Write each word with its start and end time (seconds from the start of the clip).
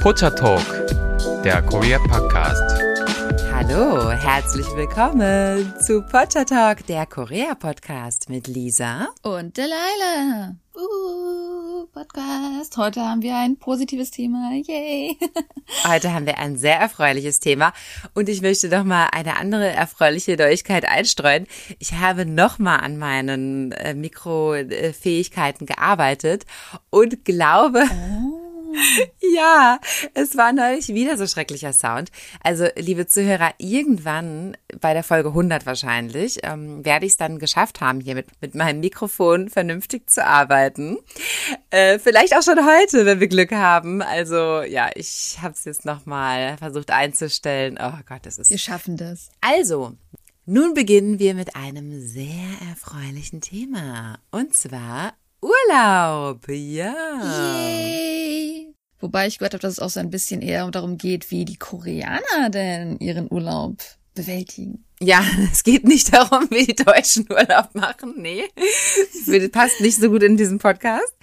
Pocha 0.00 0.30
Talk, 0.30 0.64
der 1.44 1.60
Korea 1.60 1.98
Podcast. 1.98 2.82
Hallo, 3.52 4.10
herzlich 4.10 4.64
willkommen 4.74 5.74
zu 5.78 6.00
Pocha 6.00 6.44
Talk, 6.44 6.86
der 6.86 7.04
Korea 7.04 7.54
Podcast 7.54 8.30
mit 8.30 8.46
Lisa 8.46 9.08
und 9.20 9.58
Delilah. 9.58 10.56
Uh, 10.74 11.84
Podcast. 11.92 12.78
Heute 12.78 13.02
haben 13.02 13.20
wir 13.20 13.36
ein 13.36 13.58
positives 13.58 14.10
Thema. 14.10 14.52
Yay. 14.54 15.18
Heute 15.86 16.14
haben 16.14 16.24
wir 16.24 16.38
ein 16.38 16.56
sehr 16.56 16.78
erfreuliches 16.78 17.40
Thema 17.40 17.74
und 18.14 18.30
ich 18.30 18.40
möchte 18.40 18.70
noch 18.70 18.84
mal 18.84 19.08
eine 19.12 19.36
andere 19.36 19.68
erfreuliche 19.68 20.36
Neuigkeit 20.36 20.86
einstreuen. 20.86 21.46
Ich 21.78 21.92
habe 21.92 22.24
noch 22.24 22.58
mal 22.58 22.76
an 22.76 22.96
meinen 22.96 23.72
äh, 23.72 23.92
Mikrofähigkeiten 23.92 25.66
gearbeitet 25.66 26.46
und 26.88 27.26
glaube, 27.26 27.84
oh 27.90 28.39
ja, 29.34 29.78
es 30.14 30.36
war 30.36 30.52
neulich 30.52 30.88
wieder 30.88 31.16
so 31.16 31.26
schrecklicher 31.26 31.72
Sound. 31.72 32.10
Also, 32.42 32.66
liebe 32.76 33.06
Zuhörer, 33.06 33.52
irgendwann 33.58 34.56
bei 34.80 34.94
der 34.94 35.04
Folge 35.04 35.28
100 35.30 35.66
wahrscheinlich 35.66 36.40
ähm, 36.42 36.84
werde 36.84 37.06
ich 37.06 37.12
es 37.12 37.18
dann 37.18 37.38
geschafft 37.38 37.80
haben, 37.80 38.00
hier 38.00 38.14
mit, 38.14 38.26
mit 38.40 38.54
meinem 38.54 38.80
Mikrofon 38.80 39.48
vernünftig 39.48 40.08
zu 40.08 40.24
arbeiten. 40.24 40.98
Äh, 41.70 41.98
vielleicht 41.98 42.36
auch 42.36 42.42
schon 42.42 42.58
heute, 42.58 43.06
wenn 43.06 43.20
wir 43.20 43.28
Glück 43.28 43.52
haben. 43.52 44.02
Also, 44.02 44.62
ja, 44.62 44.90
ich 44.94 45.38
habe 45.40 45.54
es 45.54 45.64
jetzt 45.64 45.84
nochmal 45.84 46.56
versucht 46.58 46.90
einzustellen. 46.90 47.78
Oh 47.80 47.98
Gott, 48.08 48.24
das 48.24 48.38
ist... 48.38 48.50
Wir 48.50 48.58
schaffen 48.58 48.96
das. 48.96 49.30
Also, 49.40 49.96
nun 50.46 50.74
beginnen 50.74 51.18
wir 51.18 51.34
mit 51.34 51.54
einem 51.54 52.00
sehr 52.00 52.48
erfreulichen 52.68 53.40
Thema. 53.40 54.18
Und 54.30 54.54
zwar 54.54 55.14
Urlaub, 55.40 56.46
ja. 56.48 56.94
Yay. 57.56 58.74
Wobei 58.98 59.26
ich 59.26 59.38
gehört 59.38 59.54
habe, 59.54 59.62
dass 59.62 59.74
es 59.74 59.78
auch 59.78 59.88
so 59.88 60.00
ein 60.00 60.10
bisschen 60.10 60.42
eher 60.42 60.70
darum 60.70 60.98
geht, 60.98 61.30
wie 61.30 61.44
die 61.44 61.56
Koreaner 61.56 62.50
denn 62.50 62.98
ihren 62.98 63.30
Urlaub 63.32 63.76
bewältigen. 64.14 64.84
Ja, 65.00 65.24
es 65.52 65.62
geht 65.62 65.84
nicht 65.84 66.12
darum, 66.12 66.48
wie 66.50 66.66
die 66.66 66.74
Deutschen 66.74 67.26
Urlaub 67.30 67.74
machen. 67.74 68.14
Nee, 68.18 68.44
das 68.56 69.50
passt 69.50 69.80
nicht 69.80 69.98
so 69.98 70.10
gut 70.10 70.22
in 70.22 70.36
diesem 70.36 70.58
Podcast. 70.58 71.14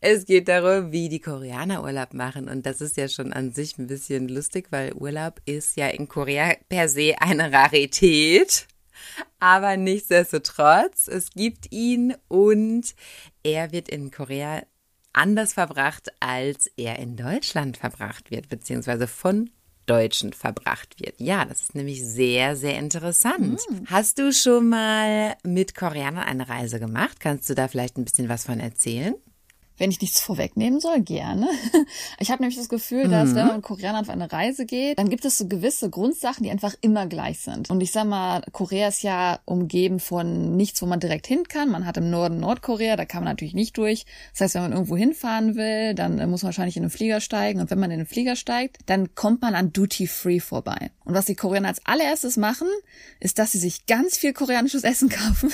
Es 0.00 0.24
geht 0.26 0.48
darum, 0.48 0.90
wie 0.90 1.08
die 1.08 1.20
Koreaner 1.20 1.84
Urlaub 1.84 2.12
machen. 2.12 2.48
Und 2.48 2.66
das 2.66 2.80
ist 2.80 2.96
ja 2.96 3.08
schon 3.08 3.32
an 3.32 3.52
sich 3.52 3.78
ein 3.78 3.86
bisschen 3.86 4.28
lustig, 4.28 4.66
weil 4.70 4.92
Urlaub 4.94 5.40
ist 5.44 5.76
ja 5.76 5.88
in 5.88 6.08
Korea 6.08 6.54
per 6.68 6.88
se 6.88 7.14
eine 7.20 7.52
Rarität. 7.52 8.66
Aber 9.40 9.76
nichtsdestotrotz, 9.76 11.08
es 11.08 11.30
gibt 11.30 11.72
ihn 11.72 12.14
und 12.28 12.94
er 13.42 13.72
wird 13.72 13.88
in 13.88 14.10
Korea 14.10 14.62
anders 15.12 15.54
verbracht, 15.54 16.10
als 16.20 16.70
er 16.76 16.98
in 16.98 17.16
Deutschland 17.16 17.76
verbracht 17.76 18.30
wird, 18.30 18.48
beziehungsweise 18.48 19.06
von 19.06 19.50
Deutschen 19.86 20.32
verbracht 20.32 21.00
wird. 21.00 21.20
Ja, 21.20 21.44
das 21.44 21.60
ist 21.60 21.74
nämlich 21.74 22.04
sehr, 22.04 22.56
sehr 22.56 22.78
interessant. 22.78 23.60
Mhm. 23.70 23.86
Hast 23.86 24.18
du 24.18 24.32
schon 24.32 24.70
mal 24.70 25.36
mit 25.42 25.74
Koreanern 25.74 26.24
eine 26.24 26.48
Reise 26.48 26.80
gemacht? 26.80 27.20
Kannst 27.20 27.48
du 27.50 27.54
da 27.54 27.68
vielleicht 27.68 27.98
ein 27.98 28.04
bisschen 28.04 28.28
was 28.28 28.44
von 28.44 28.60
erzählen? 28.60 29.14
Wenn 29.76 29.90
ich 29.90 30.00
nichts 30.00 30.20
vorwegnehmen 30.20 30.80
soll, 30.80 31.00
gerne. 31.00 31.48
Ich 32.20 32.30
habe 32.30 32.42
nämlich 32.42 32.56
das 32.56 32.68
Gefühl, 32.68 33.08
dass 33.08 33.30
mhm. 33.30 33.34
wenn 33.34 33.46
man 33.46 33.56
mit 33.56 33.64
Koreanern 33.64 34.02
auf 34.02 34.08
eine 34.08 34.30
Reise 34.30 34.66
geht, 34.66 34.98
dann 34.98 35.10
gibt 35.10 35.24
es 35.24 35.38
so 35.38 35.46
gewisse 35.48 35.90
Grundsachen, 35.90 36.44
die 36.44 36.50
einfach 36.50 36.74
immer 36.80 37.06
gleich 37.06 37.40
sind. 37.40 37.70
Und 37.70 37.82
ich 37.82 37.92
sag 37.92 38.06
mal, 38.06 38.42
Korea 38.52 38.88
ist 38.88 39.02
ja 39.02 39.40
umgeben 39.44 40.00
von 40.00 40.56
nichts, 40.56 40.80
wo 40.80 40.86
man 40.86 41.00
direkt 41.00 41.26
hin 41.26 41.44
kann. 41.48 41.70
Man 41.70 41.86
hat 41.86 41.96
im 41.96 42.10
Norden 42.10 42.40
Nordkorea, 42.40 42.96
da 42.96 43.04
kann 43.04 43.24
man 43.24 43.32
natürlich 43.32 43.54
nicht 43.54 43.76
durch. 43.76 44.06
Das 44.32 44.42
heißt, 44.42 44.54
wenn 44.54 44.62
man 44.62 44.72
irgendwo 44.72 44.96
hinfahren 44.96 45.56
will, 45.56 45.94
dann 45.94 46.16
muss 46.30 46.42
man 46.42 46.48
wahrscheinlich 46.48 46.76
in 46.76 46.84
den 46.84 46.90
Flieger 46.90 47.20
steigen. 47.20 47.60
Und 47.60 47.70
wenn 47.70 47.80
man 47.80 47.90
in 47.90 47.98
den 47.98 48.06
Flieger 48.06 48.36
steigt, 48.36 48.78
dann 48.86 49.14
kommt 49.14 49.42
man 49.42 49.54
an 49.54 49.72
Duty 49.72 50.06
Free 50.06 50.40
vorbei. 50.40 50.90
Und 51.04 51.14
was 51.14 51.26
die 51.26 51.34
Koreaner 51.34 51.68
als 51.68 51.84
allererstes 51.84 52.36
machen, 52.36 52.68
ist, 53.20 53.38
dass 53.38 53.52
sie 53.52 53.58
sich 53.58 53.86
ganz 53.86 54.16
viel 54.16 54.32
koreanisches 54.32 54.84
Essen 54.84 55.08
kaufen, 55.10 55.52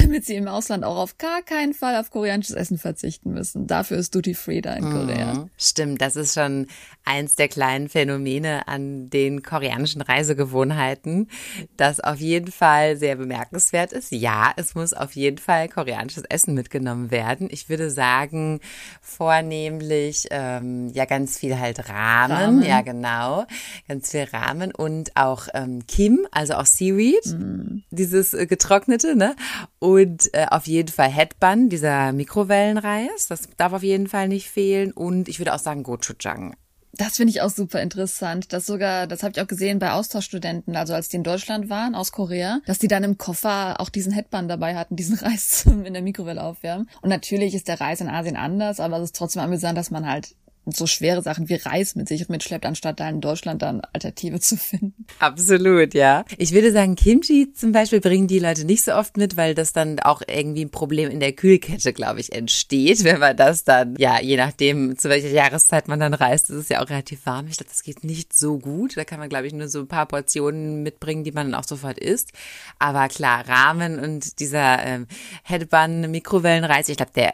damit 0.00 0.24
sie 0.24 0.36
im 0.36 0.48
Ausland 0.48 0.84
auch 0.84 0.96
auf 0.96 1.18
gar 1.18 1.42
keinen 1.42 1.74
Fall 1.74 1.96
auf 1.96 2.10
koreanisches 2.10 2.56
Essen 2.56 2.78
verzichten 2.78 3.09
verzichten 3.10 3.32
müssen. 3.32 3.66
Dafür 3.66 3.96
ist 3.98 4.14
Duty 4.14 4.34
Free 4.34 4.60
da 4.60 4.74
in 4.74 4.90
Korea. 4.90 5.34
Mhm. 5.34 5.50
Stimmt, 5.56 6.00
das 6.00 6.16
ist 6.16 6.34
schon 6.34 6.66
eins 7.04 7.34
der 7.34 7.48
kleinen 7.48 7.88
Phänomene 7.88 8.68
an 8.68 9.10
den 9.10 9.42
koreanischen 9.42 10.00
Reisegewohnheiten, 10.00 11.28
das 11.76 12.00
auf 12.00 12.18
jeden 12.18 12.52
Fall 12.52 12.96
sehr 12.96 13.16
bemerkenswert 13.16 13.92
ist. 13.92 14.12
Ja, 14.12 14.52
es 14.56 14.74
muss 14.74 14.92
auf 14.92 15.12
jeden 15.12 15.38
Fall 15.38 15.68
koreanisches 15.68 16.24
Essen 16.24 16.54
mitgenommen 16.54 17.10
werden. 17.10 17.48
Ich 17.50 17.68
würde 17.68 17.90
sagen, 17.90 18.60
vornehmlich 19.00 20.28
ähm, 20.30 20.88
ja 20.92 21.04
ganz 21.04 21.38
viel 21.38 21.58
halt 21.58 21.88
Ramen, 21.88 22.36
Ramen, 22.36 22.62
ja 22.62 22.82
genau, 22.82 23.46
ganz 23.88 24.10
viel 24.10 24.24
Ramen 24.32 24.72
und 24.72 25.16
auch 25.16 25.48
ähm, 25.54 25.86
Kim, 25.86 26.26
also 26.30 26.54
auch 26.54 26.66
Seaweed, 26.66 27.26
mhm. 27.26 27.82
dieses 27.90 28.34
äh, 28.34 28.46
getrocknete, 28.46 29.16
ne? 29.16 29.34
Und 29.78 30.32
äh, 30.34 30.46
auf 30.50 30.66
jeden 30.66 30.92
Fall 30.92 31.08
Headbun, 31.08 31.70
dieser 31.70 32.12
Mikrowellenreis 32.12 32.99
Reis. 33.08 33.26
Das 33.28 33.48
darf 33.56 33.72
auf 33.72 33.82
jeden 33.82 34.08
Fall 34.08 34.28
nicht 34.28 34.50
fehlen. 34.50 34.92
Und 34.92 35.28
ich 35.28 35.38
würde 35.38 35.54
auch 35.54 35.58
sagen 35.58 35.82
Gochujang. 35.82 36.54
Das 36.92 37.16
finde 37.16 37.30
ich 37.30 37.40
auch 37.40 37.50
super 37.50 37.80
interessant. 37.80 38.52
Das 38.52 38.66
sogar, 38.66 39.06
das 39.06 39.22
habe 39.22 39.32
ich 39.32 39.40
auch 39.40 39.46
gesehen 39.46 39.78
bei 39.78 39.92
Austauschstudenten, 39.92 40.74
also 40.74 40.92
als 40.92 41.08
die 41.08 41.16
in 41.16 41.22
Deutschland 41.22 41.70
waren, 41.70 41.94
aus 41.94 42.10
Korea, 42.10 42.60
dass 42.66 42.80
die 42.80 42.88
dann 42.88 43.04
im 43.04 43.16
Koffer 43.16 43.80
auch 43.80 43.90
diesen 43.90 44.12
Headband 44.12 44.50
dabei 44.50 44.74
hatten, 44.74 44.96
diesen 44.96 45.16
Reis 45.18 45.66
in 45.66 45.92
der 45.92 46.02
Mikrowelle 46.02 46.42
aufwärmen. 46.42 46.90
Und 47.00 47.10
natürlich 47.10 47.54
ist 47.54 47.68
der 47.68 47.80
Reis 47.80 48.00
in 48.00 48.08
Asien 48.08 48.36
anders, 48.36 48.80
aber 48.80 48.98
es 48.98 49.04
ist 49.04 49.16
trotzdem 49.16 49.42
amüsant, 49.42 49.78
dass 49.78 49.92
man 49.92 50.06
halt 50.06 50.34
so 50.72 50.86
schwere 50.86 51.22
Sachen 51.22 51.48
wie 51.48 51.54
Reis 51.54 51.94
mit 51.94 52.08
sich 52.08 52.28
mitschleppt, 52.28 52.66
anstatt 52.66 53.00
da 53.00 53.08
in 53.08 53.20
Deutschland 53.20 53.62
dann 53.62 53.80
Alternative 53.92 54.40
zu 54.40 54.56
finden. 54.56 55.06
Absolut, 55.18 55.94
ja. 55.94 56.24
Ich 56.38 56.52
würde 56.52 56.72
sagen, 56.72 56.96
Kimchi 56.96 57.52
zum 57.52 57.72
Beispiel 57.72 58.00
bringen 58.00 58.26
die 58.26 58.38
Leute 58.38 58.64
nicht 58.64 58.82
so 58.84 58.92
oft 58.92 59.16
mit, 59.16 59.36
weil 59.36 59.54
das 59.54 59.72
dann 59.72 60.00
auch 60.00 60.22
irgendwie 60.26 60.64
ein 60.64 60.70
Problem 60.70 61.10
in 61.10 61.20
der 61.20 61.32
Kühlkette, 61.32 61.92
glaube 61.92 62.20
ich, 62.20 62.32
entsteht, 62.32 63.04
wenn 63.04 63.20
man 63.20 63.36
das 63.36 63.64
dann, 63.64 63.96
ja, 63.98 64.20
je 64.20 64.36
nachdem, 64.36 64.96
zu 64.96 65.08
welcher 65.08 65.28
Jahreszeit 65.28 65.88
man 65.88 66.00
dann 66.00 66.14
reist, 66.14 66.50
das 66.50 66.56
ist 66.56 66.70
ja 66.70 66.82
auch 66.82 66.90
relativ 66.90 67.26
warm. 67.26 67.46
Ich 67.48 67.56
glaube, 67.56 67.70
das 67.70 67.82
geht 67.82 68.04
nicht 68.04 68.32
so 68.32 68.58
gut. 68.58 68.96
Da 68.96 69.04
kann 69.04 69.18
man, 69.18 69.28
glaube 69.28 69.46
ich, 69.46 69.52
nur 69.52 69.68
so 69.68 69.80
ein 69.80 69.88
paar 69.88 70.06
Portionen 70.06 70.82
mitbringen, 70.82 71.24
die 71.24 71.32
man 71.32 71.50
dann 71.50 71.60
auch 71.60 71.66
sofort 71.66 71.98
isst. 71.98 72.32
Aber 72.78 73.08
klar, 73.08 73.48
Rahmen 73.48 73.98
und 73.98 74.40
dieser 74.40 74.84
ähm, 74.84 75.06
Headbun 75.42 76.10
Mikrowellenreis, 76.10 76.88
ich 76.88 76.96
glaube, 76.96 77.12
der 77.14 77.32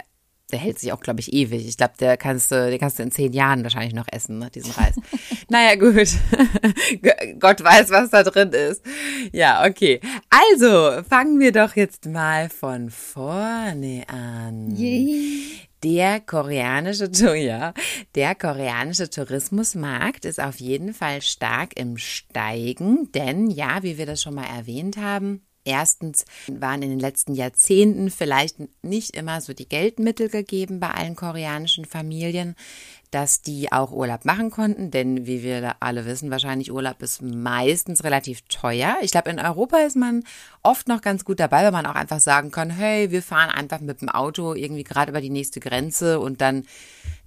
der 0.52 0.60
hält 0.60 0.78
sich 0.78 0.92
auch, 0.92 1.00
glaube 1.00 1.20
ich, 1.20 1.32
ewig. 1.32 1.66
Ich 1.66 1.76
glaube, 1.76 1.94
der 1.98 2.16
kannst 2.16 2.52
du, 2.52 2.70
den 2.70 2.78
kannst 2.78 2.98
du 2.98 3.02
in 3.02 3.10
zehn 3.10 3.32
Jahren 3.32 3.64
wahrscheinlich 3.64 3.94
noch 3.94 4.06
essen, 4.10 4.38
ne, 4.38 4.50
diesen 4.50 4.72
Reis. 4.72 4.94
naja, 5.48 5.74
gut. 5.74 6.08
Gott 7.40 7.64
weiß, 7.64 7.90
was 7.90 8.10
da 8.10 8.22
drin 8.22 8.50
ist. 8.50 8.82
Ja, 9.32 9.66
okay. 9.66 10.00
Also, 10.30 11.02
fangen 11.08 11.40
wir 11.40 11.50
doch 11.50 11.74
jetzt 11.74 12.06
mal 12.06 12.48
von 12.48 12.90
vorne 12.90 14.04
an. 14.08 14.76
Yay. 14.76 15.66
Der 15.82 16.20
koreanische, 16.20 17.10
ja, 17.36 17.74
der 18.14 18.34
koreanische 18.34 19.10
Tourismusmarkt 19.10 20.24
ist 20.24 20.40
auf 20.40 20.58
jeden 20.58 20.94
Fall 20.94 21.22
stark 21.22 21.78
im 21.78 21.98
Steigen, 21.98 23.12
denn 23.12 23.50
ja, 23.50 23.82
wie 23.82 23.98
wir 23.98 24.06
das 24.06 24.22
schon 24.22 24.34
mal 24.34 24.46
erwähnt 24.46 24.96
haben, 24.96 25.45
Erstens 25.66 26.24
waren 26.48 26.82
in 26.82 26.90
den 26.90 27.00
letzten 27.00 27.34
Jahrzehnten 27.34 28.10
vielleicht 28.10 28.56
nicht 28.82 29.16
immer 29.16 29.40
so 29.40 29.52
die 29.52 29.68
Geldmittel 29.68 30.28
gegeben 30.28 30.80
bei 30.80 30.90
allen 30.90 31.16
koreanischen 31.16 31.84
Familien 31.84 32.56
dass 33.10 33.40
die 33.40 33.72
auch 33.72 33.92
Urlaub 33.92 34.24
machen 34.24 34.50
konnten, 34.50 34.90
denn 34.90 35.26
wie 35.26 35.42
wir 35.42 35.76
alle 35.80 36.04
wissen, 36.04 36.30
wahrscheinlich 36.30 36.72
Urlaub 36.72 37.02
ist 37.02 37.22
meistens 37.22 38.04
relativ 38.04 38.42
teuer. 38.42 38.96
Ich 39.00 39.10
glaube, 39.10 39.30
in 39.30 39.38
Europa 39.38 39.78
ist 39.78 39.96
man 39.96 40.24
oft 40.62 40.88
noch 40.88 41.00
ganz 41.00 41.24
gut 41.24 41.40
dabei, 41.40 41.64
weil 41.64 41.72
man 41.72 41.86
auch 41.86 41.94
einfach 41.94 42.20
sagen 42.20 42.50
kann, 42.50 42.70
hey, 42.70 43.10
wir 43.10 43.22
fahren 43.22 43.50
einfach 43.50 43.80
mit 43.80 44.00
dem 44.00 44.08
Auto 44.08 44.54
irgendwie 44.54 44.84
gerade 44.84 45.10
über 45.10 45.20
die 45.20 45.30
nächste 45.30 45.60
Grenze 45.60 46.20
und 46.20 46.40
dann 46.40 46.64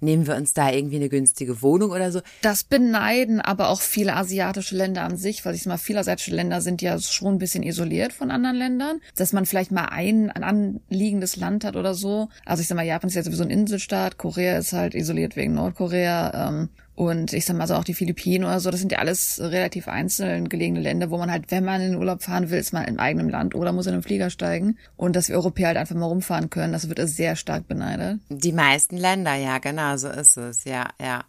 nehmen 0.00 0.26
wir 0.26 0.36
uns 0.36 0.52
da 0.54 0.70
irgendwie 0.70 0.96
eine 0.96 1.08
günstige 1.08 1.62
Wohnung 1.62 1.90
oder 1.90 2.12
so. 2.12 2.20
Das 2.42 2.64
beneiden 2.64 3.40
aber 3.40 3.68
auch 3.68 3.80
viele 3.80 4.16
asiatische 4.16 4.76
Länder 4.76 5.02
an 5.02 5.16
sich, 5.16 5.44
weil 5.44 5.54
ich 5.54 5.66
mal, 5.66 5.78
viele 5.78 6.00
asiatische 6.00 6.34
Länder 6.34 6.60
sind 6.60 6.82
ja 6.82 6.98
schon 6.98 7.34
ein 7.34 7.38
bisschen 7.38 7.62
isoliert 7.62 8.12
von 8.12 8.30
anderen 8.30 8.56
Ländern, 8.56 9.00
dass 9.16 9.32
man 9.32 9.46
vielleicht 9.46 9.72
mal 9.72 9.86
ein, 9.86 10.30
ein 10.30 10.44
anliegendes 10.44 11.36
Land 11.36 11.64
hat 11.64 11.76
oder 11.76 11.94
so. 11.94 12.28
Also 12.44 12.62
ich 12.62 12.68
sag 12.68 12.76
mal, 12.76 12.86
Japan 12.86 13.08
ist 13.08 13.16
ja 13.16 13.22
sowieso 13.22 13.42
ein 13.42 13.50
Inselstaat, 13.50 14.18
Korea 14.18 14.58
ist 14.58 14.72
halt 14.72 14.94
isoliert 14.94 15.36
wegen 15.36 15.54
Nordkorea. 15.54 15.80
Nordkorea 15.80 16.48
ähm, 16.48 16.68
und 17.00 17.32
ich 17.32 17.46
sag 17.46 17.56
mal 17.56 17.66
so 17.66 17.76
auch 17.76 17.84
die 17.84 17.94
Philippinen 17.94 18.44
oder 18.44 18.60
so, 18.60 18.70
das 18.70 18.80
sind 18.80 18.92
ja 18.92 18.98
alles 18.98 19.40
relativ 19.40 19.88
einzeln 19.88 20.50
gelegene 20.50 20.80
Länder, 20.80 21.08
wo 21.08 21.16
man 21.16 21.30
halt, 21.30 21.50
wenn 21.50 21.64
man 21.64 21.80
in 21.80 21.92
den 21.92 21.98
Urlaub 21.98 22.22
fahren 22.22 22.50
will, 22.50 22.58
ist 22.58 22.74
man 22.74 22.84
im 22.84 23.00
eigenen 23.00 23.30
Land 23.30 23.54
oder 23.54 23.72
muss 23.72 23.86
in 23.86 23.94
den 23.94 24.02
Flieger 24.02 24.28
steigen. 24.28 24.76
Und 24.98 25.16
dass 25.16 25.30
wir 25.30 25.36
Europäer 25.36 25.68
halt 25.68 25.78
einfach 25.78 25.96
mal 25.96 26.04
rumfahren 26.04 26.50
können, 26.50 26.74
das 26.74 26.90
wird 26.90 27.00
sehr 27.08 27.36
stark 27.36 27.66
beneidet. 27.66 28.20
Die 28.28 28.52
meisten 28.52 28.98
Länder, 28.98 29.34
ja, 29.34 29.56
genau, 29.56 29.96
so 29.96 30.08
ist 30.08 30.36
es, 30.36 30.64
ja, 30.64 30.88
ja. 31.00 31.24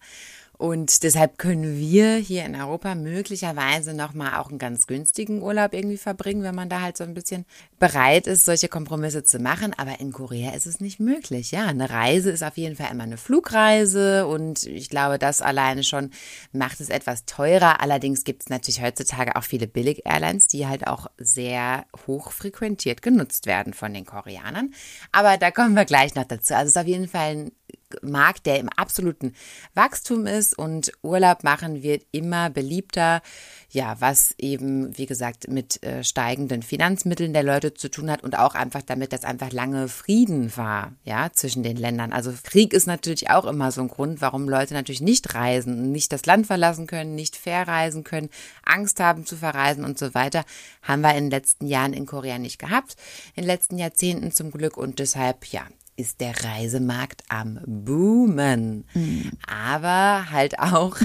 Und 0.61 1.01
deshalb 1.01 1.39
können 1.39 1.79
wir 1.79 2.17
hier 2.17 2.45
in 2.45 2.55
Europa 2.55 2.93
möglicherweise 2.93 3.95
nochmal 3.95 4.39
auch 4.39 4.49
einen 4.49 4.59
ganz 4.59 4.85
günstigen 4.85 5.41
Urlaub 5.41 5.73
irgendwie 5.73 5.97
verbringen, 5.97 6.43
wenn 6.43 6.53
man 6.53 6.69
da 6.69 6.81
halt 6.81 6.97
so 6.97 7.03
ein 7.03 7.15
bisschen 7.15 7.47
bereit 7.79 8.27
ist, 8.27 8.45
solche 8.45 8.67
Kompromisse 8.67 9.23
zu 9.23 9.39
machen. 9.39 9.73
Aber 9.75 9.99
in 9.99 10.11
Korea 10.11 10.51
ist 10.51 10.67
es 10.67 10.79
nicht 10.79 10.99
möglich. 10.99 11.49
Ja, 11.49 11.65
eine 11.65 11.89
Reise 11.89 12.29
ist 12.29 12.43
auf 12.43 12.57
jeden 12.57 12.75
Fall 12.75 12.91
immer 12.91 13.05
eine 13.05 13.17
Flugreise 13.17 14.27
und 14.27 14.63
ich 14.67 14.89
glaube, 14.89 15.17
das 15.17 15.41
alleine 15.41 15.83
schon 15.83 16.11
macht 16.51 16.79
es 16.79 16.89
etwas 16.89 17.25
teurer. 17.25 17.81
Allerdings 17.81 18.23
gibt 18.23 18.43
es 18.43 18.49
natürlich 18.49 18.83
heutzutage 18.83 19.37
auch 19.37 19.43
viele 19.43 19.65
Billig-Airlines, 19.65 20.47
die 20.47 20.67
halt 20.67 20.85
auch 20.85 21.07
sehr 21.17 21.85
hoch 22.05 22.31
frequentiert 22.31 23.01
genutzt 23.01 23.47
werden 23.47 23.73
von 23.73 23.95
den 23.95 24.05
Koreanern. 24.05 24.75
Aber 25.11 25.39
da 25.39 25.49
kommen 25.49 25.73
wir 25.73 25.85
gleich 25.85 26.13
noch 26.13 26.25
dazu. 26.25 26.53
Also 26.53 26.67
es 26.67 26.75
ist 26.75 26.81
auf 26.81 26.87
jeden 26.87 27.07
Fall 27.07 27.31
ein 27.31 27.51
Markt, 28.01 28.45
der 28.45 28.59
im 28.59 28.69
absoluten 28.69 29.33
Wachstum 29.73 30.25
ist 30.25 30.57
und 30.57 30.91
Urlaub 31.01 31.43
machen 31.43 31.83
wird 31.83 32.05
immer 32.11 32.49
beliebter. 32.49 33.21
Ja, 33.69 33.95
was 33.99 34.35
eben, 34.37 34.97
wie 34.97 35.05
gesagt, 35.05 35.47
mit 35.47 35.81
äh, 35.83 36.03
steigenden 36.03 36.61
Finanzmitteln 36.61 37.31
der 37.31 37.43
Leute 37.43 37.73
zu 37.73 37.89
tun 37.89 38.11
hat 38.11 38.23
und 38.23 38.37
auch 38.37 38.53
einfach 38.53 38.81
damit, 38.81 39.13
dass 39.13 39.23
einfach 39.23 39.51
lange 39.51 39.87
Frieden 39.87 40.55
war, 40.57 40.91
ja, 41.05 41.31
zwischen 41.31 41.63
den 41.63 41.77
Ländern. 41.77 42.11
Also 42.11 42.33
Krieg 42.43 42.73
ist 42.73 42.87
natürlich 42.87 43.29
auch 43.29 43.45
immer 43.45 43.71
so 43.71 43.81
ein 43.81 43.87
Grund, 43.87 44.19
warum 44.19 44.49
Leute 44.49 44.73
natürlich 44.73 45.01
nicht 45.01 45.33
reisen, 45.35 45.91
nicht 45.91 46.11
das 46.11 46.25
Land 46.25 46.47
verlassen 46.47 46.85
können, 46.85 47.15
nicht 47.15 47.37
verreisen 47.37 48.03
können, 48.03 48.29
Angst 48.65 48.99
haben 48.99 49.25
zu 49.25 49.37
verreisen 49.37 49.85
und 49.85 49.97
so 49.97 50.13
weiter. 50.13 50.43
Haben 50.81 51.01
wir 51.01 51.15
in 51.15 51.25
den 51.25 51.31
letzten 51.31 51.67
Jahren 51.67 51.93
in 51.93 52.05
Korea 52.05 52.39
nicht 52.39 52.59
gehabt, 52.59 52.95
in 53.35 53.43
den 53.43 53.47
letzten 53.47 53.77
Jahrzehnten 53.77 54.31
zum 54.31 54.51
Glück 54.51 54.77
und 54.77 54.99
deshalb, 54.99 55.45
ja, 55.45 55.65
ist 55.95 56.21
der 56.21 56.33
Reisemarkt 56.43 57.23
am 57.29 57.59
Boomen. 57.65 58.85
Mhm. 58.93 59.31
Aber 59.47 60.31
halt 60.31 60.57
auch, 60.59 60.97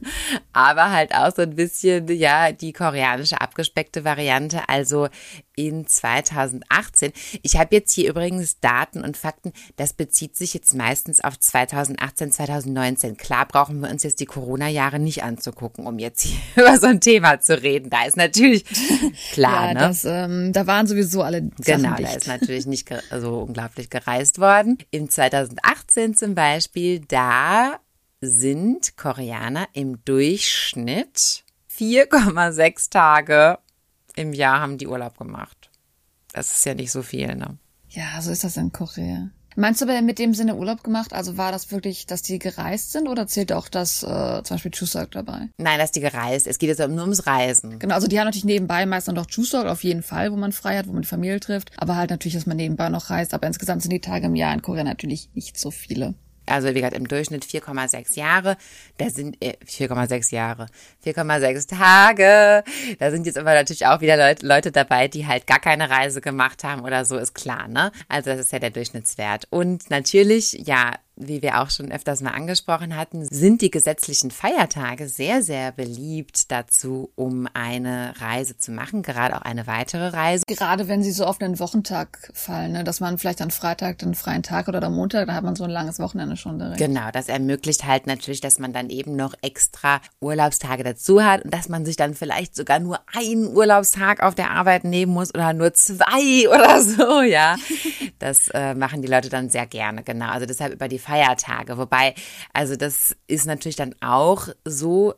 aber 0.52 0.90
halt 0.90 1.14
auch 1.14 1.34
so 1.34 1.42
ein 1.42 1.56
bisschen, 1.56 2.08
ja, 2.08 2.52
die 2.52 2.72
koreanische 2.72 3.40
abgespeckte 3.40 4.04
Variante. 4.04 4.68
Also 4.68 5.08
in 5.56 5.86
2018. 5.86 7.12
Ich 7.42 7.56
habe 7.56 7.74
jetzt 7.74 7.92
hier 7.92 8.08
übrigens 8.10 8.60
Daten 8.60 9.02
und 9.02 9.16
Fakten. 9.16 9.52
Das 9.76 9.92
bezieht 9.92 10.36
sich 10.36 10.54
jetzt 10.54 10.74
meistens 10.74 11.22
auf 11.22 11.38
2018, 11.38 12.32
2019. 12.32 13.16
Klar 13.16 13.46
brauchen 13.46 13.80
wir 13.80 13.90
uns 13.90 14.02
jetzt 14.02 14.20
die 14.20 14.26
Corona-Jahre 14.26 14.98
nicht 14.98 15.22
anzugucken, 15.22 15.86
um 15.86 15.98
jetzt 15.98 16.22
hier 16.22 16.38
über 16.64 16.78
so 16.78 16.86
ein 16.86 17.00
Thema 17.00 17.40
zu 17.40 17.60
reden. 17.62 17.90
Da 17.90 18.04
ist 18.04 18.16
natürlich 18.16 18.64
klar, 19.32 19.68
ja, 19.68 19.74
ne? 19.74 19.80
Das, 19.80 20.04
ähm, 20.04 20.52
da 20.52 20.66
waren 20.66 20.86
sowieso 20.86 21.22
alle 21.22 21.50
Sachen 21.58 21.82
Genau, 21.82 21.96
dicht. 21.96 22.10
da 22.10 22.16
ist 22.16 22.26
natürlich 22.28 22.66
nicht 22.66 22.88
so 23.20 23.40
unglaublich 23.40 23.90
gereist 23.90 24.38
worden. 24.38 24.78
In 24.90 25.08
2018 25.10 26.14
zum 26.14 26.34
Beispiel, 26.34 27.00
da 27.00 27.78
sind 28.20 28.96
Koreaner 28.96 29.68
im 29.74 30.02
Durchschnitt 30.04 31.44
4,6 31.76 32.90
Tage 32.90 33.58
im 34.16 34.32
Jahr 34.32 34.60
haben 34.60 34.78
die 34.78 34.86
Urlaub 34.86 35.18
gemacht. 35.18 35.70
Das 36.32 36.52
ist 36.52 36.66
ja 36.66 36.74
nicht 36.74 36.90
so 36.90 37.02
viel, 37.02 37.34
ne? 37.34 37.58
Ja, 37.88 38.20
so 38.20 38.30
ist 38.30 38.44
das 38.44 38.56
in 38.56 38.72
Korea. 38.72 39.30
Meinst 39.56 39.80
du 39.80 39.84
aber 39.84 40.02
mit 40.02 40.18
dem 40.18 40.34
Sinne 40.34 40.56
Urlaub 40.56 40.82
gemacht? 40.82 41.12
Also 41.12 41.36
war 41.36 41.52
das 41.52 41.70
wirklich, 41.70 42.06
dass 42.06 42.22
die 42.22 42.40
gereist 42.40 42.90
sind 42.90 43.06
oder 43.06 43.28
zählt 43.28 43.52
auch 43.52 43.68
das 43.68 44.02
äh, 44.02 44.42
zum 44.42 44.56
Beispiel 44.56 44.72
Chuseok 44.72 45.12
dabei? 45.12 45.48
Nein, 45.58 45.78
dass 45.78 45.92
die 45.92 46.00
gereist. 46.00 46.48
Es 46.48 46.58
geht 46.58 46.70
jetzt 46.70 46.80
nur 46.80 47.02
ums 47.02 47.26
Reisen. 47.26 47.78
Genau, 47.78 47.94
also 47.94 48.08
die 48.08 48.18
haben 48.18 48.26
natürlich 48.26 48.44
nebenbei 48.44 48.84
meist 48.84 49.06
noch 49.12 49.26
Chuseok 49.26 49.66
auf 49.66 49.84
jeden 49.84 50.02
Fall, 50.02 50.32
wo 50.32 50.36
man 50.36 50.50
frei 50.50 50.76
hat, 50.76 50.88
wo 50.88 50.92
man 50.92 51.02
die 51.02 51.08
Familie 51.08 51.38
trifft. 51.38 51.70
Aber 51.76 51.94
halt 51.94 52.10
natürlich, 52.10 52.34
dass 52.34 52.46
man 52.46 52.56
nebenbei 52.56 52.88
noch 52.88 53.10
reist. 53.10 53.32
Aber 53.32 53.46
insgesamt 53.46 53.82
sind 53.82 53.92
die 53.92 54.00
Tage 54.00 54.26
im 54.26 54.34
Jahr 54.34 54.52
in 54.52 54.62
Korea 54.62 54.82
natürlich 54.82 55.30
nicht 55.34 55.56
so 55.56 55.70
viele 55.70 56.14
also 56.46 56.68
wie 56.68 56.74
gesagt 56.74 56.94
im 56.94 57.08
Durchschnitt 57.08 57.44
4,6 57.44 58.16
Jahre. 58.18 58.56
Da 58.98 59.10
sind 59.10 59.36
äh, 59.42 59.56
4,6 59.66 60.34
Jahre, 60.34 60.66
4,6 61.04 61.68
Tage. 61.68 62.64
Da 62.98 63.10
sind 63.10 63.26
jetzt 63.26 63.38
aber 63.38 63.54
natürlich 63.54 63.86
auch 63.86 64.00
wieder 64.00 64.16
Leute, 64.16 64.46
Leute 64.46 64.72
dabei, 64.72 65.08
die 65.08 65.26
halt 65.26 65.46
gar 65.46 65.60
keine 65.60 65.90
Reise 65.90 66.20
gemacht 66.20 66.64
haben 66.64 66.82
oder 66.82 67.04
so, 67.04 67.16
ist 67.16 67.34
klar, 67.34 67.68
ne? 67.68 67.92
Also 68.08 68.30
das 68.30 68.40
ist 68.40 68.52
ja 68.52 68.58
der 68.58 68.70
Durchschnittswert. 68.70 69.46
Und 69.50 69.90
natürlich, 69.90 70.52
ja, 70.52 70.94
wie 71.16 71.42
wir 71.42 71.60
auch 71.60 71.70
schon 71.70 71.92
öfters 71.92 72.20
mal 72.20 72.32
angesprochen 72.32 72.96
hatten, 72.96 73.26
sind 73.30 73.60
die 73.62 73.70
gesetzlichen 73.70 74.30
Feiertage 74.30 75.08
sehr, 75.08 75.42
sehr 75.42 75.72
beliebt 75.72 76.50
dazu, 76.50 77.10
um 77.14 77.48
eine 77.54 78.14
Reise 78.18 78.56
zu 78.56 78.72
machen, 78.72 79.02
gerade 79.02 79.36
auch 79.36 79.42
eine 79.42 79.66
weitere 79.66 80.08
Reise. 80.08 80.44
Gerade 80.46 80.88
wenn 80.88 81.02
sie 81.02 81.12
so 81.12 81.24
auf 81.24 81.40
einen 81.40 81.58
Wochentag 81.58 82.30
fallen, 82.34 82.72
ne? 82.72 82.84
dass 82.84 83.00
man 83.00 83.18
vielleicht 83.18 83.42
am 83.42 83.50
Freitag 83.50 83.98
den 83.98 84.14
freien 84.14 84.42
Tag 84.42 84.68
oder 84.68 84.82
am 84.82 84.94
Montag, 84.94 85.26
da 85.28 85.34
hat 85.34 85.44
man 85.44 85.56
so 85.56 85.64
ein 85.64 85.70
langes 85.70 85.98
Wochenende 85.98 86.36
schon 86.36 86.58
direkt. 86.58 86.78
Genau, 86.78 87.10
das 87.12 87.28
ermöglicht 87.28 87.84
halt 87.84 88.06
natürlich, 88.06 88.40
dass 88.40 88.58
man 88.58 88.72
dann 88.72 88.90
eben 88.90 89.16
noch 89.16 89.34
extra 89.42 90.00
Urlaubstage 90.20 90.82
dazu 90.82 91.22
hat 91.22 91.44
und 91.44 91.54
dass 91.54 91.68
man 91.68 91.84
sich 91.84 91.96
dann 91.96 92.14
vielleicht 92.14 92.56
sogar 92.56 92.80
nur 92.80 92.98
einen 93.14 93.54
Urlaubstag 93.54 94.22
auf 94.22 94.34
der 94.34 94.50
Arbeit 94.50 94.84
nehmen 94.84 95.12
muss 95.12 95.34
oder 95.34 95.52
nur 95.52 95.74
zwei 95.74 96.48
oder 96.48 96.82
so, 96.82 97.22
ja. 97.22 97.56
Das 98.18 98.48
äh, 98.48 98.74
machen 98.74 99.02
die 99.02 99.08
Leute 99.08 99.28
dann 99.28 99.50
sehr 99.50 99.66
gerne, 99.66 100.02
genau. 100.02 100.28
Also 100.28 100.46
deshalb 100.46 100.72
über 100.72 100.88
die 100.88 100.98
Feiertage. 101.04 101.78
Wobei, 101.78 102.14
also 102.52 102.76
das 102.76 103.16
ist 103.26 103.46
natürlich 103.46 103.76
dann 103.76 103.94
auch 104.00 104.48
so 104.64 105.14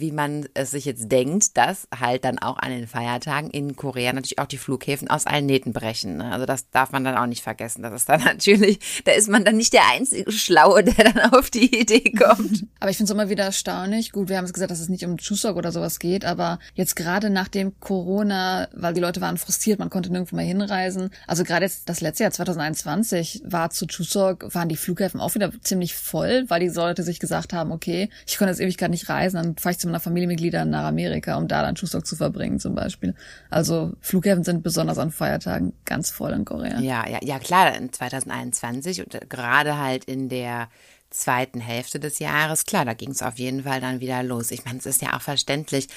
wie 0.00 0.12
man 0.12 0.46
es 0.54 0.70
sich 0.70 0.84
jetzt 0.84 1.10
denkt, 1.10 1.56
dass 1.56 1.88
halt 1.98 2.24
dann 2.24 2.38
auch 2.38 2.58
an 2.58 2.70
den 2.70 2.86
Feiertagen 2.86 3.50
in 3.50 3.76
Korea 3.76 4.12
natürlich 4.12 4.38
auch 4.38 4.46
die 4.46 4.58
Flughäfen 4.58 5.08
aus 5.08 5.26
allen 5.26 5.46
Nähten 5.46 5.72
brechen. 5.72 6.18
Ne? 6.18 6.30
Also 6.30 6.46
das 6.46 6.70
darf 6.70 6.92
man 6.92 7.04
dann 7.04 7.16
auch 7.16 7.26
nicht 7.26 7.42
vergessen. 7.42 7.82
Das 7.82 7.92
ist 7.92 8.08
dann 8.08 8.20
natürlich, 8.24 9.02
da 9.04 9.12
ist 9.12 9.28
man 9.28 9.44
dann 9.44 9.56
nicht 9.56 9.72
der 9.72 9.88
einzige 9.90 10.30
Schlaue, 10.32 10.84
der 10.84 11.12
dann 11.12 11.20
auf 11.32 11.50
die 11.50 11.80
Idee 11.80 12.12
kommt. 12.12 12.66
Aber 12.80 12.90
ich 12.90 12.96
finde 12.96 13.10
es 13.10 13.14
immer 13.14 13.28
wieder 13.28 13.44
erstaunlich. 13.44 14.12
Gut, 14.12 14.28
wir 14.28 14.36
haben 14.36 14.44
es 14.44 14.52
gesagt, 14.52 14.70
dass 14.70 14.80
es 14.80 14.88
nicht 14.88 15.04
um 15.04 15.16
Chuseok 15.16 15.56
oder 15.56 15.72
sowas 15.72 15.98
geht, 15.98 16.24
aber 16.24 16.58
jetzt 16.74 16.96
gerade 16.96 17.30
nach 17.30 17.48
dem 17.48 17.78
Corona, 17.80 18.68
weil 18.72 18.94
die 18.94 19.00
Leute 19.00 19.20
waren 19.20 19.36
frustriert, 19.36 19.78
man 19.78 19.90
konnte 19.90 20.10
nirgendwo 20.10 20.36
mehr 20.36 20.44
hinreisen. 20.44 21.10
Also 21.26 21.44
gerade 21.44 21.64
jetzt 21.64 21.88
das 21.88 22.00
letzte 22.00 22.24
Jahr 22.24 22.32
2021 22.32 23.42
war 23.44 23.70
zu 23.70 23.86
Chuseok, 23.86 24.54
waren 24.54 24.68
die 24.68 24.76
Flughäfen 24.76 25.20
auch 25.20 25.34
wieder 25.34 25.50
ziemlich 25.62 25.94
voll, 25.94 26.44
weil 26.48 26.60
die 26.60 26.68
Leute 26.68 27.02
sich 27.02 27.20
gesagt 27.20 27.52
haben, 27.52 27.72
okay, 27.72 28.10
ich 28.26 28.38
konnte 28.38 28.50
jetzt 28.50 28.60
ewig 28.60 28.76
gar 28.76 28.88
nicht 28.88 29.08
reisen, 29.08 29.36
dann 29.36 29.56
fahre 29.56 29.72
ich 29.72 29.78
zu 29.84 29.88
meiner 29.88 30.00
Familienmitglieder 30.00 30.64
nach 30.64 30.84
Amerika, 30.84 31.36
um 31.36 31.46
da 31.46 31.62
dann 31.62 31.74
Chuseok 31.74 32.06
zu 32.06 32.16
verbringen 32.16 32.58
zum 32.58 32.74
Beispiel. 32.74 33.14
Also 33.50 33.92
Flughäfen 34.00 34.44
sind 34.44 34.62
besonders 34.62 34.98
an 34.98 35.10
Feiertagen 35.10 35.74
ganz 35.84 36.10
voll 36.10 36.32
in 36.32 36.44
Korea. 36.44 36.80
Ja, 36.80 37.08
ja, 37.08 37.18
ja 37.22 37.38
klar, 37.38 37.74
in 37.76 37.92
2021 37.92 39.00
und 39.04 39.30
gerade 39.30 39.78
halt 39.78 40.04
in 40.04 40.28
der 40.28 40.68
zweiten 41.10 41.60
Hälfte 41.60 42.00
des 42.00 42.18
Jahres, 42.18 42.64
klar, 42.64 42.84
da 42.84 42.94
ging 42.94 43.10
es 43.10 43.22
auf 43.22 43.38
jeden 43.38 43.62
Fall 43.62 43.80
dann 43.80 44.00
wieder 44.00 44.22
los. 44.22 44.50
Ich 44.50 44.64
meine, 44.64 44.78
es 44.78 44.86
ist 44.86 45.02
ja 45.02 45.16
auch 45.16 45.20
verständlich. 45.20 45.88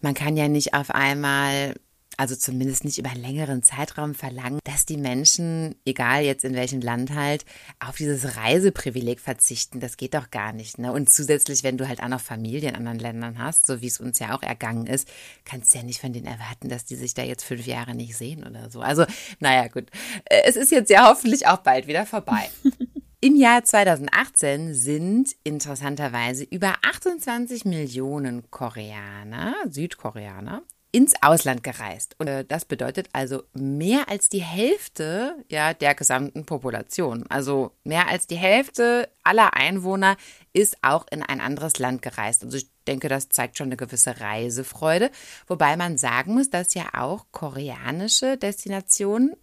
Man 0.00 0.14
kann 0.14 0.36
ja 0.36 0.48
nicht 0.48 0.72
auf 0.72 0.90
einmal 0.90 1.74
also 2.22 2.36
zumindest 2.36 2.84
nicht 2.84 2.98
über 2.98 3.10
einen 3.10 3.20
längeren 3.20 3.64
Zeitraum 3.64 4.14
verlangen, 4.14 4.60
dass 4.62 4.86
die 4.86 4.96
Menschen, 4.96 5.74
egal 5.84 6.22
jetzt 6.22 6.44
in 6.44 6.54
welchem 6.54 6.80
Land 6.80 7.12
halt, 7.12 7.44
auf 7.80 7.96
dieses 7.96 8.36
Reiseprivileg 8.36 9.18
verzichten. 9.18 9.80
Das 9.80 9.96
geht 9.96 10.14
doch 10.14 10.30
gar 10.30 10.52
nicht. 10.52 10.78
Ne? 10.78 10.92
Und 10.92 11.10
zusätzlich, 11.10 11.64
wenn 11.64 11.78
du 11.78 11.88
halt 11.88 12.00
auch 12.00 12.06
noch 12.06 12.20
Familie 12.20 12.68
in 12.68 12.76
anderen 12.76 13.00
Ländern 13.00 13.38
hast, 13.38 13.66
so 13.66 13.80
wie 13.80 13.88
es 13.88 13.98
uns 13.98 14.20
ja 14.20 14.36
auch 14.36 14.42
ergangen 14.44 14.86
ist, 14.86 15.08
kannst 15.44 15.74
du 15.74 15.78
ja 15.78 15.84
nicht 15.84 16.00
von 16.00 16.12
denen 16.12 16.26
erwarten, 16.26 16.68
dass 16.68 16.84
die 16.84 16.94
sich 16.94 17.12
da 17.12 17.24
jetzt 17.24 17.42
fünf 17.42 17.66
Jahre 17.66 17.96
nicht 17.96 18.16
sehen 18.16 18.46
oder 18.46 18.70
so. 18.70 18.82
Also, 18.82 19.04
naja, 19.40 19.66
gut. 19.66 19.90
Äh, 20.26 20.42
es 20.44 20.54
ist 20.54 20.70
jetzt 20.70 20.90
ja 20.90 21.08
hoffentlich 21.10 21.48
auch 21.48 21.58
bald 21.58 21.88
wieder 21.88 22.06
vorbei. 22.06 22.50
Im 23.20 23.34
Jahr 23.34 23.64
2018 23.64 24.74
sind 24.74 25.34
interessanterweise 25.42 26.44
über 26.44 26.74
28 26.82 27.64
Millionen 27.64 28.48
Koreaner, 28.52 29.54
Südkoreaner, 29.68 30.62
ins 30.92 31.14
Ausland 31.22 31.64
gereist. 31.64 32.14
Und 32.18 32.28
äh, 32.28 32.44
das 32.44 32.66
bedeutet 32.66 33.08
also 33.12 33.42
mehr 33.54 34.08
als 34.10 34.28
die 34.28 34.42
Hälfte 34.42 35.36
ja, 35.48 35.72
der 35.72 35.94
gesamten 35.94 36.44
Population. 36.44 37.24
Also 37.30 37.72
mehr 37.82 38.08
als 38.08 38.26
die 38.26 38.36
Hälfte 38.36 39.08
aller 39.24 39.54
Einwohner 39.54 40.16
ist 40.52 40.76
auch 40.82 41.06
in 41.10 41.22
ein 41.22 41.40
anderes 41.40 41.78
Land 41.78 42.02
gereist. 42.02 42.44
Also 42.44 42.58
ich 42.58 42.68
denke, 42.86 43.08
das 43.08 43.30
zeigt 43.30 43.56
schon 43.56 43.68
eine 43.68 43.78
gewisse 43.78 44.20
Reisefreude. 44.20 45.10
Wobei 45.46 45.76
man 45.76 45.96
sagen 45.96 46.34
muss, 46.34 46.50
dass 46.50 46.74
ja 46.74 46.84
auch 46.92 47.24
koreanische 47.32 48.36
Destinationen 48.36 49.34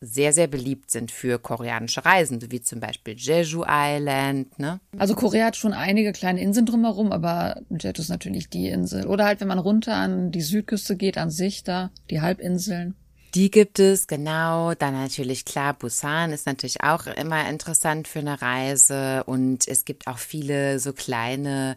sehr, 0.00 0.32
sehr 0.32 0.46
beliebt 0.46 0.90
sind 0.90 1.10
für 1.10 1.38
koreanische 1.38 2.04
Reisen, 2.04 2.40
wie 2.50 2.60
zum 2.60 2.80
Beispiel 2.80 3.14
Jeju 3.16 3.64
Island. 3.66 4.58
Ne? 4.58 4.80
Also 4.98 5.14
Korea 5.14 5.46
hat 5.46 5.56
schon 5.56 5.72
einige 5.72 6.12
kleine 6.12 6.40
Inseln 6.40 6.66
drumherum, 6.66 7.12
aber 7.12 7.62
Jeju 7.70 7.92
ist 7.98 8.10
natürlich 8.10 8.50
die 8.50 8.68
Insel. 8.68 9.06
Oder 9.06 9.24
halt, 9.24 9.40
wenn 9.40 9.48
man 9.48 9.58
runter 9.58 9.94
an 9.94 10.30
die 10.30 10.42
Südküste 10.42 10.96
geht, 10.96 11.18
an 11.18 11.30
sich 11.30 11.64
da, 11.64 11.90
die 12.10 12.20
Halbinseln. 12.20 12.94
Die 13.34 13.50
gibt 13.50 13.78
es, 13.80 14.06
genau. 14.06 14.72
Dann 14.74 14.94
natürlich 14.94 15.44
klar, 15.44 15.74
Busan 15.74 16.32
ist 16.32 16.46
natürlich 16.46 16.82
auch 16.82 17.06
immer 17.06 17.46
interessant 17.50 18.08
für 18.08 18.20
eine 18.20 18.40
Reise. 18.40 19.24
Und 19.24 19.68
es 19.68 19.84
gibt 19.84 20.06
auch 20.06 20.16
viele 20.16 20.78
so 20.78 20.94
kleine 20.94 21.76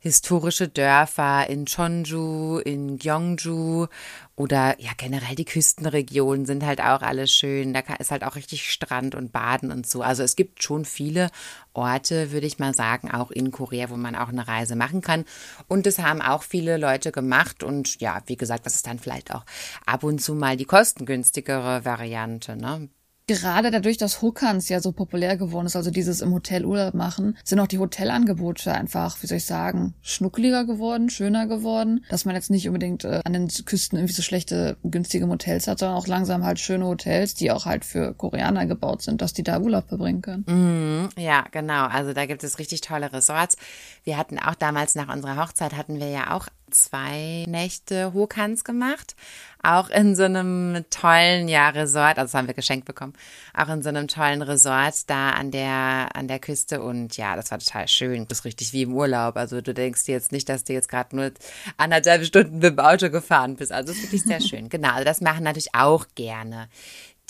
historische 0.00 0.66
Dörfer 0.66 1.48
in 1.48 1.66
Cheonju, 1.66 2.58
in 2.58 2.96
Gyeongju 2.98 3.86
oder 4.34 4.80
ja 4.80 4.92
generell 4.96 5.34
die 5.34 5.44
Küstenregionen 5.44 6.46
sind 6.46 6.64
halt 6.64 6.80
auch 6.80 7.02
alle 7.02 7.26
schön. 7.26 7.74
Da 7.74 7.80
ist 7.98 8.10
halt 8.10 8.24
auch 8.24 8.34
richtig 8.34 8.72
Strand 8.72 9.14
und 9.14 9.30
Baden 9.30 9.70
und 9.70 9.86
so. 9.86 10.00
Also 10.02 10.22
es 10.22 10.36
gibt 10.36 10.62
schon 10.62 10.86
viele 10.86 11.30
Orte, 11.74 12.32
würde 12.32 12.46
ich 12.46 12.58
mal 12.58 12.74
sagen, 12.74 13.10
auch 13.10 13.30
in 13.30 13.50
Korea, 13.50 13.90
wo 13.90 13.96
man 13.96 14.16
auch 14.16 14.28
eine 14.28 14.48
Reise 14.48 14.74
machen 14.74 15.02
kann. 15.02 15.26
Und 15.68 15.84
das 15.84 15.98
haben 15.98 16.22
auch 16.22 16.42
viele 16.42 16.78
Leute 16.78 17.12
gemacht. 17.12 17.62
Und 17.62 18.00
ja, 18.00 18.22
wie 18.24 18.36
gesagt, 18.36 18.64
das 18.64 18.76
ist 18.76 18.86
dann 18.86 18.98
vielleicht 18.98 19.34
auch 19.34 19.44
ab 19.84 20.02
und 20.02 20.22
zu 20.22 20.34
mal 20.34 20.56
die 20.56 20.64
kostengünstigere 20.64 21.84
Variante. 21.84 22.56
Ne? 22.56 22.88
Gerade 23.30 23.70
dadurch, 23.70 23.96
dass 23.96 24.22
Hookans 24.22 24.68
ja 24.68 24.80
so 24.80 24.92
populär 24.92 25.36
geworden 25.36 25.66
ist, 25.66 25.76
also 25.76 25.90
dieses 25.90 26.20
im 26.20 26.32
Hotel 26.32 26.64
Urlaub 26.64 26.94
machen, 26.94 27.36
sind 27.44 27.60
auch 27.60 27.66
die 27.66 27.78
Hotelangebote 27.78 28.72
einfach, 28.72 29.22
wie 29.22 29.26
soll 29.26 29.38
ich 29.38 29.46
sagen, 29.46 29.94
schnuckliger 30.02 30.64
geworden, 30.64 31.10
schöner 31.10 31.46
geworden, 31.46 32.04
dass 32.10 32.24
man 32.24 32.34
jetzt 32.34 32.50
nicht 32.50 32.66
unbedingt 32.66 33.04
äh, 33.04 33.20
an 33.24 33.32
den 33.32 33.48
Küsten 33.48 33.98
irgendwie 33.98 34.14
so 34.14 34.22
schlechte, 34.22 34.76
günstige 34.82 35.28
Hotels 35.28 35.68
hat, 35.68 35.78
sondern 35.78 35.96
auch 35.96 36.06
langsam 36.06 36.44
halt 36.44 36.58
schöne 36.58 36.86
Hotels, 36.86 37.34
die 37.34 37.50
auch 37.50 37.66
halt 37.66 37.84
für 37.84 38.14
Koreaner 38.14 38.66
gebaut 38.66 39.02
sind, 39.02 39.22
dass 39.22 39.32
die 39.32 39.42
da 39.42 39.60
Urlaub 39.60 39.88
verbringen 39.88 40.22
können. 40.22 40.44
Mm, 40.46 41.20
ja, 41.20 41.44
genau. 41.50 41.86
Also 41.86 42.12
da 42.12 42.26
gibt 42.26 42.42
es 42.44 42.58
richtig 42.58 42.80
tolle 42.80 43.12
Resorts. 43.12 43.56
Wir 44.04 44.16
hatten 44.16 44.38
auch 44.38 44.54
damals 44.54 44.94
nach 44.94 45.12
unserer 45.14 45.36
Hochzeit 45.36 45.76
hatten 45.76 46.00
wir 46.00 46.08
ja 46.08 46.36
auch 46.36 46.48
zwei 46.70 47.44
Nächte 47.48 48.12
Hochhans 48.12 48.64
gemacht. 48.64 49.14
Auch 49.62 49.90
in 49.90 50.16
so 50.16 50.22
einem 50.22 50.86
tollen, 50.88 51.46
ja, 51.46 51.68
Resort, 51.68 52.18
also 52.18 52.32
das 52.32 52.34
haben 52.34 52.46
wir 52.46 52.54
geschenkt 52.54 52.86
bekommen, 52.86 53.12
auch 53.52 53.68
in 53.68 53.82
so 53.82 53.90
einem 53.90 54.08
tollen 54.08 54.40
Resort 54.40 55.10
da 55.10 55.32
an 55.32 55.50
der, 55.50 56.08
an 56.14 56.28
der 56.28 56.38
Küste 56.38 56.80
und 56.80 57.18
ja, 57.18 57.36
das 57.36 57.50
war 57.50 57.58
total 57.58 57.86
schön. 57.86 58.26
Das 58.26 58.38
ist 58.38 58.44
richtig 58.46 58.72
wie 58.72 58.82
im 58.82 58.94
Urlaub. 58.94 59.36
Also 59.36 59.60
du 59.60 59.74
denkst 59.74 60.04
dir 60.04 60.12
jetzt 60.12 60.32
nicht, 60.32 60.48
dass 60.48 60.64
du 60.64 60.72
jetzt 60.72 60.88
gerade 60.88 61.14
nur 61.14 61.32
anderthalb 61.76 62.24
Stunden 62.24 62.60
mit 62.60 62.72
dem 62.72 62.78
Auto 62.78 63.10
gefahren 63.10 63.56
bist. 63.56 63.70
Also 63.70 63.92
es 63.92 63.98
ist 63.98 64.04
wirklich 64.04 64.22
sehr 64.22 64.40
schön. 64.48 64.70
Genau, 64.70 64.92
also 64.92 65.04
das 65.04 65.20
machen 65.20 65.44
natürlich 65.44 65.74
auch 65.74 66.06
gerne 66.14 66.68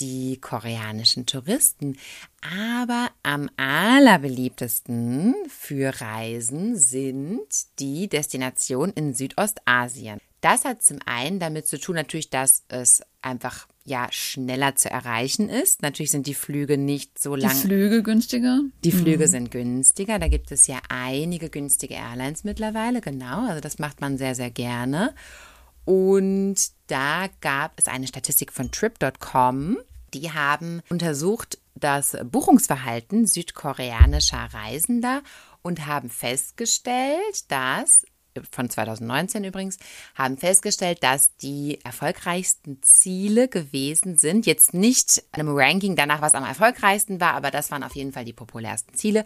die 0.00 0.38
koreanischen 0.40 1.26
Touristen. 1.26 1.96
Aber 2.40 3.10
am 3.22 3.50
allerbeliebtesten 3.56 5.34
für 5.48 6.00
Reisen 6.00 6.76
sind 6.76 7.46
die 7.78 8.08
Destinationen 8.08 8.94
in 8.94 9.14
Südostasien. 9.14 10.18
Das 10.40 10.64
hat 10.64 10.82
zum 10.82 10.98
einen 11.04 11.38
damit 11.38 11.66
zu 11.66 11.78
tun, 11.78 11.96
natürlich, 11.96 12.30
dass 12.30 12.64
es 12.68 13.02
einfach 13.20 13.66
ja 13.84 14.08
schneller 14.10 14.74
zu 14.76 14.90
erreichen 14.90 15.50
ist. 15.50 15.82
Natürlich 15.82 16.10
sind 16.10 16.26
die 16.26 16.34
Flüge 16.34 16.78
nicht 16.78 17.18
so 17.18 17.36
lang. 17.36 17.50
Die 17.50 17.56
Flüge 17.56 18.02
günstiger? 18.02 18.60
Die 18.84 18.92
Flüge 18.92 19.26
mhm. 19.26 19.30
sind 19.30 19.50
günstiger. 19.50 20.18
Da 20.18 20.28
gibt 20.28 20.50
es 20.50 20.66
ja 20.66 20.78
einige 20.88 21.50
günstige 21.50 21.94
Airlines 21.94 22.44
mittlerweile, 22.44 23.02
genau. 23.02 23.46
Also 23.48 23.60
das 23.60 23.78
macht 23.78 24.00
man 24.00 24.16
sehr, 24.16 24.34
sehr 24.34 24.50
gerne. 24.50 25.14
Und 25.84 26.56
da 26.86 27.28
gab 27.40 27.72
es 27.78 27.86
eine 27.86 28.06
Statistik 28.06 28.52
von 28.52 28.70
Trip.com. 28.70 29.78
Die 30.14 30.32
haben 30.32 30.82
untersucht 30.88 31.58
das 31.74 32.16
Buchungsverhalten 32.24 33.26
südkoreanischer 33.26 34.48
Reisender 34.52 35.22
und 35.62 35.86
haben 35.86 36.10
festgestellt, 36.10 37.50
dass 37.50 38.04
von 38.50 38.70
2019 38.70 39.44
übrigens, 39.44 39.78
haben 40.14 40.38
festgestellt, 40.38 41.02
dass 41.02 41.36
die 41.38 41.80
erfolgreichsten 41.84 42.82
Ziele 42.82 43.48
gewesen 43.48 44.16
sind. 44.16 44.46
Jetzt 44.46 44.72
nicht 44.74 45.24
einem 45.32 45.48
Ranking 45.50 45.96
danach, 45.96 46.20
was 46.20 46.34
am 46.34 46.44
erfolgreichsten 46.44 47.20
war, 47.20 47.34
aber 47.34 47.50
das 47.50 47.70
waren 47.70 47.82
auf 47.82 47.96
jeden 47.96 48.12
Fall 48.12 48.24
die 48.24 48.32
populärsten 48.32 48.94
Ziele 48.94 49.24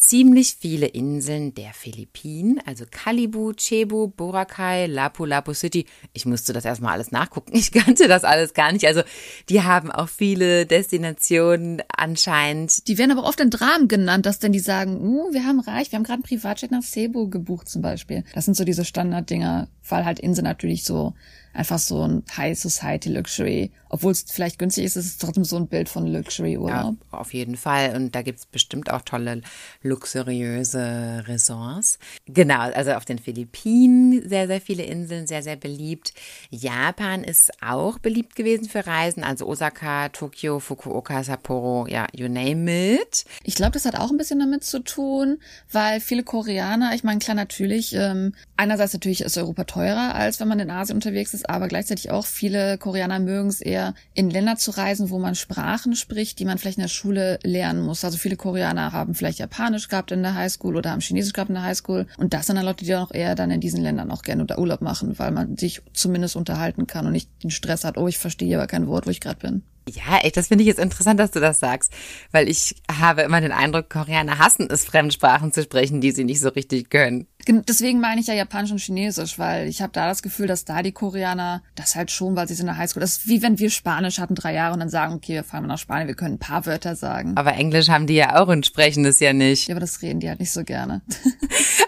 ziemlich 0.00 0.56
viele 0.58 0.86
Inseln 0.86 1.54
der 1.54 1.72
Philippinen, 1.74 2.58
also 2.64 2.84
Kalibu, 2.90 3.52
Cebu, 3.52 4.08
Boracay, 4.08 4.86
Lapu-Lapu 4.86 5.52
City. 5.52 5.84
Ich 6.14 6.24
musste 6.24 6.52
das 6.52 6.64
erstmal 6.64 6.94
alles 6.94 7.12
nachgucken. 7.12 7.54
Ich 7.54 7.70
kannte 7.70 8.08
das 8.08 8.24
alles 8.24 8.54
gar 8.54 8.72
nicht. 8.72 8.86
Also 8.86 9.02
die 9.50 9.62
haben 9.62 9.92
auch 9.92 10.08
viele 10.08 10.64
Destinationen 10.64 11.82
anscheinend. 11.94 12.88
Die 12.88 12.96
werden 12.96 13.12
aber 13.12 13.24
oft 13.24 13.38
in 13.40 13.50
Dramen 13.50 13.86
genannt, 13.86 14.24
dass 14.24 14.38
denn 14.38 14.52
die 14.52 14.58
sagen, 14.58 14.98
uh, 15.00 15.32
wir 15.32 15.44
haben 15.44 15.60
reich, 15.60 15.92
wir 15.92 15.98
haben 15.98 16.04
gerade 16.04 16.14
einen 16.14 16.22
Privatjet 16.22 16.70
nach 16.70 16.82
Cebu 16.82 17.28
gebucht 17.28 17.68
zum 17.68 17.82
Beispiel. 17.82 18.24
Das 18.34 18.46
sind 18.46 18.56
so 18.56 18.64
diese 18.64 18.86
Standarddinger, 18.86 19.68
weil 19.90 20.04
halt 20.04 20.20
Inseln 20.20 20.44
natürlich 20.44 20.84
so 20.84 21.14
einfach 21.52 21.78
so 21.78 22.06
ein 22.06 22.22
High 22.36 22.58
Society 22.58 23.08
Luxury. 23.08 23.70
Obwohl 23.88 24.12
es 24.12 24.24
vielleicht 24.28 24.58
günstig 24.58 24.84
ist, 24.84 24.96
ist 24.96 25.06
es 25.06 25.18
trotzdem 25.18 25.44
so 25.44 25.56
ein 25.56 25.66
Bild 25.66 25.88
von 25.88 26.06
Luxury 26.06 26.56
Urlaub. 26.56 26.96
Ja, 27.12 27.18
auf 27.18 27.34
jeden 27.34 27.56
Fall. 27.56 27.96
Und 27.96 28.14
da 28.14 28.22
gibt's 28.22 28.46
bestimmt 28.46 28.90
auch 28.90 29.02
tolle 29.02 29.40
luxuriöse 29.82 31.24
Resorts. 31.26 31.98
Genau, 32.26 32.60
also 32.60 32.92
auf 32.92 33.04
den 33.04 33.18
Philippinen 33.18 34.28
sehr, 34.28 34.46
sehr 34.46 34.60
viele 34.60 34.84
Inseln, 34.84 35.26
sehr, 35.26 35.42
sehr 35.42 35.56
beliebt. 35.56 36.12
Japan 36.50 37.24
ist 37.24 37.50
auch 37.62 37.98
beliebt 37.98 38.36
gewesen 38.36 38.68
für 38.68 38.86
Reisen. 38.86 39.24
Also 39.24 39.46
Osaka, 39.46 40.08
Tokio, 40.10 40.60
Fukuoka, 40.60 41.24
Sapporo, 41.24 41.86
ja, 41.88 42.06
you 42.14 42.28
name 42.28 42.94
it. 42.94 43.24
Ich 43.42 43.56
glaube, 43.56 43.72
das 43.72 43.86
hat 43.86 43.96
auch 43.96 44.10
ein 44.10 44.18
bisschen 44.18 44.38
damit 44.38 44.62
zu 44.62 44.84
tun, 44.84 45.38
weil 45.72 45.98
viele 45.98 46.22
Koreaner, 46.22 46.94
ich 46.94 47.02
meine, 47.02 47.18
klar 47.18 47.34
natürlich, 47.34 47.92
ähm, 47.94 48.34
einerseits 48.56 48.92
natürlich 48.92 49.22
ist 49.22 49.36
Europa 49.36 49.64
teurer, 49.80 50.14
als 50.14 50.40
wenn 50.40 50.48
man 50.48 50.60
in 50.60 50.70
Asien 50.70 50.96
unterwegs 50.96 51.34
ist 51.34 51.48
aber 51.48 51.68
gleichzeitig 51.68 52.10
auch 52.10 52.26
viele 52.26 52.78
Koreaner 52.78 53.18
mögen 53.18 53.48
es 53.48 53.60
eher, 53.60 53.94
in 54.14 54.30
Länder 54.30 54.56
zu 54.56 54.72
reisen, 54.72 55.10
wo 55.10 55.18
man 55.18 55.34
Sprachen 55.34 55.96
spricht, 55.96 56.38
die 56.38 56.44
man 56.44 56.58
vielleicht 56.58 56.78
in 56.78 56.82
der 56.82 56.88
Schule 56.88 57.38
lernen 57.42 57.82
muss. 57.82 58.04
Also 58.04 58.18
viele 58.18 58.36
Koreaner 58.36 58.92
haben 58.92 59.14
vielleicht 59.14 59.38
Japanisch 59.38 59.88
gehabt 59.88 60.12
in 60.12 60.22
der 60.22 60.34
Highschool 60.34 60.76
oder 60.76 60.90
haben 60.90 61.00
Chinesisch 61.00 61.32
gehabt 61.32 61.50
in 61.50 61.54
der 61.54 61.64
Highschool. 61.64 62.06
Und 62.18 62.34
das 62.34 62.46
sind 62.46 62.56
dann 62.56 62.64
Leute, 62.64 62.84
die 62.84 62.94
auch 62.94 63.12
eher 63.12 63.34
dann 63.34 63.50
in 63.50 63.60
diesen 63.60 63.82
Ländern 63.82 64.10
auch 64.10 64.22
gerne 64.22 64.42
unter 64.42 64.58
Urlaub 64.58 64.82
machen, 64.82 65.18
weil 65.18 65.30
man 65.30 65.56
sich 65.56 65.82
zumindest 65.92 66.36
unterhalten 66.36 66.86
kann 66.86 67.06
und 67.06 67.12
nicht 67.12 67.30
den 67.42 67.50
Stress 67.50 67.84
hat, 67.84 67.96
oh, 67.96 68.08
ich 68.08 68.18
verstehe 68.18 68.56
aber 68.56 68.66
kein 68.66 68.86
Wort, 68.86 69.06
wo 69.06 69.10
ich 69.10 69.20
gerade 69.20 69.40
bin. 69.40 69.62
Ja, 69.88 70.18
echt, 70.22 70.36
das 70.36 70.48
finde 70.48 70.62
ich 70.62 70.68
jetzt 70.68 70.80
interessant, 70.80 71.18
dass 71.18 71.30
du 71.30 71.40
das 71.40 71.58
sagst, 71.58 71.92
weil 72.32 72.48
ich 72.48 72.76
habe 72.90 73.22
immer 73.22 73.40
den 73.40 73.52
Eindruck, 73.52 73.90
Koreaner 73.90 74.38
hassen 74.38 74.68
es, 74.70 74.84
Fremdsprachen 74.84 75.52
zu 75.52 75.62
sprechen, 75.62 76.00
die 76.00 76.12
sie 76.12 76.24
nicht 76.24 76.40
so 76.40 76.50
richtig 76.50 76.90
können. 76.90 77.26
Deswegen 77.48 78.00
meine 78.00 78.20
ich 78.20 78.26
ja 78.26 78.34
Japanisch 78.34 78.70
und 78.70 78.80
Chinesisch, 78.80 79.38
weil 79.38 79.66
ich 79.68 79.80
habe 79.80 79.92
da 79.92 80.06
das 80.06 80.22
Gefühl, 80.22 80.46
dass 80.46 80.66
da 80.66 80.82
die 80.82 80.92
Koreaner 80.92 81.62
das 81.74 81.96
halt 81.96 82.10
schon, 82.10 82.36
weil 82.36 82.46
sie 82.46 82.54
sind 82.54 82.64
in 82.68 82.74
der 82.74 82.76
Highschool. 82.76 83.00
Das 83.00 83.12
ist 83.12 83.28
wie 83.28 83.42
wenn 83.42 83.58
wir 83.58 83.70
Spanisch 83.70 84.18
hatten 84.18 84.34
drei 84.34 84.52
Jahre 84.52 84.74
und 84.74 84.80
dann 84.80 84.90
sagen, 84.90 85.14
okay, 85.14 85.34
wir 85.34 85.44
fahren 85.44 85.66
nach 85.66 85.78
Spanien, 85.78 86.06
wir 86.06 86.14
können 86.14 86.34
ein 86.34 86.38
paar 86.38 86.66
Wörter 86.66 86.94
sagen. 86.96 87.32
Aber 87.36 87.54
Englisch 87.54 87.88
haben 87.88 88.06
die 88.06 88.14
ja 88.14 88.40
auch 88.40 88.48
und 88.48 88.66
sprechen 88.66 89.04
das 89.04 89.20
ja 89.20 89.32
nicht. 89.32 89.68
Ja, 89.68 89.74
aber 89.74 89.80
das 89.80 90.02
reden 90.02 90.20
die 90.20 90.28
halt 90.28 90.40
nicht 90.40 90.52
so 90.52 90.64
gerne. 90.64 91.00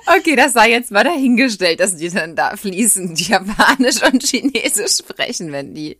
okay, 0.19 0.37
das 0.37 0.53
sei 0.53 0.71
jetzt 0.71 0.91
mal 0.91 1.05
dahingestellt, 1.05 1.81
dass 1.81 1.97
die 1.97 2.11
dann 2.11 2.35
da 2.35 2.57
fließend 2.57 3.29
Japanisch 3.29 4.03
und 4.03 4.23
Chinesisch 4.23 4.99
sprechen, 4.99 5.53
wenn 5.53 5.75
die, 5.75 5.97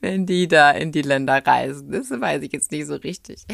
wenn 0.00 0.26
die 0.26 0.48
da 0.48 0.70
in 0.70 0.92
die 0.92 1.02
Länder 1.02 1.17
reisen. 1.26 1.90
Das 1.90 2.10
weiß 2.10 2.42
ich 2.42 2.52
jetzt 2.52 2.70
nicht 2.70 2.86
so 2.86 2.96
richtig. 2.96 3.46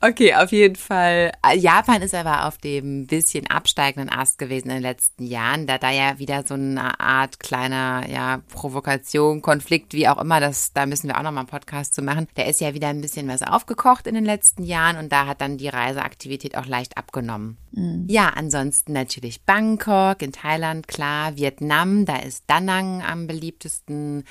Okay, 0.00 0.34
auf 0.34 0.50
jeden 0.50 0.76
Fall. 0.76 1.32
Japan 1.54 2.02
ist 2.02 2.14
aber 2.14 2.46
auf 2.46 2.58
dem 2.58 3.06
bisschen 3.06 3.46
absteigenden 3.46 4.10
Ast 4.10 4.38
gewesen 4.38 4.68
in 4.68 4.74
den 4.74 4.82
letzten 4.82 5.24
Jahren, 5.24 5.66
da 5.66 5.78
da 5.78 5.90
ja 5.90 6.18
wieder 6.18 6.44
so 6.46 6.54
eine 6.54 6.98
Art 6.98 7.38
kleiner, 7.38 8.04
ja, 8.08 8.42
Provokation, 8.48 9.42
Konflikt, 9.42 9.92
wie 9.94 10.08
auch 10.08 10.20
immer, 10.20 10.40
das, 10.40 10.72
da 10.72 10.86
müssen 10.86 11.08
wir 11.08 11.18
auch 11.18 11.22
nochmal 11.22 11.42
einen 11.42 11.48
Podcast 11.48 11.94
zu 11.94 12.02
machen. 12.02 12.26
Da 12.34 12.42
ist 12.42 12.60
ja 12.60 12.74
wieder 12.74 12.88
ein 12.88 13.00
bisschen 13.00 13.28
was 13.28 13.42
aufgekocht 13.42 14.06
in 14.06 14.14
den 14.14 14.24
letzten 14.24 14.64
Jahren 14.64 14.96
und 14.96 15.12
da 15.12 15.26
hat 15.26 15.40
dann 15.40 15.58
die 15.58 15.68
Reiseaktivität 15.68 16.56
auch 16.56 16.66
leicht 16.66 16.96
abgenommen. 16.96 17.56
Mhm. 17.72 18.06
Ja, 18.08 18.32
ansonsten 18.34 18.92
natürlich 18.92 19.42
Bangkok 19.42 20.22
in 20.22 20.32
Thailand, 20.32 20.88
klar, 20.88 21.36
Vietnam, 21.36 22.04
da 22.04 22.16
ist 22.16 22.44
Da 22.46 22.60
Nang 22.60 23.02
am 23.02 23.26
beliebtesten. 23.26 24.24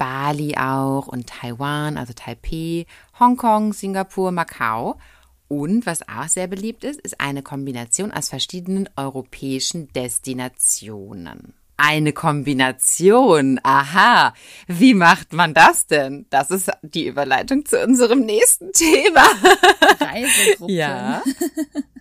Bali 0.00 0.56
auch 0.56 1.08
und 1.08 1.26
Taiwan, 1.26 1.98
also 1.98 2.14
Taipei, 2.14 2.86
Hongkong, 3.20 3.74
Singapur, 3.74 4.32
Macau. 4.32 4.98
Und 5.46 5.84
was 5.84 6.08
auch 6.08 6.26
sehr 6.26 6.46
beliebt 6.46 6.84
ist, 6.84 6.98
ist 7.02 7.20
eine 7.20 7.42
Kombination 7.42 8.10
aus 8.10 8.30
verschiedenen 8.30 8.88
europäischen 8.96 9.92
Destinationen. 9.92 11.52
Eine 11.76 12.14
Kombination. 12.14 13.60
Aha. 13.62 14.32
Wie 14.66 14.94
macht 14.94 15.34
man 15.34 15.52
das 15.52 15.86
denn? 15.86 16.24
Das 16.30 16.50
ist 16.50 16.70
die 16.80 17.06
Überleitung 17.06 17.66
zu 17.66 17.82
unserem 17.84 18.20
nächsten 18.20 18.72
Thema. 18.72 19.20
Reisegruppe. 20.00 20.72
Ja. 20.72 21.22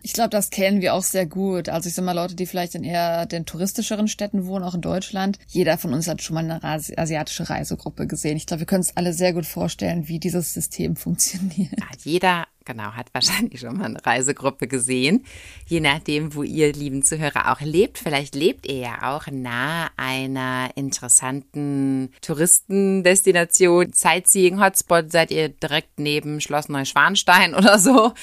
Ich 0.10 0.14
glaube, 0.14 0.32
das 0.32 0.50
kennen 0.50 0.82
wir 0.82 0.96
auch 0.96 1.04
sehr 1.04 1.28
gut. 1.28 1.70
Also 1.70 1.88
ich 1.88 1.94
sag 1.94 2.04
mal, 2.04 2.14
Leute, 2.14 2.34
die 2.34 2.48
vielleicht 2.48 2.74
in 2.74 2.84
eher 2.84 3.28
den 3.28 3.46
touristischeren 3.46 4.08
Städten 4.08 4.48
wohnen, 4.48 4.66
auch 4.66 4.74
in 4.74 4.82
Deutschland. 4.82 5.38
Jeder 5.46 5.78
von 5.78 5.94
uns 5.94 6.08
hat 6.08 6.24
schon 6.24 6.34
mal 6.34 6.44
eine 6.44 6.64
asiatische 6.64 7.48
Reisegruppe 7.48 8.08
gesehen. 8.08 8.36
Ich 8.36 8.48
glaube, 8.48 8.62
wir 8.62 8.66
können 8.66 8.82
uns 8.82 8.98
alle 8.98 9.14
sehr 9.14 9.34
gut 9.34 9.46
vorstellen, 9.46 10.08
wie 10.08 10.18
dieses 10.18 10.52
System 10.52 10.96
funktioniert. 10.96 11.78
Ja, 11.78 11.86
jeder 12.04 12.48
genau, 12.70 12.92
hat 12.94 13.08
wahrscheinlich 13.14 13.60
schon 13.60 13.78
mal 13.78 13.86
eine 13.86 14.06
Reisegruppe 14.06 14.68
gesehen. 14.68 15.26
Je 15.66 15.80
nachdem, 15.80 16.36
wo 16.36 16.44
ihr, 16.44 16.72
lieben 16.72 17.04
Zuhörer, 17.04 17.52
auch 17.52 17.62
lebt. 17.62 17.98
Vielleicht 17.98 18.36
lebt 18.36 18.68
ihr 18.68 18.78
ja 18.78 19.16
auch 19.16 19.28
nahe 19.32 19.90
einer 19.98 20.70
interessanten 20.76 22.14
Touristendestination, 22.22 23.92
Sightseeing-Hotspot, 23.92 25.12
seid 25.12 25.32
ihr 25.32 25.50
direkt 25.50 26.00
neben 26.00 26.42
Schloss 26.42 26.70
Neuschwanstein 26.70 27.56
oder 27.56 27.80
so 27.80 28.14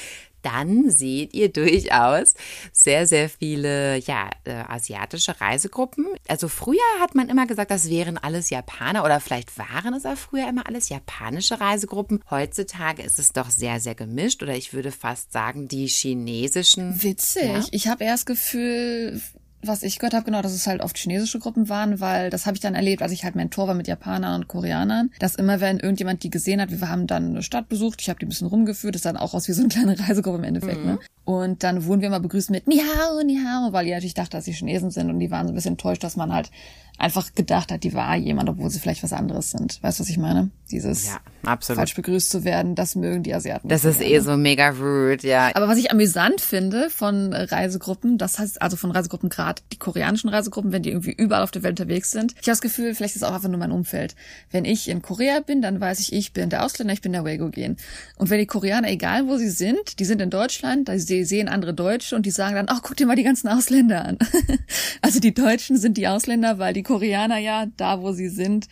dann 0.46 0.90
seht 0.90 1.34
ihr 1.34 1.52
durchaus 1.52 2.34
sehr, 2.72 3.06
sehr 3.06 3.28
viele, 3.28 3.98
ja, 3.98 4.30
äh, 4.44 4.52
asiatische 4.52 5.40
Reisegruppen. 5.40 6.06
Also 6.28 6.46
früher 6.48 6.78
hat 7.00 7.16
man 7.16 7.28
immer 7.28 7.46
gesagt, 7.46 7.72
das 7.72 7.90
wären 7.90 8.16
alles 8.16 8.50
Japaner 8.50 9.04
oder 9.04 9.18
vielleicht 9.18 9.58
waren 9.58 9.92
es 9.94 10.06
auch 10.06 10.16
früher 10.16 10.48
immer 10.48 10.66
alles 10.68 10.88
japanische 10.88 11.60
Reisegruppen. 11.60 12.22
Heutzutage 12.30 13.02
ist 13.02 13.18
es 13.18 13.32
doch 13.32 13.50
sehr, 13.50 13.80
sehr 13.80 13.96
gemischt 13.96 14.42
oder 14.42 14.54
ich 14.54 14.72
würde 14.72 14.92
fast 14.92 15.32
sagen, 15.32 15.66
die 15.66 15.88
chinesischen. 15.88 17.02
Witzig. 17.02 17.42
Ja. 17.42 17.64
Ich 17.72 17.88
habe 17.88 18.04
erst 18.04 18.26
Gefühl, 18.26 19.20
was 19.62 19.82
ich 19.82 19.98
gehört 19.98 20.14
habe, 20.14 20.24
genau, 20.24 20.42
dass 20.42 20.52
es 20.52 20.66
halt 20.66 20.80
oft 20.80 20.96
chinesische 20.96 21.38
Gruppen 21.38 21.68
waren, 21.68 22.00
weil 22.00 22.30
das 22.30 22.46
habe 22.46 22.56
ich 22.56 22.60
dann 22.60 22.74
erlebt, 22.74 23.02
als 23.02 23.12
ich 23.12 23.24
halt 23.24 23.34
Mentor 23.34 23.68
war 23.68 23.74
mit 23.74 23.88
Japanern 23.88 24.34
und 24.34 24.48
Koreanern, 24.48 25.10
dass 25.18 25.34
immer, 25.34 25.60
wenn 25.60 25.78
irgendjemand 25.78 26.22
die 26.22 26.30
gesehen 26.30 26.60
hat, 26.60 26.70
wir 26.70 26.88
haben 26.88 27.06
dann 27.06 27.30
eine 27.30 27.42
Stadt 27.42 27.68
besucht, 27.68 28.00
ich 28.00 28.08
habe 28.08 28.18
die 28.18 28.26
ein 28.26 28.28
bisschen 28.28 28.46
rumgeführt, 28.46 28.94
das 28.94 29.02
sah 29.02 29.12
dann 29.12 29.20
auch 29.20 29.34
aus 29.34 29.48
wie 29.48 29.52
so 29.52 29.62
eine 29.62 29.68
kleine 29.68 29.98
Reisegruppe 30.08 30.38
im 30.38 30.44
Endeffekt, 30.44 30.80
mhm. 30.80 30.86
ne? 30.86 30.98
Und 31.24 31.64
dann 31.64 31.84
wurden 31.86 32.02
wir 32.02 32.10
mal 32.10 32.20
begrüßt 32.20 32.50
mit 32.50 32.68
Ni 32.68 32.78
hao, 32.78 33.20
Ni 33.24 33.36
hao, 33.44 33.72
weil 33.72 33.84
die 33.84 33.90
natürlich 33.90 34.14
dachten, 34.14 34.30
dass 34.30 34.44
sie 34.44 34.52
Chinesen 34.52 34.92
sind 34.92 35.10
und 35.10 35.18
die 35.18 35.32
waren 35.32 35.48
so 35.48 35.52
ein 35.52 35.56
bisschen 35.56 35.72
enttäuscht, 35.72 36.04
dass 36.04 36.14
man 36.14 36.32
halt 36.32 36.52
einfach 36.98 37.34
gedacht 37.34 37.72
hat, 37.72 37.82
die 37.82 37.94
war 37.94 38.14
jemand, 38.16 38.48
obwohl 38.48 38.70
sie 38.70 38.78
vielleicht 38.78 39.02
was 39.02 39.12
anderes 39.12 39.50
sind. 39.50 39.82
Weißt 39.82 39.98
du, 39.98 40.04
was 40.04 40.08
ich 40.08 40.18
meine? 40.18 40.50
Dieses 40.70 41.08
ja, 41.08 41.18
absolut. 41.46 41.78
falsch 41.78 41.94
begrüßt 41.94 42.30
zu 42.30 42.44
werden, 42.44 42.74
das 42.74 42.94
mögen 42.94 43.22
die 43.22 43.34
Asiaten. 43.34 43.68
Das 43.68 43.84
ist 43.84 44.00
eh 44.00 44.18
so 44.20 44.36
mega 44.36 44.70
rude, 44.70 45.26
ja. 45.26 45.50
Aber 45.54 45.68
was 45.68 45.78
ich 45.78 45.90
amüsant 45.90 46.40
finde 46.40 46.90
von 46.90 47.32
Reisegruppen, 47.32 48.18
das 48.18 48.38
heißt 48.38 48.62
also 48.62 48.76
von 48.76 48.90
Reisegruppen 48.90 49.28
gerade 49.28 49.62
die 49.72 49.78
koreanischen 49.78 50.30
Reisegruppen, 50.30 50.72
wenn 50.72 50.82
die 50.82 50.90
irgendwie 50.90 51.12
überall 51.12 51.42
auf 51.42 51.50
der 51.50 51.62
Welt 51.62 51.78
unterwegs 51.80 52.10
sind. 52.10 52.32
Ich 52.32 52.48
habe 52.48 52.52
das 52.52 52.60
Gefühl, 52.60 52.94
vielleicht 52.94 53.16
ist 53.16 53.22
es 53.22 53.28
auch 53.28 53.34
einfach 53.34 53.48
nur 53.48 53.58
mein 53.58 53.72
Umfeld. 53.72 54.14
Wenn 54.50 54.64
ich 54.64 54.88
in 54.88 55.02
Korea 55.02 55.40
bin, 55.40 55.62
dann 55.62 55.80
weiß 55.80 56.00
ich, 56.00 56.12
ich 56.12 56.32
bin 56.32 56.50
der 56.50 56.64
Ausländer, 56.64 56.92
ich 56.92 57.02
bin 57.02 57.12
der 57.12 57.24
Wego-Gen. 57.24 57.76
Und 58.16 58.30
wenn 58.30 58.38
die 58.38 58.46
Koreaner, 58.46 58.88
egal 58.88 59.28
wo 59.28 59.36
sie 59.36 59.50
sind, 59.50 59.98
die 59.98 60.04
sind 60.04 60.20
in 60.20 60.30
Deutschland, 60.30 60.88
da 60.88 60.98
sehen 60.98 61.48
andere 61.48 61.74
Deutsche 61.74 62.16
und 62.16 62.26
die 62.26 62.30
sagen 62.30 62.56
dann, 62.56 62.66
ach, 62.68 62.80
guck 62.82 62.96
dir 62.96 63.06
mal 63.06 63.16
die 63.16 63.22
ganzen 63.22 63.48
Ausländer 63.48 64.04
an. 64.04 64.18
also 65.02 65.20
die 65.20 65.34
Deutschen 65.34 65.76
sind 65.76 65.96
die 65.96 66.08
Ausländer, 66.08 66.58
weil 66.58 66.74
die 66.74 66.82
Koreaner 66.82 67.38
ja 67.38 67.66
da, 67.76 68.00
wo 68.02 68.12
sie 68.12 68.28
sind, 68.28 68.66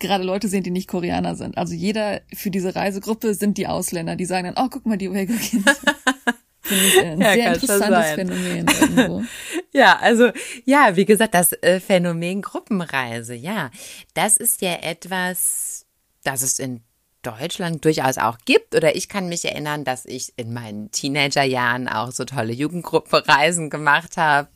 gerade 0.00 0.24
Leute 0.24 0.48
sehen, 0.48 0.62
die 0.62 0.70
nicht 0.70 0.88
Koreaner 0.88 1.34
sind. 1.36 1.58
Also 1.58 1.74
jeder 1.74 2.20
für 2.34 2.50
diese 2.50 2.74
Reisegruppe 2.74 3.34
sind 3.34 3.58
die 3.58 3.66
Ausländer, 3.66 4.16
die 4.16 4.24
sagen 4.24 4.52
dann, 4.54 4.64
oh, 4.64 4.68
guck 4.70 4.86
mal, 4.86 4.98
die 4.98 5.08
Uyghur-Kinder. 5.08 5.74
Finde 6.62 6.84
ich 6.84 7.00
ein 7.00 7.20
ja, 7.20 7.32
sehr 7.32 7.54
interessantes 7.54 8.10
Phänomen 8.12 8.66
irgendwo. 8.80 9.22
ja, 9.72 9.98
also 10.00 10.30
ja, 10.64 10.96
wie 10.96 11.04
gesagt, 11.04 11.34
das 11.34 11.52
äh, 11.62 11.78
Phänomen 11.78 12.42
Gruppenreise, 12.42 13.34
ja, 13.34 13.70
das 14.14 14.36
ist 14.36 14.62
ja 14.62 14.74
etwas, 14.82 15.86
das 16.24 16.42
es 16.42 16.58
in 16.58 16.80
Deutschland 17.26 17.84
durchaus 17.84 18.18
auch 18.18 18.38
gibt. 18.44 18.74
Oder 18.74 18.94
ich 18.94 19.08
kann 19.08 19.28
mich 19.28 19.44
erinnern, 19.44 19.84
dass 19.84 20.06
ich 20.06 20.32
in 20.36 20.52
meinen 20.52 20.90
Teenagerjahren 20.90 21.88
auch 21.88 22.12
so 22.12 22.24
tolle 22.24 22.52
Jugendgruppenreisen 22.52 23.68
gemacht 23.70 24.16
habe, 24.16 24.48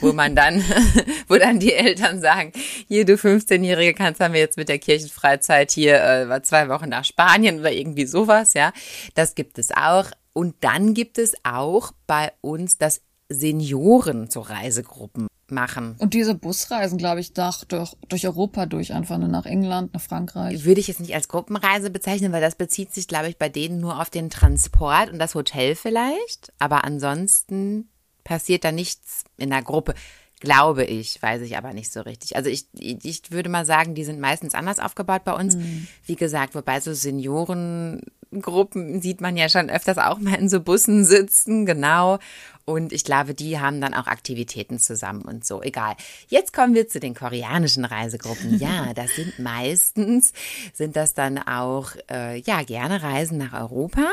wo 0.00 0.12
man 0.12 0.36
dann, 0.36 0.62
wo 1.28 1.36
dann 1.36 1.58
die 1.58 1.72
Eltern 1.72 2.20
sagen, 2.20 2.52
hier 2.86 3.04
du 3.04 3.14
15-Jährige 3.14 3.94
kannst 3.94 4.20
haben 4.20 4.34
wir 4.34 4.40
jetzt 4.40 4.56
mit 4.56 4.68
der 4.68 4.78
Kirchenfreizeit 4.78 5.72
hier 5.72 6.02
äh, 6.02 6.42
zwei 6.42 6.68
Wochen 6.68 6.88
nach 6.88 7.04
Spanien 7.04 7.60
oder 7.60 7.72
irgendwie 7.72 8.06
sowas, 8.06 8.54
ja. 8.54 8.72
Das 9.14 9.34
gibt 9.34 9.58
es 9.58 9.70
auch. 9.70 10.10
Und 10.32 10.56
dann 10.60 10.94
gibt 10.94 11.18
es 11.18 11.32
auch 11.42 11.92
bei 12.06 12.32
uns 12.40 12.78
das 12.78 13.00
Senioren 13.28 14.30
zu 14.30 14.40
Reisegruppen 14.40 15.28
machen. 15.50 15.96
Und 15.98 16.14
diese 16.14 16.34
Busreisen, 16.34 16.98
glaube 16.98 17.20
ich, 17.20 17.34
nach, 17.34 17.64
durch, 17.64 17.96
durch 18.08 18.26
Europa 18.26 18.66
durch, 18.66 18.92
einfach 18.92 19.18
nach 19.18 19.46
England, 19.46 19.94
nach 19.94 20.00
Frankreich. 20.00 20.64
Würde 20.64 20.80
ich 20.80 20.88
jetzt 20.88 21.00
nicht 21.00 21.14
als 21.14 21.28
Gruppenreise 21.28 21.90
bezeichnen, 21.90 22.32
weil 22.32 22.40
das 22.40 22.54
bezieht 22.54 22.92
sich, 22.92 23.08
glaube 23.08 23.28
ich, 23.28 23.38
bei 23.38 23.48
denen 23.48 23.80
nur 23.80 24.00
auf 24.00 24.10
den 24.10 24.30
Transport 24.30 25.10
und 25.10 25.18
das 25.18 25.34
Hotel 25.34 25.74
vielleicht. 25.74 26.52
Aber 26.58 26.84
ansonsten 26.84 27.88
passiert 28.24 28.64
da 28.64 28.72
nichts 28.72 29.24
in 29.36 29.50
der 29.50 29.62
Gruppe. 29.62 29.94
Glaube 30.40 30.84
ich, 30.84 31.20
weiß 31.20 31.42
ich 31.42 31.56
aber 31.56 31.72
nicht 31.72 31.92
so 31.92 32.02
richtig. 32.02 32.36
Also 32.36 32.48
ich, 32.48 32.68
ich 32.72 33.32
würde 33.32 33.48
mal 33.48 33.66
sagen, 33.66 33.96
die 33.96 34.04
sind 34.04 34.20
meistens 34.20 34.54
anders 34.54 34.78
aufgebaut 34.78 35.24
bei 35.24 35.32
uns. 35.32 35.56
Mhm. 35.56 35.88
Wie 36.04 36.14
gesagt, 36.14 36.54
wobei 36.54 36.78
so 36.78 36.94
Seniorengruppen 36.94 39.02
sieht 39.02 39.20
man 39.20 39.36
ja 39.36 39.48
schon 39.48 39.68
öfters 39.68 39.98
auch 39.98 40.20
mal 40.20 40.36
in 40.36 40.48
so 40.48 40.60
Bussen 40.60 41.04
sitzen, 41.04 41.66
genau. 41.66 42.20
Und 42.68 42.92
ich 42.92 43.02
glaube, 43.02 43.32
die 43.32 43.58
haben 43.58 43.80
dann 43.80 43.94
auch 43.94 44.08
Aktivitäten 44.08 44.78
zusammen 44.78 45.22
und 45.22 45.42
so. 45.42 45.62
Egal. 45.62 45.96
Jetzt 46.28 46.52
kommen 46.52 46.74
wir 46.74 46.86
zu 46.86 47.00
den 47.00 47.14
koreanischen 47.14 47.86
Reisegruppen. 47.86 48.58
Ja, 48.58 48.92
das 48.94 49.16
sind 49.16 49.38
meistens, 49.38 50.34
sind 50.74 50.94
das 50.94 51.14
dann 51.14 51.38
auch, 51.38 51.92
äh, 52.10 52.38
ja, 52.40 52.62
gerne 52.64 53.02
Reisen 53.02 53.38
nach 53.38 53.58
Europa. 53.58 54.04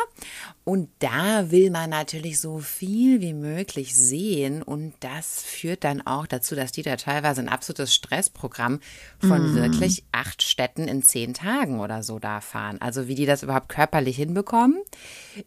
Und 0.64 0.90
da 1.00 1.52
will 1.52 1.70
man 1.70 1.90
natürlich 1.90 2.40
so 2.40 2.58
viel 2.58 3.22
wie 3.22 3.34
möglich 3.34 3.94
sehen. 3.94 4.64
Und 4.64 4.94
das 5.02 5.44
führt 5.44 5.84
dann 5.84 6.08
auch 6.08 6.26
dazu, 6.26 6.56
dass 6.56 6.72
die 6.72 6.82
da 6.82 6.96
teilweise 6.96 7.42
ein 7.42 7.50
absolutes 7.50 7.94
Stressprogramm 7.94 8.80
von 9.20 9.52
mm. 9.52 9.56
wirklich 9.56 10.06
acht 10.12 10.42
Städten 10.42 10.88
in 10.88 11.04
zehn 11.04 11.36
Tagen 11.36 11.82
oder 11.82 12.02
so 12.04 12.20
da 12.20 12.42
fahren. 12.42 12.82
Also 12.82 13.08
wie 13.08 13.16
die 13.16 13.28
das 13.28 13.44
überhaupt 13.44 13.70
körperlich 13.70 14.16
hinbekommen, 14.16 14.80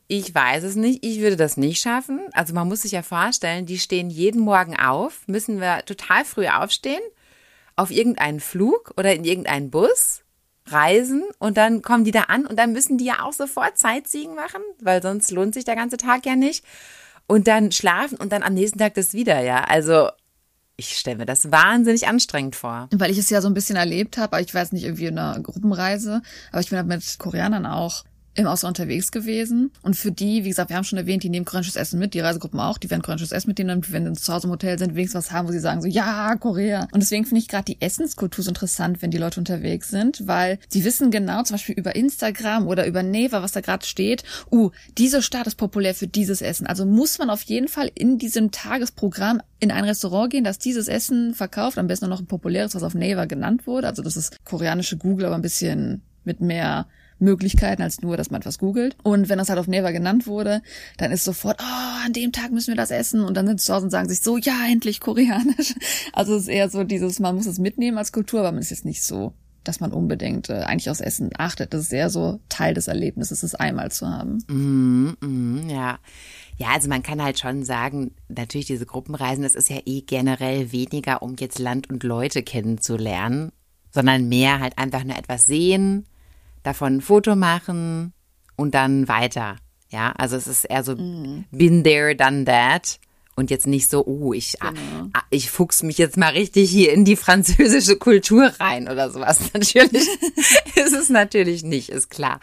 ich 0.06 0.32
weiß 0.32 0.62
es 0.62 0.76
nicht. 0.76 1.04
Ich 1.04 1.20
würde 1.20 1.36
das 1.36 1.56
nicht 1.56 1.80
schaffen. 1.80 2.20
Also 2.32 2.54
man 2.54 2.68
muss 2.68 2.82
sich 2.82 2.92
ja 2.92 2.97
vorstellen, 3.02 3.66
die 3.66 3.78
stehen 3.78 4.10
jeden 4.10 4.40
Morgen 4.40 4.78
auf, 4.78 5.26
müssen 5.26 5.60
wir 5.60 5.84
total 5.84 6.24
früh 6.24 6.46
aufstehen, 6.46 7.02
auf 7.76 7.90
irgendeinen 7.90 8.40
Flug 8.40 8.92
oder 8.96 9.14
in 9.14 9.24
irgendeinen 9.24 9.70
Bus 9.70 10.22
reisen 10.66 11.24
und 11.38 11.56
dann 11.56 11.82
kommen 11.82 12.04
die 12.04 12.10
da 12.10 12.22
an 12.22 12.46
und 12.46 12.58
dann 12.58 12.72
müssen 12.72 12.98
die 12.98 13.06
ja 13.06 13.22
auch 13.22 13.32
sofort 13.32 13.78
Sightseeing 13.78 14.34
machen, 14.34 14.60
weil 14.80 15.02
sonst 15.02 15.30
lohnt 15.30 15.54
sich 15.54 15.64
der 15.64 15.76
ganze 15.76 15.96
Tag 15.96 16.26
ja 16.26 16.36
nicht. 16.36 16.64
Und 17.26 17.46
dann 17.46 17.72
schlafen 17.72 18.16
und 18.16 18.32
dann 18.32 18.42
am 18.42 18.54
nächsten 18.54 18.78
Tag 18.78 18.94
das 18.94 19.12
wieder, 19.12 19.40
ja. 19.40 19.64
Also 19.64 20.08
ich 20.78 20.96
stelle 20.96 21.18
mir 21.18 21.26
das 21.26 21.50
wahnsinnig 21.52 22.08
anstrengend 22.08 22.56
vor. 22.56 22.88
Weil 22.94 23.10
ich 23.10 23.18
es 23.18 23.28
ja 23.28 23.42
so 23.42 23.48
ein 23.48 23.54
bisschen 23.54 23.76
erlebt 23.76 24.16
habe, 24.16 24.40
ich 24.40 24.54
weiß 24.54 24.72
nicht, 24.72 24.84
irgendwie 24.84 25.06
in 25.06 25.18
einer 25.18 25.38
Gruppenreise, 25.40 26.22
aber 26.52 26.60
ich 26.60 26.70
bin 26.70 26.78
halt 26.78 26.86
mit 26.86 27.18
Koreanern 27.18 27.66
auch 27.66 28.04
im 28.38 28.46
Ausland 28.46 28.78
unterwegs 28.78 29.10
gewesen. 29.10 29.72
Und 29.82 29.96
für 29.96 30.12
die, 30.12 30.44
wie 30.44 30.48
gesagt, 30.48 30.70
wir 30.70 30.76
haben 30.76 30.84
schon 30.84 30.98
erwähnt, 30.98 31.24
die 31.24 31.28
nehmen 31.28 31.44
koreanisches 31.44 31.74
Essen 31.74 31.98
mit, 31.98 32.14
die 32.14 32.20
Reisegruppen 32.20 32.60
auch, 32.60 32.78
die 32.78 32.88
werden 32.88 33.02
koreanisches 33.02 33.32
Essen 33.32 33.48
mitnehmen, 33.48 33.82
wenn 33.88 34.14
sie 34.14 34.22
zu 34.22 34.32
Hause 34.32 34.46
im 34.46 34.52
Hotel 34.52 34.78
sind, 34.78 34.94
wenigstens 34.94 35.26
was 35.26 35.32
haben, 35.32 35.48
wo 35.48 35.52
sie 35.52 35.58
sagen 35.58 35.82
so, 35.82 35.88
ja, 35.88 36.36
Korea. 36.36 36.86
Und 36.92 37.00
deswegen 37.00 37.24
finde 37.24 37.40
ich 37.40 37.48
gerade 37.48 37.64
die 37.64 37.80
Essenskultur 37.80 38.44
so 38.44 38.50
interessant, 38.50 39.02
wenn 39.02 39.10
die 39.10 39.18
Leute 39.18 39.40
unterwegs 39.40 39.88
sind, 39.88 40.28
weil 40.28 40.60
sie 40.68 40.84
wissen 40.84 41.10
genau, 41.10 41.42
zum 41.42 41.54
Beispiel 41.54 41.74
über 41.74 41.96
Instagram 41.96 42.68
oder 42.68 42.86
über 42.86 43.02
Neva, 43.02 43.42
was 43.42 43.50
da 43.50 43.60
gerade 43.60 43.84
steht, 43.84 44.22
uh, 44.52 44.70
diese 44.96 45.20
Stadt 45.20 45.48
ist 45.48 45.56
populär 45.56 45.96
für 45.96 46.06
dieses 46.06 46.40
Essen. 46.40 46.68
Also 46.68 46.86
muss 46.86 47.18
man 47.18 47.30
auf 47.30 47.42
jeden 47.42 47.66
Fall 47.66 47.90
in 47.92 48.18
diesem 48.18 48.52
Tagesprogramm 48.52 49.42
in 49.58 49.72
ein 49.72 49.82
Restaurant 49.82 50.30
gehen, 50.30 50.44
das 50.44 50.60
dieses 50.60 50.86
Essen 50.86 51.34
verkauft, 51.34 51.76
am 51.76 51.88
besten 51.88 52.08
noch 52.08 52.20
ein 52.20 52.26
populäres, 52.26 52.76
was 52.76 52.84
auf 52.84 52.94
Neva 52.94 53.24
genannt 53.24 53.66
wurde. 53.66 53.88
Also 53.88 54.02
das 54.02 54.16
ist 54.16 54.36
koreanische 54.44 54.96
Google, 54.96 55.26
aber 55.26 55.34
ein 55.34 55.42
bisschen 55.42 56.02
mit 56.22 56.40
mehr 56.40 56.86
Möglichkeiten 57.18 57.82
als 57.82 58.00
nur, 58.00 58.16
dass 58.16 58.30
man 58.30 58.40
etwas 58.40 58.58
googelt. 58.58 58.96
Und 59.02 59.28
wenn 59.28 59.38
das 59.38 59.48
halt 59.48 59.58
auf 59.58 59.66
Never 59.66 59.92
genannt 59.92 60.26
wurde, 60.26 60.62
dann 60.96 61.10
ist 61.12 61.24
sofort, 61.24 61.60
oh, 61.60 62.04
an 62.06 62.12
dem 62.12 62.32
Tag 62.32 62.52
müssen 62.52 62.68
wir 62.68 62.76
das 62.76 62.90
essen. 62.90 63.22
Und 63.22 63.36
dann 63.36 63.46
sind 63.46 63.60
sie 63.60 63.66
zu 63.66 63.74
Hause 63.74 63.84
und 63.86 63.90
sagen 63.90 64.08
sich 64.08 64.20
so, 64.20 64.36
ja, 64.36 64.66
endlich 64.68 65.00
koreanisch. 65.00 65.74
Also 66.12 66.34
es 66.34 66.42
ist 66.42 66.48
eher 66.48 66.68
so 66.68 66.84
dieses, 66.84 67.20
man 67.20 67.34
muss 67.34 67.46
es 67.46 67.58
mitnehmen 67.58 67.98
als 67.98 68.12
Kultur, 68.12 68.40
aber 68.40 68.52
man 68.52 68.60
ist 68.60 68.70
jetzt 68.70 68.84
nicht 68.84 69.02
so, 69.02 69.32
dass 69.64 69.80
man 69.80 69.92
unbedingt 69.92 70.48
äh, 70.48 70.60
eigentlich 70.60 70.90
aufs 70.90 71.00
Essen 71.00 71.30
achtet. 71.36 71.74
Das 71.74 71.82
ist 71.82 71.92
eher 71.92 72.10
so 72.10 72.40
Teil 72.48 72.74
des 72.74 72.88
Erlebnisses, 72.88 73.42
es 73.42 73.54
einmal 73.54 73.90
zu 73.90 74.08
haben. 74.08 74.38
Mm, 74.48 75.16
mm, 75.20 75.68
ja. 75.68 75.98
Ja, 76.56 76.68
also 76.74 76.88
man 76.88 77.02
kann 77.02 77.22
halt 77.22 77.38
schon 77.38 77.64
sagen, 77.64 78.12
natürlich 78.28 78.66
diese 78.66 78.86
Gruppenreisen, 78.86 79.44
das 79.44 79.54
ist 79.54 79.70
ja 79.70 79.78
eh 79.84 80.00
generell 80.00 80.72
weniger, 80.72 81.22
um 81.22 81.36
jetzt 81.38 81.58
Land 81.58 81.88
und 81.88 82.02
Leute 82.02 82.42
kennenzulernen, 82.42 83.52
sondern 83.92 84.28
mehr 84.28 84.58
halt 84.58 84.76
einfach 84.76 85.04
nur 85.04 85.16
etwas 85.16 85.42
sehen, 85.42 86.06
davon 86.68 86.96
ein 86.96 87.00
Foto 87.00 87.34
machen 87.34 88.12
und 88.56 88.74
dann 88.74 89.08
weiter. 89.08 89.56
Ja, 89.90 90.12
also 90.12 90.36
es 90.36 90.46
ist 90.46 90.64
eher 90.64 90.84
so 90.84 90.94
mm. 90.94 91.46
been 91.50 91.82
there, 91.82 92.14
done 92.14 92.44
that 92.44 92.98
und 93.38 93.52
jetzt 93.52 93.68
nicht 93.68 93.88
so, 93.88 94.04
oh, 94.04 94.32
ich, 94.32 94.60
ah, 94.60 94.70
genau. 94.70 95.10
ah, 95.12 95.22
ich 95.30 95.48
fuchs 95.48 95.84
mich 95.84 95.96
jetzt 95.96 96.16
mal 96.16 96.32
richtig 96.32 96.68
hier 96.68 96.92
in 96.92 97.04
die 97.04 97.14
französische 97.14 97.96
Kultur 97.96 98.52
rein 98.58 98.88
oder 98.88 99.10
sowas. 99.10 99.38
Natürlich 99.54 100.08
ist 100.74 100.92
es 100.92 101.08
natürlich 101.08 101.62
nicht, 101.62 101.90
ist 101.90 102.10
klar. 102.10 102.40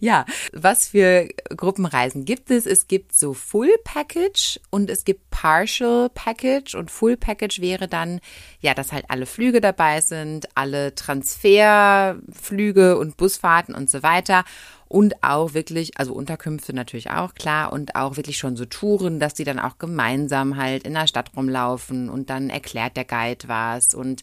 Ja, 0.00 0.24
was 0.54 0.88
für 0.88 1.28
Gruppenreisen 1.54 2.24
gibt 2.24 2.50
es? 2.50 2.64
Es 2.64 2.88
gibt 2.88 3.14
so 3.14 3.34
Full 3.34 3.74
Package 3.84 4.58
und 4.70 4.88
es 4.88 5.04
gibt 5.04 5.28
Partial 5.28 6.08
Package 6.14 6.76
und 6.76 6.90
Full 6.90 7.18
Package 7.18 7.60
wäre 7.60 7.86
dann, 7.86 8.20
ja, 8.60 8.72
dass 8.72 8.92
halt 8.92 9.04
alle 9.08 9.26
Flüge 9.26 9.60
dabei 9.60 10.00
sind, 10.00 10.48
alle 10.54 10.94
Transferflüge 10.94 12.96
und 12.96 13.18
Busfahrten 13.18 13.74
und 13.74 13.90
so 13.90 14.02
weiter 14.02 14.44
und 14.88 15.22
auch 15.22 15.54
wirklich, 15.54 15.98
also 15.98 16.14
Unterkünfte 16.14 16.72
natürlich 16.72 17.10
auch, 17.10 17.34
klar, 17.34 17.72
und 17.72 17.94
auch 17.94 18.16
wirklich 18.16 18.38
schon 18.38 18.56
so 18.56 18.64
Touren, 18.64 19.20
dass 19.20 19.34
die 19.34 19.44
dann 19.44 19.58
auch 19.58 19.78
gemeinsam 19.78 20.56
halt 20.56 20.84
in 20.84 20.94
der 20.94 21.06
Stadt 21.06 21.30
rumlaufen 21.36 22.08
und 22.08 22.30
dann 22.30 22.48
erklärt 22.48 22.96
der 22.96 23.04
Guide 23.04 23.48
was 23.48 23.94
und 23.94 24.22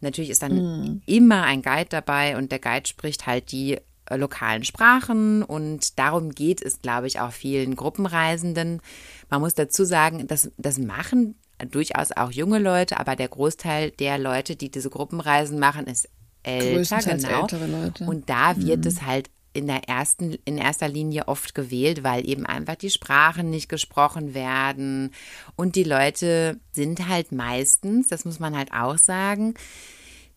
natürlich 0.00 0.30
ist 0.30 0.42
dann 0.42 0.54
mm. 0.54 1.02
immer 1.06 1.44
ein 1.44 1.62
Guide 1.62 1.88
dabei 1.88 2.36
und 2.36 2.52
der 2.52 2.58
Guide 2.58 2.86
spricht 2.86 3.26
halt 3.26 3.52
die 3.52 3.78
äh, 4.06 4.16
lokalen 4.16 4.64
Sprachen 4.64 5.42
und 5.42 5.98
darum 5.98 6.30
geht 6.30 6.60
es, 6.60 6.82
glaube 6.82 7.06
ich, 7.06 7.18
auch 7.20 7.32
vielen 7.32 7.74
Gruppenreisenden. 7.74 8.82
Man 9.30 9.40
muss 9.40 9.54
dazu 9.54 9.84
sagen, 9.84 10.26
dass 10.26 10.50
das 10.58 10.78
machen 10.78 11.36
durchaus 11.70 12.12
auch 12.12 12.32
junge 12.32 12.58
Leute, 12.58 12.98
aber 12.98 13.16
der 13.16 13.28
Großteil 13.28 13.92
der 13.92 14.18
Leute, 14.18 14.56
die 14.56 14.70
diese 14.70 14.90
Gruppenreisen 14.90 15.58
machen, 15.58 15.86
ist 15.86 16.08
älter, 16.42 16.98
genau. 16.98 17.46
Und 18.06 18.28
da 18.28 18.56
wird 18.56 18.80
mhm. 18.80 18.86
es 18.86 19.02
halt 19.02 19.30
in 19.52 19.66
der 19.66 19.88
ersten, 19.88 20.38
in 20.44 20.58
erster 20.58 20.88
Linie 20.88 21.28
oft 21.28 21.54
gewählt, 21.54 22.02
weil 22.02 22.28
eben 22.28 22.46
einfach 22.46 22.76
die 22.76 22.90
Sprachen 22.90 23.50
nicht 23.50 23.68
gesprochen 23.68 24.34
werden. 24.34 25.12
Und 25.56 25.76
die 25.76 25.84
Leute 25.84 26.58
sind 26.72 27.08
halt 27.08 27.32
meistens, 27.32 28.08
das 28.08 28.24
muss 28.24 28.40
man 28.40 28.56
halt 28.56 28.72
auch 28.72 28.98
sagen, 28.98 29.54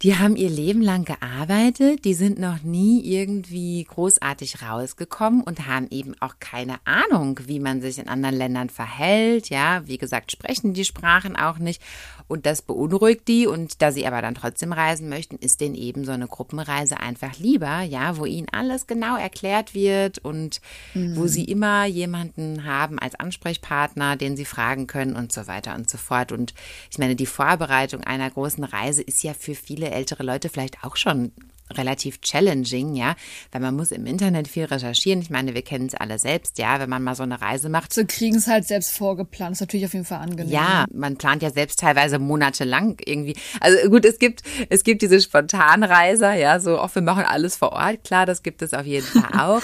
die 0.02 0.18
haben 0.18 0.36
ihr 0.36 0.50
Leben 0.50 0.82
lang 0.82 1.06
gearbeitet, 1.06 2.04
die 2.04 2.14
sind 2.14 2.38
noch 2.38 2.64
nie 2.64 3.02
irgendwie 3.06 3.84
großartig 3.84 4.62
rausgekommen 4.62 5.42
und 5.42 5.68
haben 5.68 5.88
eben 5.90 6.16
auch 6.20 6.36
keine 6.40 6.78
Ahnung, 6.86 7.40
wie 7.46 7.60
man 7.60 7.82
sich 7.82 7.98
in 7.98 8.10
anderen 8.10 8.36
Ländern 8.36 8.70
verhält. 8.70 9.50
Ja, 9.50 9.88
wie 9.88 9.98
gesagt, 9.98 10.32
sprechen 10.32 10.74
die 10.74 10.86
Sprachen 10.86 11.36
auch 11.36 11.60
nicht 11.60 11.82
und 12.28 12.46
das 12.46 12.62
beunruhigt 12.62 13.28
die. 13.28 13.48
Und 13.48 13.82
da 13.82 13.92
sie 13.92 14.06
aber 14.06 14.22
dann 14.22 14.36
trotzdem 14.36 14.74
reisen 14.74 15.10
möchten, 15.10 15.38
ist 15.38 15.62
denen 15.62 15.76
eben 15.76 16.06
so 16.06 16.12
eine 16.12 16.28
Gruppenreise 16.28 17.00
einfach 17.00 17.38
lieber, 17.38 17.82
ja, 17.82 18.18
wo 18.18 18.26
ihnen 18.26 18.48
alles 18.52 18.88
genau 18.88 19.18
erklärt 19.18 19.74
wird 19.74 20.20
und 20.20 20.60
mhm. 20.94 21.16
wo 21.16 21.28
sie 21.28 21.46
immer 21.46 21.86
jemanden 21.86 22.66
haben 22.66 23.00
als 23.00 23.16
Ansprechpartner, 23.16 24.18
den 24.18 24.36
sie 24.36 24.46
fragen 24.46 24.88
können 24.88 25.16
und 25.16 25.32
so 25.32 25.48
weiter 25.48 25.76
und 25.76 25.90
so 25.90 25.98
fort. 25.98 26.32
Und 26.32 26.54
ich 26.92 26.98
meine, 26.98 27.16
die 27.16 27.26
Vorbereitung 27.26 28.04
einer 28.04 28.30
großen 28.30 28.64
Reise 28.64 29.02
ist 29.02 29.24
ja 29.24 29.34
für 29.34 29.56
viele 29.56 29.85
viele 29.86 29.96
ältere 29.96 30.24
Leute 30.24 30.50
vielleicht 30.50 30.84
auch 30.84 30.96
schon 30.96 31.32
relativ 31.74 32.22
challenging, 32.22 32.96
ja, 32.96 33.16
weil 33.52 33.60
man 33.60 33.76
muss 33.76 33.92
im 33.92 34.06
Internet 34.06 34.48
viel 34.48 34.66
recherchieren. 34.66 35.20
Ich 35.20 35.32
meine, 35.32 35.56
wir 35.56 35.64
kennen 35.64 35.88
es 35.88 35.96
alle 35.96 36.20
selbst, 36.20 36.60
ja, 36.60 36.80
wenn 36.80 36.90
man 36.90 37.02
mal 37.02 37.16
so 37.16 37.24
eine 37.24 37.42
Reise 37.42 37.70
macht. 37.70 37.92
So 37.92 38.04
kriegen 38.08 38.36
es 38.36 38.46
halt 38.46 38.68
selbst 38.68 38.92
vorgeplant, 38.92 39.54
ist 39.54 39.62
natürlich 39.62 39.86
auf 39.88 39.94
jeden 39.94 40.06
Fall 40.06 40.20
angenehm. 40.20 40.52
Ja, 40.52 40.86
man 40.94 41.18
plant 41.18 41.42
ja 41.42 41.50
selbst 41.50 41.80
teilweise 41.80 42.20
monatelang 42.20 42.98
irgendwie. 43.04 43.36
Also 43.62 43.90
gut, 43.90 44.06
es 44.06 44.20
gibt 44.20 44.44
es 44.70 44.84
gibt 44.84 45.02
diese 45.02 45.20
Spontanreiser, 45.20 46.36
ja, 46.36 46.60
so, 46.60 46.78
auch 46.80 46.94
wir 46.94 47.02
machen 47.02 47.24
alles 47.26 47.56
vor 47.56 47.72
Ort, 47.72 48.04
klar, 48.04 48.28
das 48.28 48.44
gibt 48.44 48.62
es 48.62 48.74
auf 48.74 48.86
jeden 48.86 49.08
Fall 49.08 49.40
auch. 49.40 49.62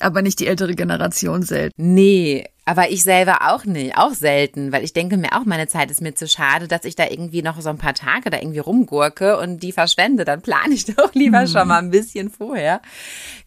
Aber 0.00 0.22
nicht 0.22 0.40
die 0.40 0.46
ältere 0.46 0.74
Generation 0.74 1.42
selten. 1.42 1.74
Nee, 1.76 2.46
aber 2.64 2.90
ich 2.90 3.02
selber 3.02 3.52
auch 3.52 3.64
nicht, 3.64 3.96
auch 3.96 4.14
selten, 4.14 4.70
weil 4.70 4.84
ich 4.84 4.92
denke 4.92 5.16
mir 5.16 5.32
auch, 5.32 5.44
meine 5.44 5.66
Zeit 5.66 5.90
ist 5.90 6.00
mir 6.00 6.14
zu 6.14 6.28
schade, 6.28 6.68
dass 6.68 6.84
ich 6.84 6.94
da 6.94 7.08
irgendwie 7.08 7.42
noch 7.42 7.60
so 7.60 7.68
ein 7.70 7.78
paar 7.78 7.94
Tage 7.94 8.30
da 8.30 8.38
irgendwie 8.38 8.60
rumgurke 8.60 9.36
und 9.38 9.64
die 9.64 9.72
verschwende. 9.72 10.24
Dann 10.24 10.42
plane 10.42 10.74
ich 10.74 10.84
doch 10.94 11.12
lieber 11.12 11.40
mhm. 11.40 11.46
schon 11.48 11.66
mal 11.66 11.78
ein 11.78 11.90
bisschen 11.90 12.30
vorher. 12.30 12.80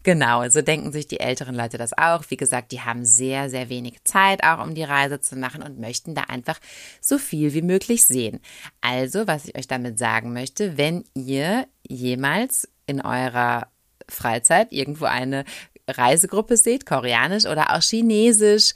Genau, 0.02 0.46
so 0.50 0.60
denken 0.60 0.92
sich 0.92 1.06
die 1.06 1.20
älteren 1.20 1.54
Leute 1.54 1.78
das 1.78 1.96
auch. 1.96 2.24
Wie 2.28 2.36
gesagt, 2.36 2.72
die 2.72 2.82
haben 2.82 3.06
sehr, 3.06 3.48
sehr 3.48 3.70
wenig 3.70 4.04
Zeit 4.04 4.44
auch, 4.44 4.62
um 4.62 4.74
die 4.74 4.84
Reise 4.84 5.18
zu 5.18 5.36
machen 5.36 5.62
und 5.62 5.80
möchten 5.80 6.14
da 6.14 6.24
einfach 6.24 6.58
so 7.00 7.16
viel 7.16 7.54
wie 7.54 7.62
möglich 7.62 8.04
sehen. 8.04 8.40
Also, 8.82 9.26
was 9.26 9.46
ich 9.46 9.56
euch 9.56 9.66
damit 9.66 9.98
sagen 9.98 10.34
möchte, 10.34 10.76
wenn 10.76 11.04
ihr 11.14 11.66
jemals 11.88 12.68
in 12.86 13.00
eurer 13.00 13.68
Freizeit 14.08 14.72
irgendwo 14.72 15.06
eine 15.06 15.44
Reisegruppe 15.88 16.56
seht, 16.56 16.86
koreanisch 16.86 17.46
oder 17.46 17.74
auch 17.74 17.82
chinesisch, 17.82 18.72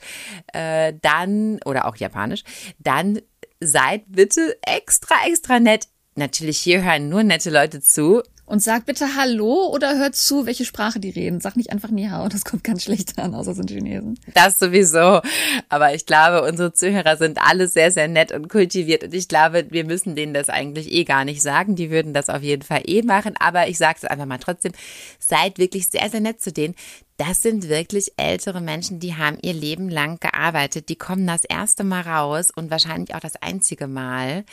äh, 0.53 0.93
dann 1.01 1.59
oder 1.65 1.85
auch 1.85 1.95
japanisch, 1.95 2.43
dann 2.79 3.19
seid 3.59 4.03
bitte 4.07 4.57
extra, 4.63 5.15
extra 5.27 5.59
nett. 5.59 5.87
Natürlich 6.15 6.57
hier 6.57 6.83
hören 6.83 7.09
nur 7.09 7.23
nette 7.23 7.49
Leute 7.49 7.81
zu. 7.81 8.21
Und 8.51 8.61
sag 8.61 8.85
bitte 8.85 9.15
Hallo 9.15 9.71
oder 9.73 9.97
hört 9.97 10.13
zu, 10.13 10.45
welche 10.45 10.65
Sprache 10.65 10.99
die 10.99 11.09
reden. 11.09 11.39
Sag 11.39 11.55
nicht 11.55 11.71
einfach 11.71 11.89
Ni 11.89 12.09
Hao, 12.09 12.27
das 12.27 12.43
kommt 12.43 12.65
ganz 12.65 12.83
schlecht 12.83 13.17
an, 13.17 13.33
außer 13.33 13.53
sind 13.53 13.71
Chinesen. 13.71 14.19
Das 14.33 14.59
sowieso. 14.59 15.21
Aber 15.69 15.95
ich 15.95 16.05
glaube, 16.05 16.45
unsere 16.45 16.73
Zuhörer 16.73 17.15
sind 17.15 17.39
alle 17.41 17.69
sehr, 17.69 17.91
sehr 17.91 18.09
nett 18.09 18.33
und 18.33 18.49
kultiviert. 18.49 19.05
Und 19.05 19.13
ich 19.13 19.29
glaube, 19.29 19.67
wir 19.69 19.85
müssen 19.85 20.17
denen 20.17 20.33
das 20.33 20.49
eigentlich 20.49 20.91
eh 20.91 21.05
gar 21.05 21.23
nicht 21.23 21.41
sagen. 21.41 21.77
Die 21.77 21.91
würden 21.91 22.13
das 22.13 22.27
auf 22.27 22.43
jeden 22.43 22.63
Fall 22.63 22.81
eh 22.87 23.03
machen. 23.03 23.35
Aber 23.39 23.69
ich 23.69 23.77
sage 23.77 23.99
es 24.01 24.03
einfach 24.03 24.25
mal 24.25 24.37
trotzdem. 24.37 24.73
Seid 25.17 25.57
wirklich 25.57 25.87
sehr, 25.87 26.09
sehr 26.09 26.19
nett 26.19 26.41
zu 26.41 26.51
denen 26.51 26.75
das 27.17 27.41
sind 27.41 27.69
wirklich 27.69 28.13
ältere 28.17 28.61
Menschen, 28.61 28.99
die 28.99 29.15
haben 29.15 29.37
ihr 29.41 29.53
Leben 29.53 29.89
lang 29.89 30.19
gearbeitet, 30.19 30.89
die 30.89 30.95
kommen 30.95 31.27
das 31.27 31.43
erste 31.43 31.83
Mal 31.83 32.01
raus 32.01 32.49
und 32.55 32.71
wahrscheinlich 32.71 33.13
auch 33.13 33.19
das 33.19 33.35
einzige 33.35 33.87
Mal. 33.87 34.43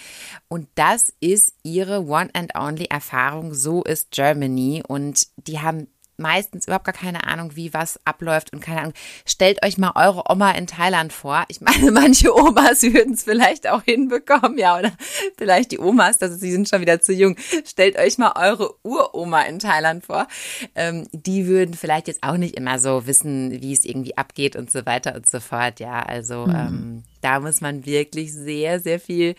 Und 0.49 0.68
das 0.75 1.12
ist 1.21 1.55
ihre 1.62 2.05
One 2.05 2.31
and 2.35 2.55
Only 2.55 2.85
Erfahrung. 2.85 3.55
So 3.55 3.83
ist 3.83 4.11
Germany. 4.11 4.83
Und 4.87 5.29
die 5.37 5.61
haben 5.61 5.88
meistens 6.19 6.67
überhaupt 6.67 6.85
gar 6.85 6.95
keine 6.95 7.25
Ahnung, 7.25 7.55
wie 7.55 7.73
was 7.73 7.99
abläuft 8.05 8.53
und 8.53 8.61
keine 8.61 8.81
Ahnung. 8.81 8.95
Stellt 9.25 9.65
euch 9.65 9.79
mal 9.79 9.93
eure 9.95 10.31
Oma 10.31 10.51
in 10.53 10.67
Thailand 10.67 11.13
vor. 11.13 11.45
Ich 11.49 11.61
meine, 11.61 11.91
manche 11.93 12.35
Omas 12.35 12.83
würden 12.83 13.15
es 13.15 13.23
vielleicht 13.23 13.69
auch 13.69 13.83
hinbekommen, 13.83 14.59
ja, 14.59 14.79
oder 14.79 14.93
vielleicht 15.37 15.73
die 15.73 15.79
Omas, 15.79 16.21
also 16.21 16.37
sie 16.37 16.53
sind 16.53 16.69
schon 16.69 16.81
wieder 16.81 17.01
zu 17.01 17.13
jung. 17.13 17.37
Stellt 17.65 17.99
euch 17.99 18.19
mal 18.19 18.33
eure 18.37 18.75
Uroma 18.83 19.43
in 19.43 19.59
Thailand 19.59 20.05
vor. 20.05 20.27
Ähm, 20.75 21.07
die 21.13 21.47
würden 21.47 21.75
vielleicht 21.75 22.09
jetzt 22.09 22.23
auch 22.23 22.37
nicht 22.37 22.57
immer 22.57 22.79
so 22.79 23.07
wissen, 23.07 23.63
wie 23.63 23.73
es 23.73 23.85
irgendwie 23.85 24.17
abgeht 24.17 24.57
und 24.57 24.71
so 24.71 24.85
weiter 24.87 25.15
und 25.15 25.27
so 25.27 25.41
fort, 25.41 25.81
ja. 25.81 26.03
Also 26.03 26.47
mhm. 26.47 26.55
ähm, 26.55 27.05
da 27.21 27.41
muss 27.41 27.61
man 27.61 27.87
wirklich 27.87 28.33
sehr, 28.33 28.81
sehr 28.81 29.01
viel 29.01 29.35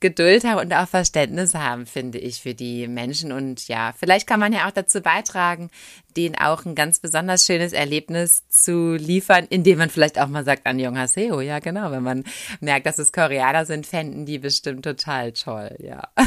Geduld 0.00 0.44
haben 0.44 0.60
und 0.60 0.72
auch 0.72 0.88
Verständnis 0.88 1.54
haben, 1.54 1.86
finde 1.86 2.18
ich, 2.18 2.40
für 2.40 2.54
die 2.54 2.88
Menschen. 2.88 3.32
Und 3.32 3.68
ja, 3.68 3.94
vielleicht 3.98 4.26
kann 4.26 4.40
man 4.40 4.52
ja 4.52 4.68
auch 4.68 4.72
dazu 4.72 5.00
beitragen, 5.00 5.70
denen 6.16 6.36
auch 6.36 6.64
ein 6.64 6.74
ganz 6.74 6.98
besonders 6.98 7.44
schönes 7.44 7.72
Erlebnis 7.72 8.48
zu 8.48 8.94
liefern, 8.94 9.46
indem 9.48 9.78
man 9.78 9.90
vielleicht 9.90 10.20
auch 10.20 10.28
mal 10.28 10.44
sagt, 10.44 10.66
an 10.66 10.78
Haseo, 10.96 11.40
ja 11.40 11.58
genau, 11.58 11.90
wenn 11.90 12.02
man 12.02 12.24
merkt, 12.60 12.86
dass 12.86 12.98
es 12.98 13.12
Koreaner 13.12 13.66
sind, 13.66 13.86
fänden 13.86 14.26
die 14.26 14.38
bestimmt 14.38 14.84
total 14.84 15.32
toll, 15.32 15.76
ja. 15.78 16.08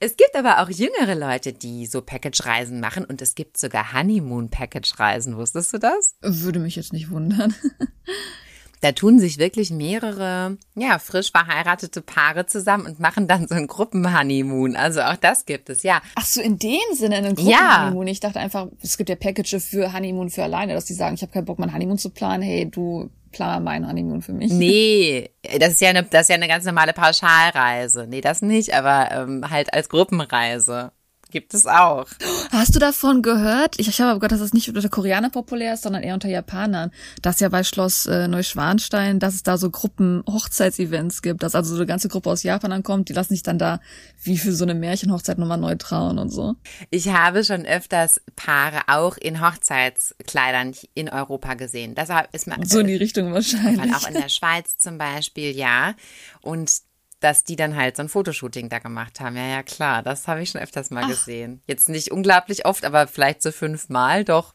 Es 0.00 0.16
gibt 0.16 0.34
aber 0.34 0.62
auch 0.62 0.70
jüngere 0.70 1.14
Leute, 1.14 1.52
die 1.52 1.84
so 1.84 2.00
Package-Reisen 2.00 2.80
machen 2.80 3.04
und 3.04 3.20
es 3.20 3.34
gibt 3.34 3.58
sogar 3.58 3.92
Honeymoon-Package-Reisen. 3.92 5.36
Wusstest 5.36 5.74
du 5.74 5.78
das? 5.78 6.16
Würde 6.22 6.58
mich 6.58 6.76
jetzt 6.76 6.94
nicht 6.94 7.10
wundern. 7.10 7.54
Da 8.82 8.90
tun 8.90 9.20
sich 9.20 9.38
wirklich 9.38 9.70
mehrere, 9.70 10.58
ja, 10.74 10.98
frisch 10.98 11.30
verheiratete 11.30 12.02
Paare 12.02 12.46
zusammen 12.46 12.84
und 12.84 12.98
machen 12.98 13.28
dann 13.28 13.46
so 13.46 13.54
ein 13.54 13.68
Gruppenhoneymoon. 13.68 14.74
Also 14.74 15.02
auch 15.02 15.14
das 15.14 15.46
gibt 15.46 15.70
es, 15.70 15.84
ja. 15.84 16.02
Ach 16.16 16.24
so, 16.24 16.40
in 16.40 16.58
dem 16.58 16.80
Sinne 16.92 17.16
ein 17.16 17.36
Gruppenhoneymoon. 17.36 18.08
Ja. 18.08 18.12
Ich 18.12 18.18
dachte 18.18 18.40
einfach, 18.40 18.66
es 18.82 18.96
gibt 18.96 19.08
ja 19.08 19.14
Packages 19.14 19.66
für 19.66 19.92
Honeymoon 19.92 20.30
für 20.30 20.42
alleine, 20.42 20.74
dass 20.74 20.84
die 20.84 20.94
sagen, 20.94 21.14
ich 21.14 21.22
habe 21.22 21.30
keinen 21.30 21.44
Bock, 21.44 21.60
mein 21.60 21.72
Honeymoon 21.72 21.96
zu 21.96 22.10
planen. 22.10 22.42
Hey, 22.42 22.68
du 22.68 23.08
plan 23.30 23.62
mein 23.62 23.88
Honeymoon 23.88 24.20
für 24.20 24.32
mich. 24.32 24.52
Nee, 24.52 25.30
das 25.60 25.74
ist 25.74 25.80
ja 25.80 25.90
eine, 25.90 26.02
das 26.02 26.22
ist 26.22 26.28
ja 26.30 26.34
eine 26.34 26.48
ganz 26.48 26.64
normale 26.64 26.92
Pauschalreise. 26.92 28.08
Nee, 28.08 28.20
das 28.20 28.42
nicht, 28.42 28.74
aber 28.74 29.12
ähm, 29.12 29.48
halt 29.48 29.72
als 29.72 29.88
Gruppenreise. 29.88 30.90
Gibt 31.32 31.54
es 31.54 31.64
auch. 31.64 32.06
Hast 32.50 32.74
du 32.74 32.78
davon 32.78 33.22
gehört? 33.22 33.80
Ich, 33.80 33.88
ich 33.88 34.00
habe 34.02 34.10
aber 34.10 34.20
gehört, 34.20 34.32
dass 34.32 34.40
das 34.40 34.52
nicht 34.52 34.68
unter 34.68 34.86
Koreanern 34.90 35.30
populär 35.30 35.72
ist, 35.72 35.82
sondern 35.82 36.02
eher 36.02 36.12
unter 36.12 36.28
Japanern. 36.28 36.92
Das 37.22 37.40
ja 37.40 37.48
bei 37.48 37.64
Schloss 37.64 38.04
äh, 38.04 38.28
Neuschwanstein, 38.28 39.18
dass 39.18 39.34
es 39.34 39.42
da 39.42 39.56
so 39.56 39.70
Gruppen 39.70 40.22
Hochzeitsevents 40.28 41.22
gibt, 41.22 41.42
dass 41.42 41.54
also 41.54 41.70
so 41.70 41.76
eine 41.76 41.86
ganze 41.86 42.08
Gruppe 42.08 42.28
aus 42.28 42.42
Japan 42.42 42.70
ankommt, 42.70 43.08
die 43.08 43.14
lassen 43.14 43.32
sich 43.32 43.42
dann 43.42 43.58
da 43.58 43.80
wie 44.22 44.36
für 44.36 44.52
so 44.52 44.64
eine 44.64 44.74
Märchenhochzeit 44.74 45.38
nochmal 45.38 45.56
neu 45.56 45.74
trauen 45.76 46.18
und 46.18 46.28
so. 46.28 46.54
Ich 46.90 47.08
habe 47.08 47.44
schon 47.44 47.64
öfters 47.64 48.20
Paare 48.36 48.82
auch 48.88 49.16
in 49.16 49.40
Hochzeitskleidern 49.40 50.74
in 50.92 51.08
Europa 51.08 51.54
gesehen. 51.54 51.94
Das 51.94 52.10
ist 52.32 52.46
mal, 52.46 52.58
so 52.66 52.80
in 52.80 52.88
die 52.88 52.96
Richtung 52.96 53.32
wahrscheinlich. 53.32 53.94
Auch 53.94 54.06
in 54.06 54.14
der 54.14 54.28
Schweiz 54.28 54.76
zum 54.76 54.98
Beispiel, 54.98 55.56
ja. 55.56 55.94
Und 56.42 56.82
dass 57.22 57.44
die 57.44 57.56
dann 57.56 57.76
halt 57.76 57.96
so 57.96 58.02
ein 58.02 58.08
Fotoshooting 58.08 58.68
da 58.68 58.78
gemacht 58.78 59.20
haben. 59.20 59.36
Ja, 59.36 59.46
ja, 59.46 59.62
klar, 59.62 60.02
das 60.02 60.26
habe 60.26 60.42
ich 60.42 60.50
schon 60.50 60.60
öfters 60.60 60.90
mal 60.90 61.04
Ach. 61.04 61.08
gesehen. 61.08 61.62
Jetzt 61.66 61.88
nicht 61.88 62.10
unglaublich 62.10 62.66
oft, 62.66 62.84
aber 62.84 63.06
vielleicht 63.06 63.42
so 63.42 63.52
fünfmal 63.52 64.24
doch. 64.24 64.54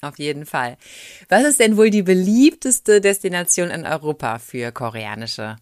Auf 0.00 0.18
jeden 0.18 0.46
Fall. 0.46 0.78
Was 1.28 1.44
ist 1.44 1.60
denn 1.60 1.76
wohl 1.76 1.90
die 1.90 2.02
beliebteste 2.02 3.00
Destination 3.00 3.70
in 3.70 3.86
Europa 3.86 4.38
für 4.38 4.72
koreanische 4.72 5.56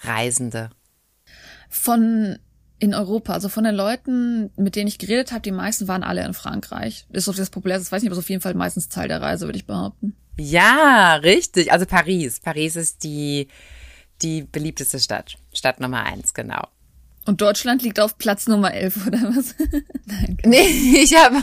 Reisende? 0.00 0.70
Von 1.68 2.38
in 2.78 2.94
Europa, 2.94 3.32
also 3.32 3.48
von 3.48 3.64
den 3.64 3.74
Leuten, 3.74 4.50
mit 4.56 4.76
denen 4.76 4.88
ich 4.88 4.98
geredet 4.98 5.32
habe, 5.32 5.40
die 5.40 5.50
meisten 5.50 5.88
waren 5.88 6.02
alle 6.02 6.24
in 6.24 6.34
Frankreich. 6.34 7.06
Ist 7.10 7.24
so 7.24 7.32
das 7.32 7.50
populärste, 7.50 7.90
weiß 7.90 8.02
nicht, 8.02 8.10
aber 8.10 8.18
ist 8.18 8.24
auf 8.24 8.30
jeden 8.30 8.42
Fall 8.42 8.54
meistens 8.54 8.88
Teil 8.88 9.08
der 9.08 9.20
Reise, 9.20 9.46
würde 9.46 9.58
ich 9.58 9.66
behaupten. 9.66 10.14
Ja, 10.38 11.16
richtig. 11.16 11.72
Also 11.72 11.86
Paris. 11.86 12.40
Paris 12.40 12.76
ist 12.76 13.02
die 13.02 13.48
die 14.22 14.42
beliebteste 14.42 14.98
Stadt. 14.98 15.36
Stadt 15.56 15.80
Nummer 15.80 16.04
eins, 16.04 16.34
genau. 16.34 16.68
Und 17.26 17.40
Deutschland 17.40 17.82
liegt 17.82 17.98
auf 17.98 18.18
Platz 18.18 18.46
Nummer 18.46 18.72
11 18.72 19.08
oder 19.08 19.18
was? 19.34 19.56
Nein. 20.06 20.38
Nee, 20.44 20.68
ich 21.02 21.16
habe 21.16 21.42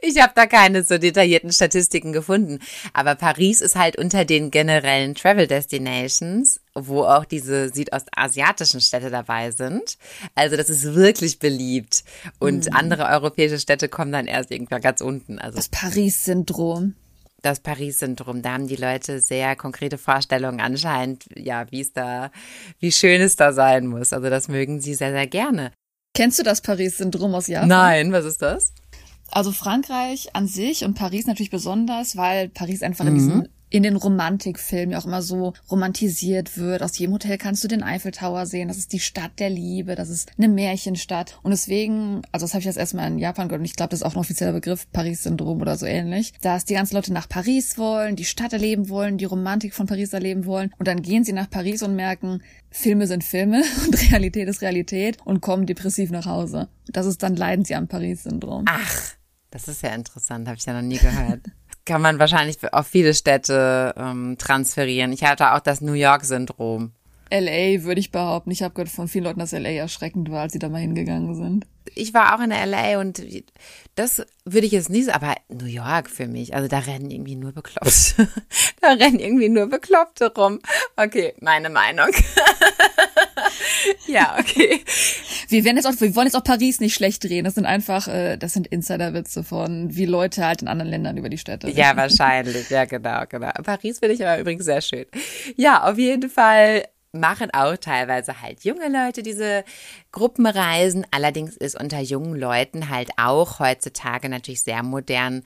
ich 0.00 0.18
hab 0.20 0.34
da 0.34 0.46
keine 0.46 0.84
so 0.84 0.96
detaillierten 0.96 1.52
Statistiken 1.52 2.14
gefunden. 2.14 2.60
Aber 2.94 3.14
Paris 3.14 3.60
ist 3.60 3.76
halt 3.76 3.98
unter 3.98 4.24
den 4.24 4.50
generellen 4.50 5.14
Travel 5.14 5.46
Destinations, 5.46 6.60
wo 6.74 7.02
auch 7.02 7.26
diese 7.26 7.68
südostasiatischen 7.68 8.80
Städte 8.80 9.10
dabei 9.10 9.50
sind. 9.50 9.98
Also 10.34 10.56
das 10.56 10.70
ist 10.70 10.94
wirklich 10.94 11.38
beliebt. 11.38 12.04
Und 12.38 12.70
mhm. 12.70 12.76
andere 12.76 13.04
europäische 13.04 13.58
Städte 13.58 13.90
kommen 13.90 14.12
dann 14.12 14.26
erst 14.26 14.50
irgendwann 14.50 14.80
ganz 14.80 15.02
unten. 15.02 15.38
Also 15.38 15.56
das 15.56 15.68
Paris-Syndrom 15.68 16.94
das 17.42 17.60
Paris-Syndrom. 17.60 18.42
Da 18.42 18.52
haben 18.52 18.68
die 18.68 18.76
Leute 18.76 19.20
sehr 19.20 19.56
konkrete 19.56 19.98
Vorstellungen 19.98 20.60
anscheinend, 20.60 21.26
ja, 21.36 21.70
wie 21.70 21.80
es 21.80 21.92
da, 21.92 22.30
wie 22.78 22.92
schön 22.92 23.20
es 23.20 23.36
da 23.36 23.52
sein 23.52 23.86
muss. 23.86 24.12
Also 24.12 24.30
das 24.30 24.48
mögen 24.48 24.80
sie 24.80 24.94
sehr, 24.94 25.12
sehr 25.12 25.26
gerne. 25.26 25.72
Kennst 26.14 26.38
du 26.38 26.42
das 26.42 26.60
Paris-Syndrom 26.60 27.34
aus 27.34 27.46
Japan? 27.46 27.68
Nein, 27.68 28.12
was 28.12 28.24
ist 28.24 28.42
das? 28.42 28.72
Also 29.30 29.50
Frankreich 29.50 30.34
an 30.34 30.46
sich 30.46 30.84
und 30.84 30.94
Paris 30.94 31.26
natürlich 31.26 31.50
besonders, 31.50 32.16
weil 32.16 32.50
Paris 32.50 32.82
einfach 32.82 33.04
mhm. 33.04 33.10
in 33.10 33.14
diesem 33.14 33.48
in 33.72 33.82
den 33.82 33.96
Romantikfilmen 33.96 34.90
ja 34.90 34.98
auch 34.98 35.06
immer 35.06 35.22
so 35.22 35.54
romantisiert 35.70 36.58
wird. 36.58 36.82
Aus 36.82 36.98
jedem 36.98 37.14
Hotel 37.14 37.38
kannst 37.38 37.64
du 37.64 37.68
den 37.68 37.82
Eiffel 37.82 38.12
Tower 38.12 38.44
sehen. 38.44 38.68
Das 38.68 38.76
ist 38.76 38.92
die 38.92 39.00
Stadt 39.00 39.38
der 39.38 39.48
Liebe. 39.48 39.94
Das 39.94 40.10
ist 40.10 40.30
eine 40.36 40.48
Märchenstadt. 40.48 41.38
Und 41.42 41.52
deswegen, 41.52 42.20
also 42.32 42.44
das 42.44 42.52
habe 42.52 42.60
ich 42.60 42.66
jetzt 42.66 42.76
erstmal 42.76 43.10
in 43.10 43.18
Japan 43.18 43.48
gehört 43.48 43.60
und 43.60 43.64
ich 43.64 43.74
glaube, 43.74 43.88
das 43.88 44.00
ist 44.00 44.06
auch 44.06 44.14
ein 44.14 44.18
offizieller 44.18 44.52
Begriff, 44.52 44.86
Paris-Syndrom 44.92 45.62
oder 45.62 45.78
so 45.78 45.86
ähnlich, 45.86 46.34
dass 46.42 46.66
die 46.66 46.74
ganzen 46.74 46.96
Leute 46.96 47.14
nach 47.14 47.30
Paris 47.30 47.78
wollen, 47.78 48.14
die 48.14 48.26
Stadt 48.26 48.52
erleben 48.52 48.90
wollen, 48.90 49.16
die 49.16 49.24
Romantik 49.24 49.72
von 49.72 49.86
Paris 49.86 50.12
erleben 50.12 50.44
wollen. 50.44 50.70
Und 50.78 50.86
dann 50.86 51.00
gehen 51.00 51.24
sie 51.24 51.32
nach 51.32 51.48
Paris 51.48 51.82
und 51.82 51.96
merken, 51.96 52.42
Filme 52.70 53.06
sind 53.06 53.24
Filme 53.24 53.64
und 53.86 54.10
Realität 54.10 54.48
ist 54.48 54.60
Realität 54.60 55.16
und 55.24 55.40
kommen 55.40 55.64
depressiv 55.64 56.10
nach 56.10 56.26
Hause. 56.26 56.68
Das 56.88 57.06
ist 57.06 57.22
dann 57.22 57.36
leiden 57.36 57.64
sie 57.64 57.74
am 57.74 57.88
Paris-Syndrom. 57.88 58.66
Ach, 58.68 59.14
das 59.50 59.66
ist 59.68 59.82
ja 59.82 59.94
interessant, 59.94 60.46
habe 60.46 60.58
ich 60.58 60.66
ja 60.66 60.74
noch 60.74 60.86
nie 60.86 60.98
gehört 60.98 61.40
kann 61.84 62.02
man 62.02 62.18
wahrscheinlich 62.18 62.58
auf 62.72 62.86
viele 62.86 63.14
Städte 63.14 63.94
ähm, 63.96 64.36
transferieren. 64.38 65.12
Ich 65.12 65.24
hatte 65.24 65.52
auch 65.52 65.60
das 65.60 65.80
New 65.80 65.94
York-Syndrom. 65.94 66.92
LA 67.32 67.82
würde 67.84 68.00
ich 68.00 68.10
behaupten. 68.10 68.50
Ich 68.50 68.62
habe 68.62 68.74
gehört 68.74 68.90
von 68.90 69.08
vielen 69.08 69.24
Leuten, 69.24 69.40
dass 69.40 69.52
LA 69.52 69.70
erschreckend 69.70 70.30
war, 70.30 70.42
als 70.42 70.52
sie 70.52 70.58
da 70.58 70.68
mal 70.68 70.82
hingegangen 70.82 71.34
sind. 71.34 71.66
Ich 71.94 72.12
war 72.12 72.34
auch 72.34 72.40
in 72.40 72.50
LA 72.50 73.00
und 73.00 73.22
das 73.94 74.24
würde 74.44 74.66
ich 74.66 74.72
jetzt 74.72 74.90
nie 74.90 75.02
sagen, 75.02 75.24
aber 75.24 75.36
New 75.48 75.66
York 75.66 76.10
für 76.10 76.26
mich, 76.26 76.54
also 76.54 76.68
da 76.68 76.78
rennen 76.80 77.10
irgendwie 77.10 77.36
nur 77.36 77.52
Bekloppte. 77.52 78.28
da 78.80 78.92
rennen 78.92 79.18
irgendwie 79.18 79.48
nur 79.48 79.66
Bekloppte 79.66 80.32
rum. 80.34 80.60
Okay, 80.96 81.34
meine 81.40 81.70
Meinung. 81.70 82.08
ja, 84.06 84.36
okay. 84.38 84.84
Wir 85.48 85.64
werden 85.64 85.76
jetzt 85.76 85.86
auch, 85.86 86.00
wir 86.00 86.14
wollen 86.16 86.26
jetzt 86.26 86.36
auch 86.36 86.44
Paris 86.44 86.80
nicht 86.80 86.94
schlecht 86.94 87.24
drehen. 87.24 87.44
Das 87.44 87.54
sind 87.54 87.66
einfach, 87.66 88.08
äh, 88.08 88.36
das 88.36 88.52
sind 88.52 88.66
Insiderwitze 88.66 89.44
von, 89.44 89.94
wie 89.94 90.06
Leute 90.06 90.44
halt 90.44 90.62
in 90.62 90.68
anderen 90.68 90.90
Ländern 90.90 91.16
über 91.16 91.28
die 91.28 91.38
Städte 91.38 91.66
reden. 91.66 91.78
Ja, 91.78 91.96
wahrscheinlich. 91.96 92.70
Ja, 92.70 92.84
genau, 92.84 93.24
genau. 93.28 93.50
Paris 93.62 93.98
finde 93.98 94.14
ich 94.14 94.26
aber 94.26 94.40
übrigens 94.40 94.64
sehr 94.64 94.80
schön. 94.80 95.06
Ja, 95.56 95.90
auf 95.90 95.98
jeden 95.98 96.30
Fall 96.30 96.84
machen 97.12 97.50
auch 97.52 97.76
teilweise 97.76 98.40
halt 98.40 98.64
junge 98.64 98.88
Leute 98.88 99.22
diese 99.22 99.64
Gruppenreisen. 100.12 101.06
Allerdings 101.10 101.56
ist 101.56 101.78
unter 101.78 102.00
jungen 102.00 102.34
Leuten 102.34 102.88
halt 102.88 103.10
auch 103.18 103.60
heutzutage 103.60 104.28
natürlich 104.28 104.62
sehr 104.62 104.82
modern 104.82 105.42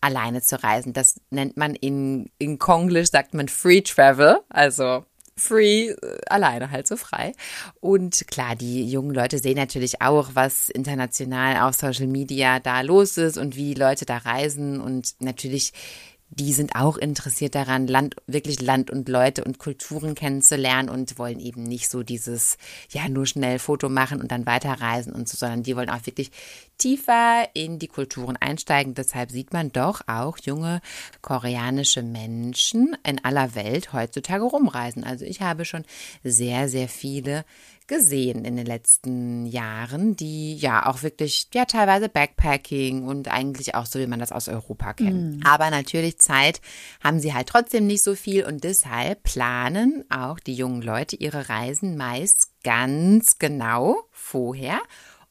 alleine 0.00 0.40
zu 0.40 0.62
reisen. 0.62 0.92
Das 0.92 1.20
nennt 1.30 1.56
man 1.56 1.74
in, 1.74 2.30
in 2.38 2.58
Konglisch 2.58 3.10
sagt 3.10 3.34
man 3.34 3.48
Free 3.48 3.82
Travel, 3.82 4.40
also 4.48 5.04
free, 5.40 5.94
alleine 6.26 6.70
halt 6.70 6.86
so 6.86 6.96
frei. 6.96 7.32
Und 7.80 8.26
klar, 8.28 8.54
die 8.56 8.84
jungen 8.88 9.14
Leute 9.14 9.38
sehen 9.38 9.56
natürlich 9.56 10.00
auch, 10.00 10.30
was 10.34 10.68
international 10.68 11.68
auf 11.68 11.74
Social 11.74 12.06
Media 12.06 12.60
da 12.60 12.82
los 12.82 13.16
ist 13.16 13.38
und 13.38 13.56
wie 13.56 13.74
Leute 13.74 14.04
da 14.04 14.18
reisen 14.18 14.80
und 14.80 15.14
natürlich 15.20 15.72
die 16.32 16.52
sind 16.52 16.76
auch 16.76 16.96
interessiert 16.96 17.56
daran, 17.56 17.88
Land, 17.88 18.14
wirklich 18.26 18.62
Land 18.62 18.90
und 18.90 19.08
Leute 19.08 19.42
und 19.42 19.58
Kulturen 19.58 20.14
kennenzulernen 20.14 20.88
und 20.88 21.18
wollen 21.18 21.40
eben 21.40 21.64
nicht 21.64 21.90
so 21.90 22.04
dieses, 22.04 22.56
ja, 22.90 23.08
nur 23.08 23.26
schnell 23.26 23.58
Foto 23.58 23.88
machen 23.88 24.20
und 24.20 24.30
dann 24.30 24.46
weiterreisen 24.46 25.12
und 25.12 25.28
so, 25.28 25.36
sondern 25.36 25.64
die 25.64 25.76
wollen 25.76 25.90
auch 25.90 26.06
wirklich 26.06 26.30
tiefer 26.80 27.48
in 27.54 27.78
die 27.78 27.88
Kulturen 27.88 28.36
einsteigen. 28.36 28.94
Deshalb 28.94 29.30
sieht 29.30 29.52
man 29.52 29.70
doch 29.70 30.00
auch 30.08 30.38
junge 30.38 30.80
koreanische 31.22 32.02
Menschen 32.02 32.96
in 33.04 33.24
aller 33.24 33.54
Welt 33.54 33.92
heutzutage 33.92 34.44
rumreisen. 34.44 35.04
Also 35.04 35.24
ich 35.24 35.40
habe 35.42 35.64
schon 35.64 35.84
sehr, 36.24 36.68
sehr 36.68 36.88
viele 36.88 37.44
gesehen 37.90 38.44
in 38.44 38.56
den 38.56 38.66
letzten 38.66 39.46
Jahren, 39.46 40.14
die 40.14 40.56
ja 40.56 40.86
auch 40.86 41.02
wirklich, 41.02 41.48
ja, 41.52 41.64
teilweise 41.64 42.08
Backpacking 42.08 43.04
und 43.04 43.28
eigentlich 43.28 43.74
auch 43.74 43.84
so, 43.84 43.98
wie 43.98 44.06
man 44.06 44.20
das 44.20 44.30
aus 44.30 44.48
Europa 44.48 44.92
kennt. 44.92 45.38
Mm. 45.38 45.46
Aber 45.46 45.70
natürlich 45.70 46.18
Zeit 46.18 46.60
haben 47.02 47.18
sie 47.18 47.34
halt 47.34 47.48
trotzdem 47.48 47.88
nicht 47.88 48.04
so 48.04 48.14
viel 48.14 48.44
und 48.44 48.62
deshalb 48.62 49.24
planen 49.24 50.04
auch 50.08 50.38
die 50.38 50.54
jungen 50.54 50.82
Leute 50.82 51.16
ihre 51.16 51.48
Reisen 51.48 51.96
meist 51.96 52.52
ganz 52.62 53.40
genau 53.40 54.04
vorher. 54.12 54.78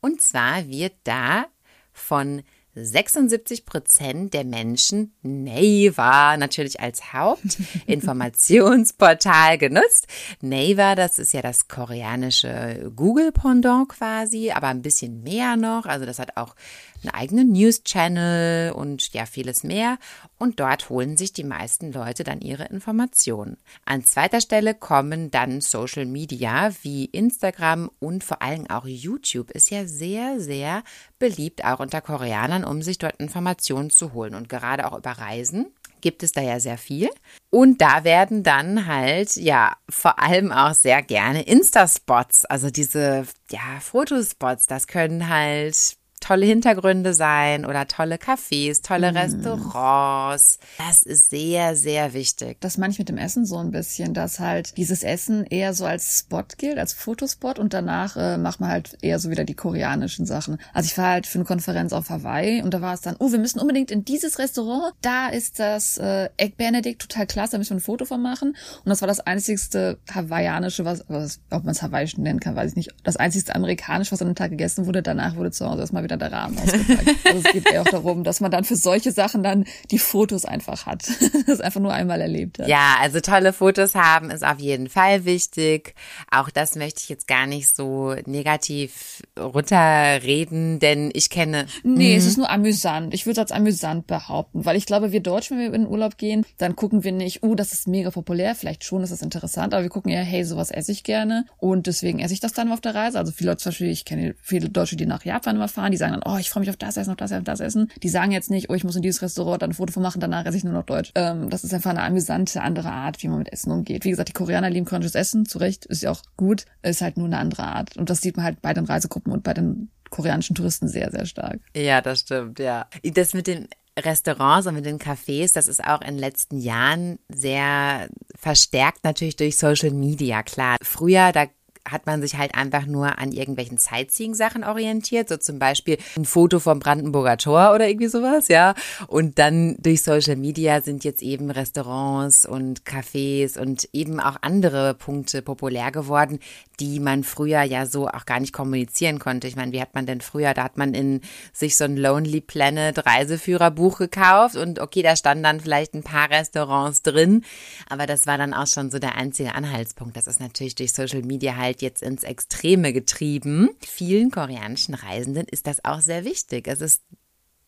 Und 0.01 0.21
zwar 0.21 0.67
wird 0.67 0.93
da 1.03 1.45
von 1.91 2.43
76 2.75 3.65
Prozent 3.65 4.33
der 4.33 4.45
Menschen 4.45 5.13
Naver 5.21 6.37
natürlich 6.37 6.79
als 6.79 7.11
Hauptinformationsportal 7.13 9.57
genutzt. 9.67 10.07
Naver, 10.41 10.95
das 10.95 11.19
ist 11.19 11.33
ja 11.33 11.41
das 11.41 11.67
koreanische 11.67 12.89
Google-Pendant 12.95 13.89
quasi, 13.89 14.51
aber 14.51 14.67
ein 14.67 14.81
bisschen 14.81 15.23
mehr 15.23 15.57
noch. 15.57 15.85
Also 15.85 16.05
das 16.05 16.19
hat 16.19 16.37
auch 16.37 16.55
einen 17.03 17.13
eigenen 17.13 17.51
News-Channel 17.51 18.71
und 18.71 19.13
ja, 19.13 19.25
vieles 19.25 19.63
mehr. 19.63 19.97
Und 20.37 20.59
dort 20.59 20.89
holen 20.89 21.17
sich 21.17 21.33
die 21.33 21.43
meisten 21.43 21.91
Leute 21.91 22.23
dann 22.23 22.41
ihre 22.41 22.65
Informationen. 22.65 23.57
An 23.85 24.03
zweiter 24.03 24.41
Stelle 24.41 24.73
kommen 24.73 25.31
dann 25.31 25.61
Social 25.61 26.05
Media 26.05 26.71
wie 26.81 27.05
Instagram 27.05 27.91
und 27.99 28.23
vor 28.23 28.41
allem 28.41 28.69
auch 28.69 28.85
YouTube 28.85 29.51
ist 29.51 29.69
ja 29.69 29.85
sehr, 29.85 30.39
sehr 30.39 30.83
beliebt, 31.19 31.65
auch 31.65 31.79
unter 31.79 32.01
Koreanern, 32.01 32.63
um 32.63 32.81
sich 32.81 32.97
dort 32.97 33.17
Informationen 33.17 33.89
zu 33.89 34.13
holen. 34.13 34.35
Und 34.35 34.49
gerade 34.49 34.89
auch 34.89 34.97
über 34.97 35.11
Reisen 35.11 35.67
gibt 36.01 36.23
es 36.23 36.31
da 36.31 36.41
ja 36.41 36.59
sehr 36.59 36.77
viel. 36.77 37.09
Und 37.49 37.81
da 37.81 38.03
werden 38.03 38.43
dann 38.43 38.85
halt, 38.85 39.35
ja, 39.35 39.75
vor 39.89 40.19
allem 40.19 40.51
auch 40.51 40.73
sehr 40.73 41.01
gerne 41.01 41.43
Insta-Spots, 41.43 42.45
also 42.45 42.69
diese, 42.69 43.25
ja, 43.49 43.79
Fotospots, 43.81 44.67
das 44.67 44.87
können 44.87 45.29
halt 45.29 45.97
tolle 46.19 46.45
Hintergründe 46.45 47.13
sein 47.13 47.65
oder 47.65 47.87
tolle 47.87 48.15
Cafés, 48.15 48.81
tolle 48.81 49.11
mm. 49.11 49.17
Restaurants. 49.17 50.59
Das 50.77 51.03
ist 51.03 51.29
sehr, 51.29 51.75
sehr 51.75 52.13
wichtig. 52.13 52.57
Das 52.59 52.77
meine 52.77 52.93
ich 52.93 52.99
mit 52.99 53.09
dem 53.09 53.17
Essen 53.17 53.45
so 53.45 53.57
ein 53.57 53.71
bisschen, 53.71 54.13
dass 54.13 54.39
halt 54.39 54.77
dieses 54.77 55.03
Essen 55.03 55.45
eher 55.45 55.73
so 55.73 55.85
als 55.85 56.19
Spot 56.19 56.43
gilt, 56.57 56.77
als 56.77 56.93
Fotospot 56.93 57.59
und 57.59 57.73
danach 57.73 58.15
äh, 58.15 58.37
macht 58.37 58.59
man 58.59 58.69
halt 58.69 58.97
eher 59.01 59.19
so 59.19 59.29
wieder 59.29 59.45
die 59.45 59.53
koreanischen 59.53 60.25
Sachen. 60.25 60.57
Also 60.73 60.87
ich 60.87 60.97
war 60.97 61.11
halt 61.11 61.27
für 61.27 61.37
eine 61.37 61.45
Konferenz 61.45 61.93
auf 61.93 62.09
Hawaii 62.09 62.61
und 62.61 62.73
da 62.73 62.81
war 62.81 62.93
es 62.93 63.01
dann, 63.01 63.15
oh, 63.19 63.31
wir 63.31 63.39
müssen 63.39 63.59
unbedingt 63.59 63.91
in 63.91 64.05
dieses 64.05 64.39
Restaurant, 64.39 64.93
da 65.01 65.27
ist 65.27 65.59
das 65.59 65.97
äh, 65.97 66.29
Egg 66.37 66.55
Benedict 66.57 67.01
total 67.01 67.27
klasse, 67.27 67.53
da 67.53 67.57
müssen 67.57 67.71
wir 67.71 67.77
ein 67.77 67.81
Foto 67.81 68.05
von 68.05 68.21
machen. 68.21 68.49
Und 68.49 68.89
das 68.89 69.01
war 69.01 69.07
das 69.07 69.19
einzigste 69.19 69.97
hawaiianische, 70.13 70.85
was, 70.85 71.05
was 71.07 71.39
ob 71.49 71.63
man 71.63 71.71
es 71.71 71.81
hawaiisch 71.81 72.17
nennen 72.17 72.39
kann, 72.39 72.55
weiß 72.55 72.71
ich 72.71 72.77
nicht, 72.77 72.93
das 73.03 73.17
einzigste 73.17 73.55
amerikanische, 73.55 74.11
was 74.11 74.21
an 74.21 74.27
dem 74.27 74.35
Tag 74.35 74.51
gegessen 74.51 74.85
wurde. 74.85 75.01
Danach 75.01 75.35
wurde 75.35 75.51
zu 75.51 75.67
Hause 75.67 75.81
erstmal 75.81 76.03
wieder 76.03 76.08
der 76.17 76.31
Rahmen 76.31 76.57
ausgepackt. 76.57 77.25
Also 77.25 77.41
es 77.45 77.51
geht 77.51 77.71
eher 77.71 77.81
auch 77.81 77.89
darum, 77.89 78.23
dass 78.23 78.39
man 78.39 78.51
dann 78.51 78.63
für 78.63 78.75
solche 78.75 79.11
Sachen 79.11 79.43
dann 79.43 79.65
die 79.91 79.99
Fotos 79.99 80.45
einfach 80.45 80.85
hat. 80.85 81.03
das 81.47 81.61
einfach 81.61 81.79
nur 81.79 81.93
einmal 81.93 82.21
erlebt 82.21 82.59
hat. 82.59 82.67
Ja, 82.67 82.97
also 82.99 83.19
tolle 83.19 83.53
Fotos 83.53 83.95
haben 83.95 84.29
ist 84.29 84.45
auf 84.45 84.59
jeden 84.59 84.89
Fall 84.89 85.25
wichtig. 85.25 85.95
Auch 86.31 86.49
das 86.49 86.75
möchte 86.75 87.01
ich 87.03 87.09
jetzt 87.09 87.27
gar 87.27 87.45
nicht 87.45 87.75
so 87.75 88.15
negativ 88.25 89.23
runterreden, 89.37 90.79
denn 90.79 91.09
ich 91.13 91.29
kenne. 91.29 91.65
Nee, 91.83 92.15
es 92.15 92.23
mhm. 92.23 92.29
ist 92.29 92.37
nur 92.37 92.49
amüsant. 92.49 93.13
Ich 93.13 93.25
würde 93.25 93.33
es 93.33 93.39
als 93.39 93.51
amüsant 93.51 94.07
behaupten, 94.07 94.65
weil 94.65 94.75
ich 94.75 94.85
glaube, 94.85 95.11
wir 95.11 95.19
Deutschen, 95.21 95.57
wenn 95.57 95.71
wir 95.71 95.75
in 95.75 95.83
den 95.83 95.91
Urlaub 95.91 96.17
gehen, 96.17 96.45
dann 96.57 96.75
gucken 96.75 97.03
wir 97.03 97.11
nicht, 97.11 97.43
oh, 97.43 97.55
das 97.55 97.73
ist 97.73 97.87
mega 97.87 98.11
populär, 98.11 98.55
vielleicht 98.55 98.83
schon, 98.83 99.01
das 99.01 99.11
ist 99.11 99.23
interessant, 99.23 99.73
aber 99.73 99.83
wir 99.83 99.89
gucken 99.89 100.11
eher, 100.11 100.23
hey, 100.23 100.43
sowas 100.43 100.71
esse 100.71 100.91
ich 100.91 101.03
gerne 101.03 101.45
und 101.57 101.87
deswegen 101.87 102.19
esse 102.19 102.33
ich 102.33 102.39
das 102.39 102.53
dann 102.53 102.71
auf 102.71 102.81
der 102.81 102.95
Reise. 102.95 103.19
Also 103.19 103.31
viele 103.31 103.51
Leute, 103.51 103.63
zum 103.63 103.71
Beispiel, 103.71 103.89
ich 103.89 104.05
kenne 104.05 104.35
viele 104.41 104.69
Deutsche, 104.69 104.95
die 104.95 105.05
nach 105.05 105.25
Japan 105.25 105.55
immer 105.55 105.67
fahren, 105.67 105.91
die 105.91 105.97
sagen 105.99 106.13
dann, 106.13 106.23
oh, 106.25 106.37
ich 106.37 106.49
freue 106.49 106.61
mich 106.61 106.69
auf 106.69 106.77
das 106.77 106.97
Essen, 106.97 107.11
auf 107.11 107.17
das 107.17 107.31
Essen, 107.31 107.39
auf 107.39 107.45
das 107.45 107.59
Essen. 107.59 107.91
Die 108.01 108.09
sagen 108.09 108.31
jetzt 108.31 108.49
nicht, 108.49 108.69
oh, 108.69 108.73
ich 108.73 108.83
muss 108.83 108.95
in 108.95 109.01
dieses 109.01 109.21
Restaurant 109.21 109.61
dann 109.61 109.71
ein 109.71 109.73
Foto 109.73 109.93
von 109.93 110.01
machen, 110.01 110.19
danach 110.19 110.45
esse 110.45 110.57
ich 110.57 110.63
nur 110.63 110.73
noch 110.73 110.85
Deutsch. 110.85 111.11
Ähm, 111.15 111.49
das 111.49 111.63
ist 111.63 111.73
einfach 111.73 111.91
eine 111.91 112.03
amüsante 112.03 112.61
andere 112.61 112.91
Art, 112.91 113.21
wie 113.21 113.27
man 113.27 113.39
mit 113.39 113.53
Essen 113.53 113.71
umgeht. 113.71 114.05
Wie 114.05 114.09
gesagt, 114.09 114.29
die 114.29 114.33
Koreaner 114.33 114.69
lieben 114.69 114.85
koreanisches 114.85 115.15
Essen, 115.15 115.45
zu 115.45 115.59
Recht, 115.59 115.85
ist 115.85 116.01
ja 116.01 116.11
auch 116.11 116.23
gut, 116.37 116.65
ist 116.81 117.01
halt 117.01 117.17
nur 117.17 117.27
eine 117.27 117.37
andere 117.37 117.63
Art. 117.63 117.97
Und 117.97 118.09
das 118.09 118.21
sieht 118.21 118.37
man 118.37 118.45
halt 118.45 118.61
bei 118.61 118.73
den 118.73 118.85
Reisegruppen 118.85 119.31
und 119.31 119.43
bei 119.43 119.53
den 119.53 119.89
koreanischen 120.09 120.55
Touristen 120.55 120.87
sehr, 120.87 121.11
sehr 121.11 121.25
stark. 121.25 121.59
Ja, 121.75 122.01
das 122.01 122.21
stimmt, 122.21 122.59
ja. 122.59 122.87
Das 123.03 123.33
mit 123.33 123.47
den 123.47 123.67
Restaurants 123.97 124.67
und 124.67 124.75
mit 124.75 124.85
den 124.85 124.99
Cafés, 124.99 125.53
das 125.53 125.67
ist 125.67 125.83
auch 125.83 126.01
in 126.01 126.07
den 126.07 126.19
letzten 126.19 126.57
Jahren 126.57 127.19
sehr 127.27 128.09
verstärkt 128.35 129.03
natürlich 129.03 129.35
durch 129.35 129.57
Social 129.57 129.91
Media, 129.91 130.43
klar. 130.43 130.77
Früher, 130.81 131.31
da 131.31 131.45
hat 131.91 132.05
man 132.05 132.21
sich 132.21 132.37
halt 132.37 132.55
einfach 132.55 132.85
nur 132.85 133.19
an 133.19 133.31
irgendwelchen 133.31 133.77
Sightseeing-Sachen 133.77 134.63
orientiert, 134.63 135.29
so 135.29 135.37
zum 135.37 135.59
Beispiel 135.59 135.97
ein 136.15 136.25
Foto 136.25 136.59
vom 136.59 136.79
Brandenburger 136.79 137.37
Tor 137.37 137.73
oder 137.73 137.87
irgendwie 137.87 138.07
sowas, 138.07 138.47
ja. 138.47 138.73
Und 139.07 139.39
dann 139.39 139.75
durch 139.79 140.03
Social 140.03 140.35
Media 140.35 140.81
sind 140.81 141.03
jetzt 141.03 141.21
eben 141.21 141.51
Restaurants 141.51 142.45
und 142.45 142.83
Cafés 142.83 143.59
und 143.59 143.89
eben 143.93 144.19
auch 144.19 144.37
andere 144.41 144.93
Punkte 144.93 145.41
populär 145.41 145.91
geworden, 145.91 146.39
die 146.79 146.99
man 146.99 147.23
früher 147.23 147.61
ja 147.63 147.85
so 147.85 148.07
auch 148.07 148.25
gar 148.25 148.39
nicht 148.39 148.53
kommunizieren 148.53 149.19
konnte. 149.19 149.47
Ich 149.47 149.55
meine, 149.55 149.71
wie 149.71 149.81
hat 149.81 149.95
man 149.95 150.05
denn 150.05 150.21
früher, 150.21 150.53
da 150.53 150.63
hat 150.63 150.77
man 150.77 150.93
in 150.93 151.21
sich 151.53 151.75
so 151.75 151.83
ein 151.83 151.97
Lonely 151.97 152.41
Planet 152.41 153.05
Reiseführerbuch 153.05 153.97
gekauft 153.97 154.55
und 154.55 154.79
okay, 154.79 155.01
da 155.01 155.15
standen 155.15 155.43
dann 155.43 155.59
vielleicht 155.59 155.93
ein 155.93 156.03
paar 156.03 156.29
Restaurants 156.29 157.01
drin, 157.01 157.43
aber 157.89 158.05
das 158.05 158.27
war 158.27 158.37
dann 158.37 158.53
auch 158.53 158.67
schon 158.67 158.91
so 158.91 158.99
der 158.99 159.15
einzige 159.15 159.55
Anhaltspunkt. 159.55 160.15
Das 160.15 160.27
ist 160.27 160.39
natürlich 160.39 160.75
durch 160.75 160.93
Social 160.93 161.21
Media 161.21 161.55
halt 161.55 161.78
jetzt 161.81 162.01
ins 162.01 162.23
Extreme 162.23 162.93
getrieben. 162.93 163.69
Vielen 163.85 164.31
koreanischen 164.31 164.93
Reisenden 164.93 165.45
ist 165.47 165.67
das 165.67 165.83
auch 165.83 166.01
sehr 166.01 166.25
wichtig. 166.25 166.67
Es 166.67 166.81
ist 166.81 167.03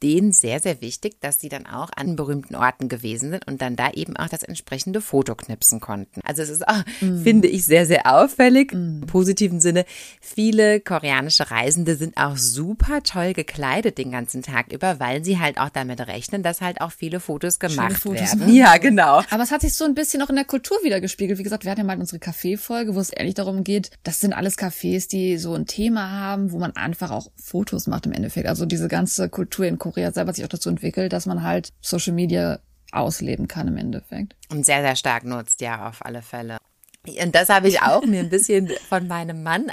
denen 0.04 0.32
sehr, 0.32 0.60
sehr 0.60 0.82
wichtig, 0.82 1.20
dass 1.22 1.40
sie 1.40 1.50
dann 1.50 1.66
auch 1.66 1.90
an 1.96 2.16
berühmten 2.16 2.56
Orten 2.56 2.90
gewesen 2.90 3.32
sind 3.32 3.48
und 3.48 3.62
dann 3.62 3.76
da 3.76 3.92
eben 3.92 4.18
auch 4.18 4.30
das 4.30 4.44
entsprechende 4.44 5.02
Foto 5.02 5.36
knipsen 5.36 5.80
konnten. 5.80 6.22
Also 6.24 6.42
es 6.42 6.50
ist 6.50 6.68
auch, 6.68 6.84
mm. 7.02 7.22
finde 7.22 7.48
ich, 7.48 7.66
sehr, 7.66 7.86
sehr 7.86 8.12
auffällig. 8.12 8.74
Mm. 8.74 9.02
Im 9.02 9.08
positiven 9.08 9.60
Sinne, 9.60 9.86
viele 10.20 10.80
koreanische 10.80 11.52
Reisende 11.52 11.96
sind 11.96 12.18
auch 12.18 12.38
super 12.38 13.04
toll 13.04 13.34
gekleidet 13.34 13.98
den 13.98 14.12
ganzen 14.12 14.42
Tag 14.42 14.72
über, 14.74 15.00
weil 15.00 15.24
sie 15.24 15.40
halt 15.40 15.60
auch 15.60 15.70
damit 15.70 16.02
rechnen, 16.08 16.44
dass 16.44 16.62
halt 16.62 16.82
auch 16.82 16.92
viele 16.92 17.20
Fotos 17.20 17.60
gemacht 17.60 17.94
Fotos 17.94 18.40
werden. 18.40 18.54
Ja, 18.54 18.78
genau. 18.78 19.22
Aber 19.30 19.44
es 19.44 19.52
hat 19.52 19.62
sich 19.62 19.74
so 19.74 19.86
ein 19.86 19.94
bisschen 19.94 20.22
auch 20.22 20.30
in 20.30 20.36
der 20.36 20.46
Kultur 20.46 20.78
wieder 20.84 21.00
gespiegelt. 21.00 21.40
Wie 21.40 21.44
gesagt, 21.44 21.64
wir 21.64 21.72
hatten 21.72 21.82
ja 21.82 21.86
mal 21.86 22.00
unsere 22.00 22.20
Café-Folge, 22.20 22.96
wo 22.96 23.00
es 23.00 23.12
ehrlich 23.12 23.36
darum 23.36 23.64
geht, 23.64 23.92
das 24.04 24.20
sind 24.20 24.34
alles 24.34 24.58
Cafés, 24.58 25.08
die 25.08 25.38
so 25.38 25.54
ein 25.54 25.68
Thema 25.68 26.10
haben, 26.12 26.52
wo 26.52 26.60
man 26.60 26.76
einfach 26.76 27.12
auch 27.12 27.32
Fotos 27.36 27.88
macht 27.88 28.06
im 28.06 28.14
Endeffekt. 28.14 28.48
Also 28.48 28.66
diese 28.66 28.88
ganze 28.88 29.30
Kultur 29.30 29.66
in 29.66 29.78
Korea 29.78 29.91
Korea 29.92 30.12
selber 30.12 30.34
sich 30.34 30.44
auch 30.44 30.50
dazu 30.50 30.70
entwickelt, 30.70 31.14
dass 31.14 31.26
man 31.26 31.44
halt 31.44 31.74
Social 31.82 32.14
Media 32.14 32.60
ausleben 32.92 33.48
kann 33.48 33.68
im 33.68 33.78
Endeffekt. 33.78 34.36
Und 34.50 34.66
sehr, 34.66 34.82
sehr 34.82 34.96
stark 34.96 35.24
nutzt, 35.24 35.62
ja, 35.62 35.88
auf 35.88 36.06
alle 36.06 36.22
Fälle. 36.22 36.58
Und 37.06 37.34
das 37.34 37.50
habe 37.50 37.68
ich 37.68 37.82
auch 37.82 38.06
mir 38.06 38.20
ein 38.20 38.30
bisschen 38.30 38.70
von 38.90 39.08
meinem 39.08 39.44
Mann 39.44 39.72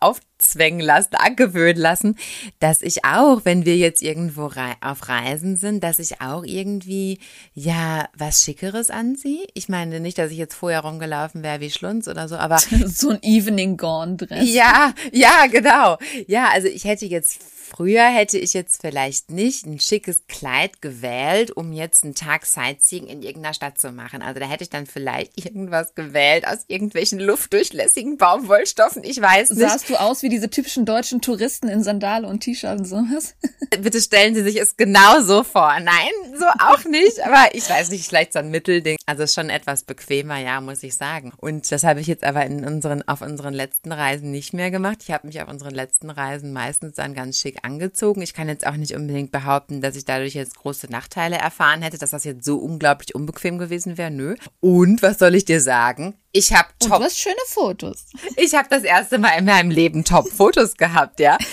aufzwängen 0.00 0.80
lassen, 0.80 1.14
angewöhnen 1.14 1.80
lassen, 1.80 2.16
dass 2.60 2.82
ich 2.82 3.04
auch, 3.04 3.44
wenn 3.44 3.64
wir 3.64 3.76
jetzt 3.76 4.02
irgendwo 4.02 4.46
rei 4.46 4.74
auf 4.80 5.08
Reisen 5.08 5.56
sind, 5.56 5.82
dass 5.82 5.98
ich 5.98 6.20
auch 6.20 6.44
irgendwie, 6.44 7.18
ja, 7.54 8.08
was 8.16 8.42
Schickeres 8.42 8.90
anziehe. 8.90 9.46
Ich 9.54 9.68
meine 9.68 10.00
nicht, 10.00 10.18
dass 10.18 10.30
ich 10.30 10.38
jetzt 10.38 10.54
vorher 10.54 10.80
rumgelaufen 10.80 11.42
wäre 11.42 11.60
wie 11.60 11.70
Schlunz 11.70 12.08
oder 12.08 12.28
so, 12.28 12.36
aber. 12.36 12.58
so 12.86 13.10
ein 13.10 13.22
Evening 13.22 13.76
Gone 13.76 14.16
Dress. 14.16 14.52
Ja, 14.52 14.92
ja, 15.12 15.46
genau. 15.50 15.96
Ja, 16.26 16.48
also 16.52 16.68
ich 16.68 16.84
hätte 16.84 17.06
jetzt 17.06 17.40
Früher 17.68 18.04
hätte 18.04 18.38
ich 18.38 18.54
jetzt 18.54 18.80
vielleicht 18.80 19.30
nicht 19.30 19.66
ein 19.66 19.78
schickes 19.78 20.22
Kleid 20.26 20.80
gewählt, 20.80 21.50
um 21.50 21.72
jetzt 21.72 22.02
einen 22.02 22.14
Tag 22.14 22.46
Sightseeing 22.46 23.06
in 23.06 23.22
irgendeiner 23.22 23.52
Stadt 23.52 23.78
zu 23.78 23.92
machen. 23.92 24.22
Also 24.22 24.40
da 24.40 24.46
hätte 24.46 24.64
ich 24.64 24.70
dann 24.70 24.86
vielleicht 24.86 25.44
irgendwas 25.44 25.94
gewählt 25.94 26.46
aus 26.46 26.64
irgendwelchen 26.66 27.20
luftdurchlässigen 27.20 28.16
Baumwollstoffen. 28.16 29.04
Ich 29.04 29.20
weiß 29.20 29.50
nicht. 29.50 29.60
Sahst 29.60 29.90
du 29.90 29.96
aus 29.96 30.22
wie 30.22 30.30
diese 30.30 30.48
typischen 30.48 30.86
deutschen 30.86 31.20
Touristen 31.20 31.68
in 31.68 31.82
Sandale 31.82 32.26
und 32.26 32.40
T-Shirt 32.40 32.78
und 32.78 32.86
sowas? 32.86 33.34
Bitte 33.82 34.00
stellen 34.00 34.34
Sie 34.34 34.42
sich 34.42 34.58
es 34.58 34.76
genau 34.76 35.20
so 35.20 35.44
vor. 35.44 35.78
Nein, 35.80 36.38
so 36.38 36.46
auch 36.60 36.84
nicht. 36.84 37.20
Aber 37.24 37.54
ich 37.54 37.68
weiß 37.68 37.90
nicht, 37.90 38.08
vielleicht 38.08 38.32
so 38.32 38.38
ein 38.38 38.50
Mittelding. 38.50 38.96
Also 39.04 39.26
schon 39.26 39.50
etwas 39.50 39.82
bequemer, 39.82 40.38
ja, 40.38 40.60
muss 40.62 40.82
ich 40.82 40.96
sagen. 40.96 41.32
Und 41.36 41.70
das 41.70 41.84
habe 41.84 42.00
ich 42.00 42.06
jetzt 42.06 42.24
aber 42.24 42.46
in 42.46 42.64
unseren, 42.64 43.06
auf 43.06 43.20
unseren 43.20 43.52
letzten 43.52 43.92
Reisen 43.92 44.30
nicht 44.30 44.54
mehr 44.54 44.70
gemacht. 44.70 44.98
Ich 45.02 45.10
habe 45.10 45.26
mich 45.26 45.40
auf 45.42 45.48
unseren 45.48 45.74
letzten 45.74 46.08
Reisen 46.08 46.52
meistens 46.52 46.94
dann 46.94 47.14
ganz 47.14 47.38
schick 47.38 47.57
angezogen. 47.64 48.22
Ich 48.22 48.34
kann 48.34 48.48
jetzt 48.48 48.66
auch 48.66 48.76
nicht 48.76 48.94
unbedingt 48.94 49.32
behaupten, 49.32 49.80
dass 49.80 49.96
ich 49.96 50.04
dadurch 50.04 50.34
jetzt 50.34 50.56
große 50.56 50.88
Nachteile 50.90 51.36
erfahren 51.36 51.82
hätte, 51.82 51.98
dass 51.98 52.10
das 52.10 52.24
jetzt 52.24 52.44
so 52.44 52.56
unglaublich 52.56 53.14
unbequem 53.14 53.58
gewesen 53.58 53.98
wäre. 53.98 54.10
Nö. 54.10 54.36
Und 54.60 55.02
was 55.02 55.18
soll 55.18 55.34
ich 55.34 55.44
dir 55.44 55.60
sagen? 55.60 56.14
Ich 56.32 56.52
habe 56.52 56.68
top. 56.78 56.92
Und 56.92 56.98
du 57.00 57.04
hast 57.04 57.18
schöne 57.18 57.34
Fotos. 57.46 58.06
Ich 58.36 58.54
habe 58.54 58.68
das 58.70 58.82
erste 58.82 59.18
Mal 59.18 59.38
in 59.38 59.44
meinem 59.44 59.70
Leben 59.70 60.04
Top-Fotos 60.04 60.76
gehabt, 60.76 61.20
ja. 61.20 61.38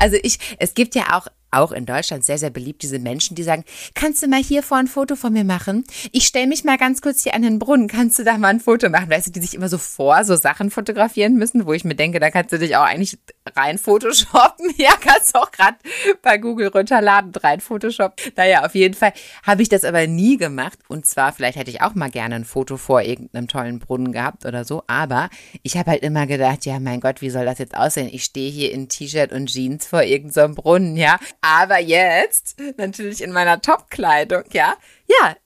Also 0.00 0.16
ich, 0.22 0.38
es 0.58 0.74
gibt 0.74 0.94
ja 0.94 1.18
auch 1.18 1.26
auch 1.50 1.72
in 1.72 1.86
Deutschland 1.86 2.24
sehr, 2.24 2.38
sehr 2.38 2.50
beliebt, 2.50 2.82
diese 2.82 2.98
Menschen, 2.98 3.34
die 3.34 3.42
sagen, 3.42 3.64
kannst 3.94 4.22
du 4.22 4.28
mal 4.28 4.42
hier 4.42 4.62
vor 4.62 4.76
ein 4.78 4.86
Foto 4.86 5.16
von 5.16 5.32
mir 5.32 5.44
machen? 5.44 5.84
Ich 6.12 6.26
stelle 6.26 6.46
mich 6.46 6.64
mal 6.64 6.78
ganz 6.78 7.00
kurz 7.00 7.22
hier 7.22 7.34
an 7.34 7.42
den 7.42 7.58
Brunnen, 7.58 7.88
kannst 7.88 8.18
du 8.18 8.24
da 8.24 8.38
mal 8.38 8.48
ein 8.48 8.60
Foto 8.60 8.88
machen? 8.88 9.10
Weißt 9.10 9.26
du, 9.26 9.30
die 9.30 9.40
sich 9.40 9.54
immer 9.54 9.68
so 9.68 9.78
vor 9.78 10.24
so 10.24 10.36
Sachen 10.36 10.70
fotografieren 10.70 11.34
müssen, 11.34 11.66
wo 11.66 11.72
ich 11.72 11.84
mir 11.84 11.94
denke, 11.94 12.20
da 12.20 12.30
kannst 12.30 12.52
du 12.52 12.58
dich 12.58 12.76
auch 12.76 12.84
eigentlich 12.84 13.18
rein 13.56 13.78
photoshoppen. 13.78 14.68
Ja, 14.78 14.92
kannst 15.00 15.34
auch 15.34 15.50
gerade 15.50 15.76
bei 16.22 16.38
Google 16.38 16.68
runterladen, 16.68 17.32
rein 17.34 17.58
photoshoppen. 17.58 18.32
Naja, 18.36 18.64
auf 18.64 18.76
jeden 18.76 18.94
Fall 18.94 19.12
habe 19.42 19.62
ich 19.62 19.68
das 19.68 19.84
aber 19.84 20.06
nie 20.06 20.36
gemacht. 20.36 20.78
Und 20.88 21.04
zwar, 21.04 21.32
vielleicht 21.32 21.58
hätte 21.58 21.70
ich 21.70 21.82
auch 21.82 21.94
mal 21.96 22.10
gerne 22.10 22.36
ein 22.36 22.44
Foto 22.44 22.76
vor 22.76 23.02
irgendeinem 23.02 23.48
tollen 23.48 23.80
Brunnen 23.80 24.12
gehabt 24.12 24.46
oder 24.46 24.64
so. 24.64 24.84
Aber 24.86 25.30
ich 25.62 25.76
habe 25.76 25.90
halt 25.90 26.02
immer 26.02 26.26
gedacht, 26.26 26.64
ja, 26.64 26.78
mein 26.78 27.00
Gott, 27.00 27.22
wie 27.22 27.30
soll 27.30 27.44
das 27.44 27.58
jetzt 27.58 27.76
aussehen? 27.76 28.08
Ich 28.12 28.24
stehe 28.24 28.50
hier 28.50 28.72
in 28.72 28.88
T-Shirt 28.88 29.32
und 29.32 29.46
Jeans 29.46 29.86
vor 29.86 30.02
irgendeinem 30.02 30.54
so 30.54 30.62
Brunnen, 30.62 30.96
ja. 30.96 31.18
Aber 31.40 31.78
jetzt 31.78 32.56
natürlich 32.76 33.22
in 33.22 33.32
meiner 33.32 33.60
Top-Kleidung, 33.60 34.44
ja. 34.52 34.76
Ja, 35.06 35.36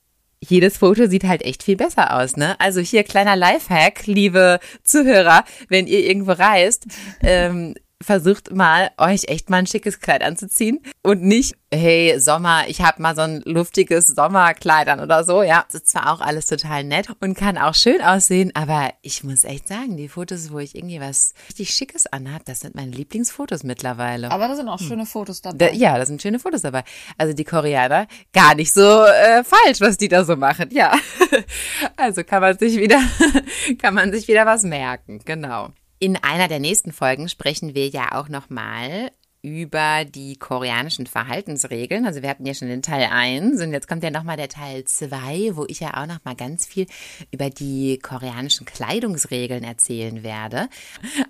jedes 0.41 0.79
Foto 0.79 1.07
sieht 1.07 1.25
halt 1.25 1.43
echt 1.43 1.63
viel 1.63 1.77
besser 1.77 2.17
aus, 2.17 2.37
ne? 2.37 2.59
Also 2.59 2.81
hier 2.81 3.05
kleiner 3.05 3.37
Lifehack, 3.37 4.07
liebe 4.07 4.59
Zuhörer, 4.83 5.45
wenn 5.69 5.87
ihr 5.87 6.01
irgendwo 6.01 6.33
reist, 6.33 6.87
ähm, 7.23 7.75
versucht 8.03 8.55
mal, 8.55 8.91
euch 8.99 9.25
echt 9.29 9.51
mal 9.51 9.59
ein 9.59 9.67
schickes 9.67 10.01
Kleid 10.01 10.23
anzuziehen 10.23 10.81
und 11.03 11.23
nicht, 11.23 11.55
hey, 11.73 12.19
Sommer, 12.19 12.65
ich 12.69 12.83
habe 12.83 13.01
mal 13.01 13.15
so 13.15 13.23
ein 13.23 13.43
luftiges 13.45 14.09
Sommerkleid 14.09 14.89
an 14.89 15.01
oder 15.01 15.25
so. 15.25 15.43
Ja, 15.43 15.65
das 15.67 15.83
ist 15.83 15.89
zwar 15.89 16.13
auch 16.13 16.21
alles 16.21 16.47
total 16.47 16.85
nett 16.85 17.09
und 17.21 17.37
kann 17.37 17.59
auch 17.59 17.75
schön 17.75 18.01
aussehen, 18.03 18.53
aber 18.55 18.91
ich 19.03 19.25
muss 19.25 19.45
echt 19.45 19.69
sagen, 19.69 19.97
die 19.97 20.09
Fotos, 20.09 20.53
wo 20.53 20.59
ich 20.59 20.75
irgendwie 20.75 21.01
was 21.01 21.35
richtig 21.49 21.73
Schickes 21.75 22.07
anhab, 22.07 22.45
das 22.45 22.61
sind 22.61 22.75
meine 22.75 22.91
Lieblingsfotos 22.91 23.65
mittlerweile. 23.65 24.31
Aber 24.31 24.49
da 24.49 24.57
sind 24.57 24.69
auch 24.69 24.81
hm. 24.81 24.87
schöne 24.87 25.07
Fotos 25.07 25.41
dabei. 25.41 25.57
Da, 25.57 25.71
ja, 25.71 25.97
da 25.97 26.07
sind 26.07 26.21
schöne 26.21 26.39
Fotos 26.39 26.63
dabei. 26.63 26.85
Also 27.19 27.35
die 27.35 27.45
Koreaner, 27.45 28.07
gar 28.33 28.55
nicht 28.55 28.73
so 28.73 29.05
äh, 29.05 29.45
falsch, 29.45 29.81
was 29.81 29.97
die 29.97 30.09
da 30.09 30.25
so 30.25 30.37
machen. 30.37 30.69
Ja, 30.73 30.93
also 31.97 32.25
kann 32.25 32.43
man 32.43 32.59
sich 32.59 32.77
wieder, 32.77 33.01
kann 33.81 33.95
man 33.95 34.13
sich 34.13 34.29
wieder 34.29 34.47
was 34.47 34.63
merken. 34.63 35.21
Genau. 35.25 35.71
In 36.03 36.17
einer 36.17 36.49
der 36.49 36.59
nächsten 36.59 36.91
Folgen 36.91 37.29
sprechen 37.29 37.77
wir 37.77 37.87
ja 37.87 38.21
auch 38.21 38.29
nochmal 38.29 39.13
über 39.41 40.05
die 40.05 40.37
koreanischen 40.37 41.07
Verhaltensregeln. 41.07 42.07
Also 42.07 42.23
wir 42.23 42.29
hatten 42.29 42.45
ja 42.45 42.55
schon 42.55 42.67
den 42.67 42.83
Teil 42.83 43.09
1 43.09 43.63
und 43.63 43.71
jetzt 43.71 43.87
kommt 43.87 44.03
ja 44.03 44.11
nochmal 44.11 44.37
der 44.37 44.49
Teil 44.49 44.83
2, 44.83 45.53
wo 45.55 45.65
ich 45.69 45.79
ja 45.79 46.03
auch 46.03 46.09
nochmal 46.09 46.35
ganz 46.35 46.67
viel 46.67 46.89
über 47.31 47.51
die 47.51 48.01
koreanischen 48.01 48.67
Kleidungsregeln 48.67 49.63
erzählen 49.63 50.25
werde. 50.25 50.69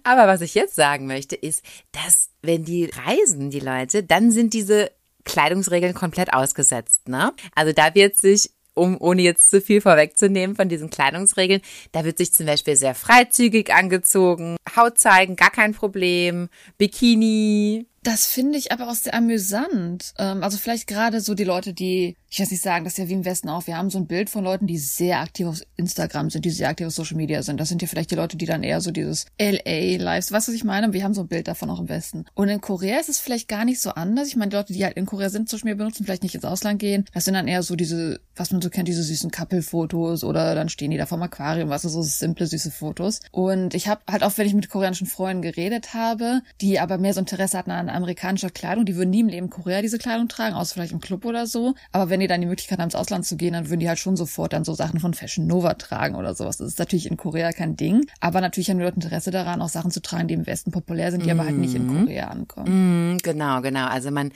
Aber 0.04 0.26
was 0.26 0.40
ich 0.40 0.54
jetzt 0.54 0.74
sagen 0.74 1.06
möchte, 1.06 1.36
ist, 1.36 1.62
dass 1.92 2.30
wenn 2.40 2.64
die 2.64 2.86
reisen, 2.86 3.50
die 3.50 3.60
Leute, 3.60 4.02
dann 4.02 4.30
sind 4.30 4.54
diese 4.54 4.90
Kleidungsregeln 5.24 5.92
komplett 5.92 6.32
ausgesetzt. 6.32 7.10
Ne? 7.10 7.34
Also 7.54 7.74
da 7.74 7.94
wird 7.94 8.16
sich 8.16 8.48
um, 8.74 8.96
ohne 9.00 9.22
jetzt 9.22 9.50
zu 9.50 9.60
viel 9.60 9.80
vorwegzunehmen 9.80 10.56
von 10.56 10.68
diesen 10.68 10.90
Kleidungsregeln, 10.90 11.60
da 11.92 12.04
wird 12.04 12.18
sich 12.18 12.32
zum 12.32 12.46
Beispiel 12.46 12.76
sehr 12.76 12.94
freizügig 12.94 13.72
angezogen, 13.72 14.56
Haut 14.76 14.98
zeigen, 14.98 15.36
gar 15.36 15.50
kein 15.50 15.74
Problem, 15.74 16.48
Bikini, 16.78 17.86
das 18.02 18.26
finde 18.26 18.58
ich 18.58 18.72
aber 18.72 18.90
auch 18.90 18.94
sehr 18.94 19.14
amüsant. 19.14 20.12
Ähm, 20.18 20.42
also 20.42 20.58
vielleicht 20.58 20.86
gerade 20.86 21.20
so 21.20 21.34
die 21.34 21.44
Leute, 21.44 21.72
die, 21.72 22.16
ich 22.28 22.40
weiß 22.40 22.50
nicht 22.50 22.62
sagen, 22.62 22.84
das 22.84 22.94
ist 22.94 22.98
ja 22.98 23.08
wie 23.08 23.12
im 23.12 23.24
Westen 23.24 23.48
auch. 23.48 23.66
Wir 23.66 23.76
haben 23.76 23.90
so 23.90 23.98
ein 23.98 24.06
Bild 24.06 24.28
von 24.28 24.42
Leuten, 24.42 24.66
die 24.66 24.78
sehr 24.78 25.20
aktiv 25.20 25.46
auf 25.46 25.60
Instagram 25.76 26.28
sind, 26.28 26.44
die 26.44 26.50
sehr 26.50 26.68
aktiv 26.68 26.88
auf 26.88 26.94
Social 26.94 27.16
Media 27.16 27.42
sind. 27.42 27.60
Das 27.60 27.68
sind 27.68 27.80
ja 27.80 27.86
vielleicht 27.86 28.10
die 28.10 28.16
Leute, 28.16 28.36
die 28.36 28.46
dann 28.46 28.64
eher 28.64 28.80
so 28.80 28.90
dieses 28.90 29.26
LA-Lives, 29.40 30.32
weißt 30.32 30.48
du, 30.48 30.52
was 30.52 30.56
ich 30.56 30.64
meine? 30.64 30.92
Wir 30.92 31.04
haben 31.04 31.14
so 31.14 31.20
ein 31.20 31.28
Bild 31.28 31.46
davon 31.46 31.70
auch 31.70 31.78
im 31.78 31.88
Westen. 31.88 32.24
Und 32.34 32.48
in 32.48 32.60
Korea 32.60 32.98
ist 32.98 33.08
es 33.08 33.20
vielleicht 33.20 33.48
gar 33.48 33.64
nicht 33.64 33.80
so 33.80 33.90
anders. 33.90 34.28
Ich 34.28 34.36
meine, 34.36 34.50
die 34.50 34.56
Leute, 34.56 34.72
die 34.72 34.84
halt 34.84 34.96
in 34.96 35.06
Korea 35.06 35.30
sind, 35.30 35.48
Social 35.48 35.66
Media 35.66 35.78
benutzen, 35.78 36.04
vielleicht 36.04 36.24
nicht 36.24 36.34
ins 36.34 36.44
Ausland 36.44 36.80
gehen. 36.80 37.04
Das 37.14 37.24
sind 37.24 37.34
dann 37.34 37.46
eher 37.46 37.62
so 37.62 37.76
diese, 37.76 38.20
was 38.34 38.50
man 38.50 38.60
so 38.60 38.68
kennt, 38.68 38.88
diese 38.88 39.04
süßen 39.04 39.30
Couple-Fotos 39.30 40.24
oder 40.24 40.56
dann 40.56 40.68
stehen 40.68 40.90
die 40.90 40.96
da 40.96 41.06
vorm 41.06 41.22
Aquarium, 41.22 41.68
was 41.68 41.84
weißt 41.84 41.94
du, 41.94 42.02
so 42.02 42.02
simple, 42.02 42.46
süße 42.46 42.72
Fotos. 42.72 43.20
Und 43.30 43.74
ich 43.74 43.86
habe 43.86 44.00
halt 44.10 44.24
auch, 44.24 44.36
wenn 44.38 44.46
ich 44.46 44.54
mit 44.54 44.68
koreanischen 44.68 45.06
Freunden 45.06 45.42
geredet 45.42 45.94
habe, 45.94 46.40
die 46.60 46.80
aber 46.80 46.98
mehr 46.98 47.14
so 47.14 47.20
Interesse 47.20 47.56
hatten 47.56 47.70
an 47.70 47.91
amerikanischer 47.92 48.50
Kleidung. 48.50 48.84
Die 48.84 48.96
würden 48.96 49.10
nie 49.10 49.20
im 49.20 49.28
Leben 49.28 49.50
Korea 49.50 49.82
diese 49.82 49.98
Kleidung 49.98 50.28
tragen, 50.28 50.54
außer 50.54 50.74
vielleicht 50.74 50.92
im 50.92 51.00
Club 51.00 51.24
oder 51.24 51.46
so. 51.46 51.74
Aber 51.92 52.10
wenn 52.10 52.20
die 52.20 52.26
dann 52.26 52.40
die 52.40 52.46
Möglichkeit 52.46 52.78
haben, 52.78 52.86
ins 52.86 52.94
Ausland 52.94 53.26
zu 53.26 53.36
gehen, 53.36 53.52
dann 53.52 53.68
würden 53.68 53.80
die 53.80 53.88
halt 53.88 53.98
schon 53.98 54.16
sofort 54.16 54.52
dann 54.52 54.64
so 54.64 54.74
Sachen 54.74 55.00
von 55.00 55.14
Fashion 55.14 55.46
Nova 55.46 55.74
tragen 55.74 56.16
oder 56.16 56.34
sowas. 56.34 56.56
Das 56.56 56.68
ist 56.68 56.78
natürlich 56.78 57.10
in 57.10 57.16
Korea 57.16 57.52
kein 57.52 57.76
Ding. 57.76 58.06
Aber 58.20 58.40
natürlich 58.40 58.70
haben 58.70 58.78
die 58.78 58.84
Leute 58.84 58.96
Interesse 58.96 59.30
daran, 59.30 59.62
auch 59.62 59.68
Sachen 59.68 59.90
zu 59.90 60.02
tragen, 60.02 60.28
die 60.28 60.34
im 60.34 60.46
Westen 60.46 60.70
populär 60.70 61.10
sind, 61.10 61.24
die 61.24 61.28
mm. 61.28 61.38
aber 61.38 61.44
halt 61.44 61.58
nicht 61.58 61.74
in 61.74 61.86
mhm. 61.86 62.04
Korea 62.04 62.28
ankommen. 62.28 63.14
Mm, 63.14 63.18
genau, 63.18 63.60
genau. 63.60 63.86
Also 63.86 64.10
man 64.10 64.32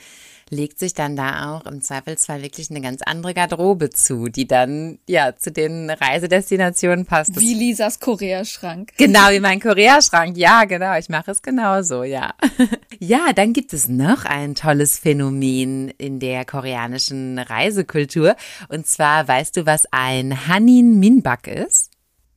legt 0.49 0.79
sich 0.79 0.93
dann 0.93 1.15
da 1.15 1.55
auch 1.55 1.65
im 1.65 1.81
Zweifelsfall 1.81 2.41
wirklich 2.41 2.69
eine 2.69 2.81
ganz 2.81 3.01
andere 3.01 3.33
Garderobe 3.33 3.89
zu, 3.89 4.27
die 4.27 4.47
dann 4.47 4.99
ja 5.07 5.35
zu 5.35 5.51
den 5.51 5.89
Reisedestinationen 5.89 7.05
passt. 7.05 7.39
Wie 7.39 7.53
Lisas 7.53 7.99
Korea-Schrank. 7.99 8.93
Genau, 8.97 9.29
wie 9.31 9.39
mein 9.39 9.59
Korea-Schrank. 9.59 10.37
Ja, 10.37 10.65
genau. 10.65 10.97
Ich 10.97 11.09
mache 11.09 11.31
es 11.31 11.41
genauso, 11.41 12.03
ja. 12.03 12.33
Ja, 12.99 13.31
dann 13.31 13.53
gibt 13.53 13.73
es 13.73 13.87
noch 13.87 14.25
ein 14.25 14.55
tolles 14.55 14.97
Phänomen 14.97 15.89
in 15.89 16.19
der 16.19 16.45
koreanischen 16.45 17.37
Reisekultur. 17.37 18.35
Und 18.69 18.87
zwar, 18.87 19.27
weißt 19.27 19.55
du, 19.57 19.67
was 19.67 19.83
ein 19.91 20.47
Hanin 20.47 20.99
Minbak 20.99 21.47
ist? 21.47 21.91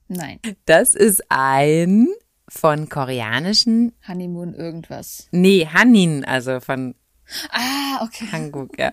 Nein. 0.08 0.38
Das 0.66 0.94
ist 0.94 1.22
ein 1.30 2.08
von 2.48 2.88
koreanischen. 2.88 3.92
Honeymoon 4.06 4.54
irgendwas. 4.54 5.28
Nee, 5.30 5.66
Hanin, 5.72 6.24
also 6.24 6.60
von 6.60 6.94
Ah, 7.50 8.02
okay. 8.02 8.28
Hanguk, 8.30 8.78
ja. 8.78 8.92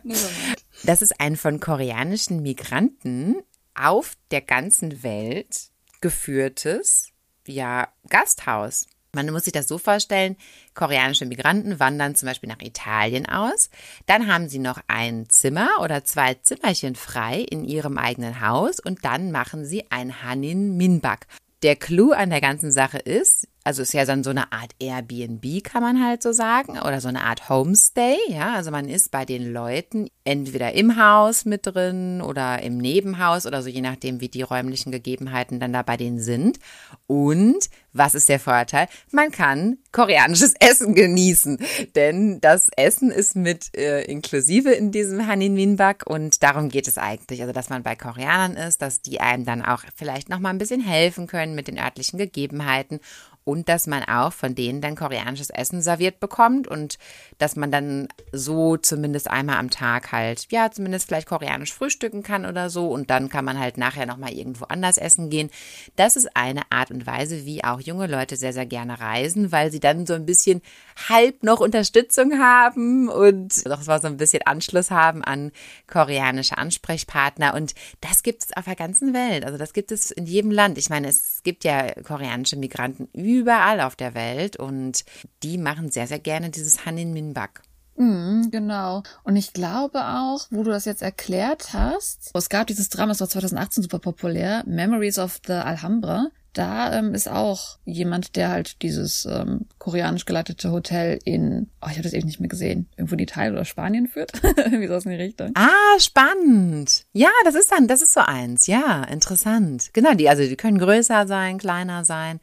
Das 0.84 1.02
ist 1.02 1.20
ein 1.20 1.38
von 1.38 1.60
koreanischen 1.60 2.42
Migranten 2.42 3.38
auf 3.76 4.18
der 4.32 4.42
ganzen 4.42 5.04
Welt 5.04 5.70
geführtes, 6.02 7.10
ja, 7.46 7.88
Gasthaus. 8.10 8.88
Man 9.14 9.32
muss 9.32 9.46
sich 9.46 9.54
das 9.54 9.68
so 9.68 9.78
vorstellen, 9.78 10.36
koreanische 10.76 11.26
Migranten 11.26 11.80
wandern 11.80 12.14
zum 12.14 12.28
Beispiel 12.28 12.50
nach 12.50 12.62
Italien 12.62 13.26
aus, 13.26 13.70
dann 14.06 14.32
haben 14.32 14.48
sie 14.50 14.60
noch 14.60 14.80
ein 14.88 15.28
Zimmer 15.30 15.70
oder 15.82 16.04
zwei 16.04 16.36
Zimmerchen 16.36 16.96
frei 16.96 17.40
in 17.40 17.64
ihrem 17.66 17.98
eigenen 17.98 18.42
Haus 18.42 18.80
und 18.80 19.06
dann 19.06 19.32
machen 19.32 19.66
sie 19.66 19.90
ein 19.90 20.22
Hanin 20.24 20.78
Minbak. 20.78 21.26
Der 21.64 21.76
Clou 21.76 22.12
an 22.12 22.30
der 22.30 22.42
ganzen 22.42 22.72
Sache 22.72 23.00
ist, 23.00 23.48
also 23.68 23.82
ist 23.82 23.94
ja 23.94 24.06
dann 24.06 24.24
so 24.24 24.30
eine 24.30 24.54
Art 24.54 24.72
Airbnb, 24.80 25.62
kann 25.62 25.84
man 25.84 26.02
halt 26.02 26.24
so 26.24 26.32
sagen, 26.32 26.80
oder 26.80 27.02
so 27.02 27.10
eine 27.10 27.24
Art 27.24 27.50
Homestay, 27.50 28.16
ja. 28.30 28.54
Also 28.54 28.72
man 28.72 28.88
ist 28.88 29.12
bei 29.12 29.26
den 29.26 29.52
Leuten 29.52 30.08
entweder 30.24 30.72
im 30.72 30.96
Haus 30.98 31.44
mit 31.44 31.66
drin 31.66 32.22
oder 32.22 32.62
im 32.62 32.78
Nebenhaus 32.78 33.46
oder 33.46 33.62
so, 33.62 33.68
je 33.68 33.82
nachdem, 33.82 34.22
wie 34.22 34.30
die 34.30 34.42
räumlichen 34.42 34.94
Gegebenheiten 34.94 35.60
dann 35.60 35.74
da 35.74 35.82
bei 35.82 35.98
denen 35.98 36.22
sind. 36.22 36.60
Und 37.08 37.70
was 37.92 38.16
ist 38.16 38.30
der 38.30 38.40
Vorteil? 38.40 38.88
Man 39.12 39.32
kann 39.32 39.80
koreanisches 39.92 40.54
Essen 40.62 40.96
genießen, 40.96 41.58
denn 41.96 42.40
das 42.40 42.70
Essen 42.78 43.12
ist 43.12 43.36
mit 43.36 43.76
äh, 43.76 44.04
inklusive 44.04 44.72
in 44.72 44.94
diesem 44.94 45.28
Hanin 45.28 45.56
Minbak 45.56 46.06
und 46.08 46.42
darum 46.42 46.70
geht 46.70 46.88
es 46.88 46.98
eigentlich. 46.98 47.42
Also, 47.42 47.52
dass 47.52 47.70
man 47.70 47.84
bei 47.84 47.98
Koreanern 47.98 48.56
ist, 48.56 48.82
dass 48.82 49.02
die 49.02 49.20
einem 49.20 49.44
dann 49.44 49.62
auch 49.62 49.84
vielleicht 49.94 50.30
noch 50.30 50.40
mal 50.40 50.52
ein 50.52 50.58
bisschen 50.58 50.82
helfen 50.82 51.28
können 51.28 51.54
mit 51.54 51.68
den 51.68 51.78
örtlichen 51.78 52.18
Gegebenheiten 52.18 53.02
und 53.48 53.70
dass 53.70 53.88
man 53.88 54.04
auch 54.04 54.34
von 54.34 54.56
denen 54.56 54.82
dann 54.82 54.98
koreanisches 54.98 55.50
Essen 55.50 55.82
serviert 55.82 56.20
bekommt 56.20 56.68
und 56.68 56.98
dass 57.38 57.56
man 57.56 57.72
dann 57.72 58.10
so 58.34 58.76
zumindest 58.76 59.30
einmal 59.30 59.56
am 59.56 59.70
Tag 59.70 60.12
halt, 60.12 60.48
ja, 60.52 60.70
zumindest 60.70 61.08
vielleicht 61.08 61.30
koreanisch 61.30 61.74
frühstücken 61.74 62.24
kann 62.24 62.46
oder 62.46 62.70
so 62.70 62.90
und 62.90 63.10
dann 63.10 63.30
kann 63.30 63.46
man 63.46 63.58
halt 63.58 63.78
nachher 63.78 64.06
nochmal 64.06 64.34
irgendwo 64.34 64.66
anders 64.66 64.98
essen 64.98 65.30
gehen. 65.30 65.50
Das 65.96 66.18
ist 66.18 66.36
eine 66.36 66.64
Art 66.72 66.92
und 66.92 67.08
Weise, 67.08 67.46
wie 67.46 67.64
auch 67.64 67.80
junge 67.80 68.08
Leute 68.08 68.36
sehr, 68.36 68.52
sehr 68.52 68.66
gerne 68.66 69.00
reisen, 69.00 69.50
weil 69.54 69.72
sie 69.72 69.80
dann 69.80 70.06
so 70.06 70.14
ein 70.14 70.26
bisschen 70.26 70.62
halb 71.08 71.42
noch 71.42 71.62
Unterstützung 71.62 72.40
haben 72.40 73.08
und 73.08 73.66
doch 73.66 73.82
so 73.82 73.92
ein 73.92 74.18
bisschen 74.18 74.42
Anschluss 74.46 74.92
haben 74.92 75.24
an 75.24 75.54
koreanische 75.90 76.58
Ansprechpartner 76.58 77.54
und 77.54 77.76
das 78.02 78.24
gibt 78.24 78.44
es 78.44 78.58
auf 78.58 78.66
der 78.66 78.76
ganzen 78.76 79.14
Welt. 79.14 79.46
Also 79.46 79.58
das 79.58 79.72
gibt 79.72 79.94
es 79.94 80.12
in 80.12 80.26
jedem 80.26 80.52
Land. 80.52 80.78
Ich 80.78 80.90
meine, 80.90 81.08
es 81.08 81.44
gibt 81.44 81.64
ja 81.64 81.94
koreanische 82.04 82.58
Migranten 82.58 83.08
überall 83.14 83.37
auf 83.46 83.96
der 83.96 84.14
Welt 84.14 84.58
und 84.58 85.04
die 85.44 85.58
machen 85.58 85.92
sehr, 85.92 86.08
sehr 86.08 86.20
gerne 86.20 86.50
dieses 86.50 86.86
Hanin 86.86 87.14
Minbak. 87.14 87.62
Mm, 87.98 88.50
genau. 88.52 89.04
Und 89.24 89.36
ich 89.36 89.54
glaube 89.54 90.06
auch, 90.06 90.46
wo 90.52 90.64
du 90.64 90.72
das 90.72 90.86
jetzt 90.86 91.02
erklärt 91.02 91.74
hast, 91.74 92.32
es 92.34 92.50
gab 92.50 92.68
dieses 92.68 92.90
Drama, 92.90 93.12
das 93.12 93.22
war 93.22 93.30
2018 93.30 93.84
super 93.84 94.00
populär, 94.00 94.64
Memories 94.66 95.20
of 95.20 95.40
the 95.46 95.54
Alhambra. 95.54 96.28
Da 96.54 96.92
ähm, 96.98 97.14
ist 97.14 97.30
auch 97.30 97.78
jemand, 97.86 98.36
der 98.36 98.50
halt 98.50 98.82
dieses 98.82 99.26
ähm, 99.26 99.68
koreanisch 99.78 100.26
geleitete 100.26 100.72
Hotel 100.72 101.20
in, 101.24 101.70
oh, 101.82 101.88
ich 101.88 101.94
habe 101.94 102.04
das 102.04 102.14
eben 102.14 102.26
nicht 102.26 102.40
mehr 102.40 102.50
gesehen, 102.50 102.90
irgendwo 102.98 103.14
in 103.14 103.20
Italien 103.20 103.54
oder 103.54 103.66
Spanien 103.66 104.08
führt. 104.08 104.42
Wie 104.72 104.88
so 104.88 104.96
aus 104.96 105.06
in 105.06 105.12
die 105.12 105.18
Richtung. 105.18 105.52
Ah, 105.54 106.00
spannend. 106.00 107.06
Ja, 107.14 107.30
das 107.46 107.54
ist 107.54 107.72
dann, 107.72 107.88
das 107.88 108.02
ist 108.02 108.14
so 108.14 108.22
eins. 108.22 108.66
Ja, 108.66 109.04
interessant. 109.04 109.90
Genau, 109.94 110.16
die, 110.16 110.30
also 110.30 110.42
die 110.42 110.56
können 110.56 110.80
größer 110.80 111.28
sein, 111.28 111.60
kleiner 111.60 112.06
sein. 112.06 112.40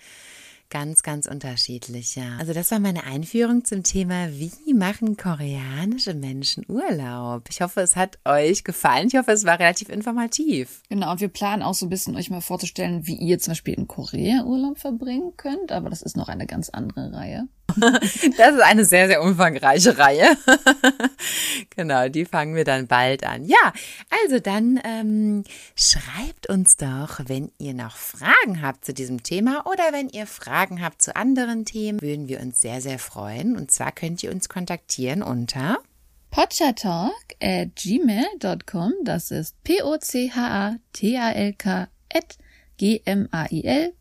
Ganz, 0.74 1.04
ganz 1.04 1.28
unterschiedlich, 1.28 2.16
ja. 2.16 2.36
Also 2.40 2.52
das 2.52 2.72
war 2.72 2.80
meine 2.80 3.04
Einführung 3.04 3.64
zum 3.64 3.84
Thema, 3.84 4.26
wie 4.32 4.74
machen 4.74 5.16
koreanische 5.16 6.14
Menschen 6.14 6.64
Urlaub? 6.66 7.44
Ich 7.48 7.60
hoffe, 7.60 7.80
es 7.80 7.94
hat 7.94 8.18
euch 8.24 8.64
gefallen. 8.64 9.06
Ich 9.06 9.14
hoffe, 9.14 9.30
es 9.30 9.44
war 9.44 9.60
relativ 9.60 9.88
informativ. 9.88 10.82
Genau, 10.88 11.12
und 11.12 11.20
wir 11.20 11.28
planen 11.28 11.62
auch 11.62 11.74
so 11.74 11.86
ein 11.86 11.90
bisschen 11.90 12.16
euch 12.16 12.28
mal 12.28 12.40
vorzustellen, 12.40 13.06
wie 13.06 13.14
ihr 13.14 13.38
zum 13.38 13.52
Beispiel 13.52 13.74
in 13.74 13.86
Korea 13.86 14.42
Urlaub 14.42 14.78
verbringen 14.78 15.34
könnt, 15.36 15.70
aber 15.70 15.90
das 15.90 16.02
ist 16.02 16.16
noch 16.16 16.28
eine 16.28 16.44
ganz 16.44 16.70
andere 16.70 17.12
Reihe. 17.12 17.46
Das 18.36 18.54
ist 18.54 18.62
eine 18.62 18.84
sehr, 18.84 19.08
sehr 19.08 19.22
umfangreiche 19.22 19.96
Reihe. 19.98 20.36
genau, 21.76 22.08
die 22.08 22.24
fangen 22.24 22.54
wir 22.54 22.64
dann 22.64 22.86
bald 22.86 23.24
an. 23.24 23.44
Ja, 23.44 23.72
also 24.22 24.38
dann 24.38 24.80
ähm, 24.84 25.44
schreibt 25.76 26.48
uns 26.48 26.76
doch, 26.76 27.20
wenn 27.26 27.50
ihr 27.58 27.74
noch 27.74 27.96
Fragen 27.96 28.62
habt 28.62 28.84
zu 28.84 28.94
diesem 28.94 29.22
Thema 29.22 29.66
oder 29.66 29.92
wenn 29.92 30.08
ihr 30.08 30.26
Fragen 30.26 30.82
habt 30.82 31.02
zu 31.02 31.16
anderen 31.16 31.64
Themen, 31.64 32.00
würden 32.00 32.28
wir 32.28 32.40
uns 32.40 32.60
sehr, 32.60 32.80
sehr 32.80 32.98
freuen. 32.98 33.56
Und 33.56 33.70
zwar 33.70 33.92
könnt 33.92 34.22
ihr 34.22 34.30
uns 34.30 34.48
kontaktieren 34.48 35.22
unter 35.22 35.78
Potchatalk 36.30 37.36
at 37.40 37.76
gmail.com. 37.76 38.92
Das 39.04 39.30
ist 39.30 39.62
P-O-C-H-A-T-A-L-K 39.64 40.78
at 42.12 42.38
g-m-a-i-l.com. 42.76 43.94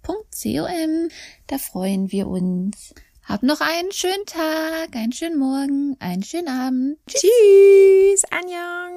Da 1.47 1.57
freuen 1.57 2.11
wir 2.11 2.27
uns. 2.27 2.93
Habt 3.25 3.43
noch 3.43 3.61
einen 3.61 3.91
schönen 3.93 4.25
Tag, 4.25 4.95
einen 4.95 5.13
schönen 5.13 5.39
Morgen, 5.39 5.95
einen 5.99 6.23
schönen 6.23 6.49
Abend. 6.49 6.97
Tschüss, 7.07 8.23
Anjong. 8.29 8.83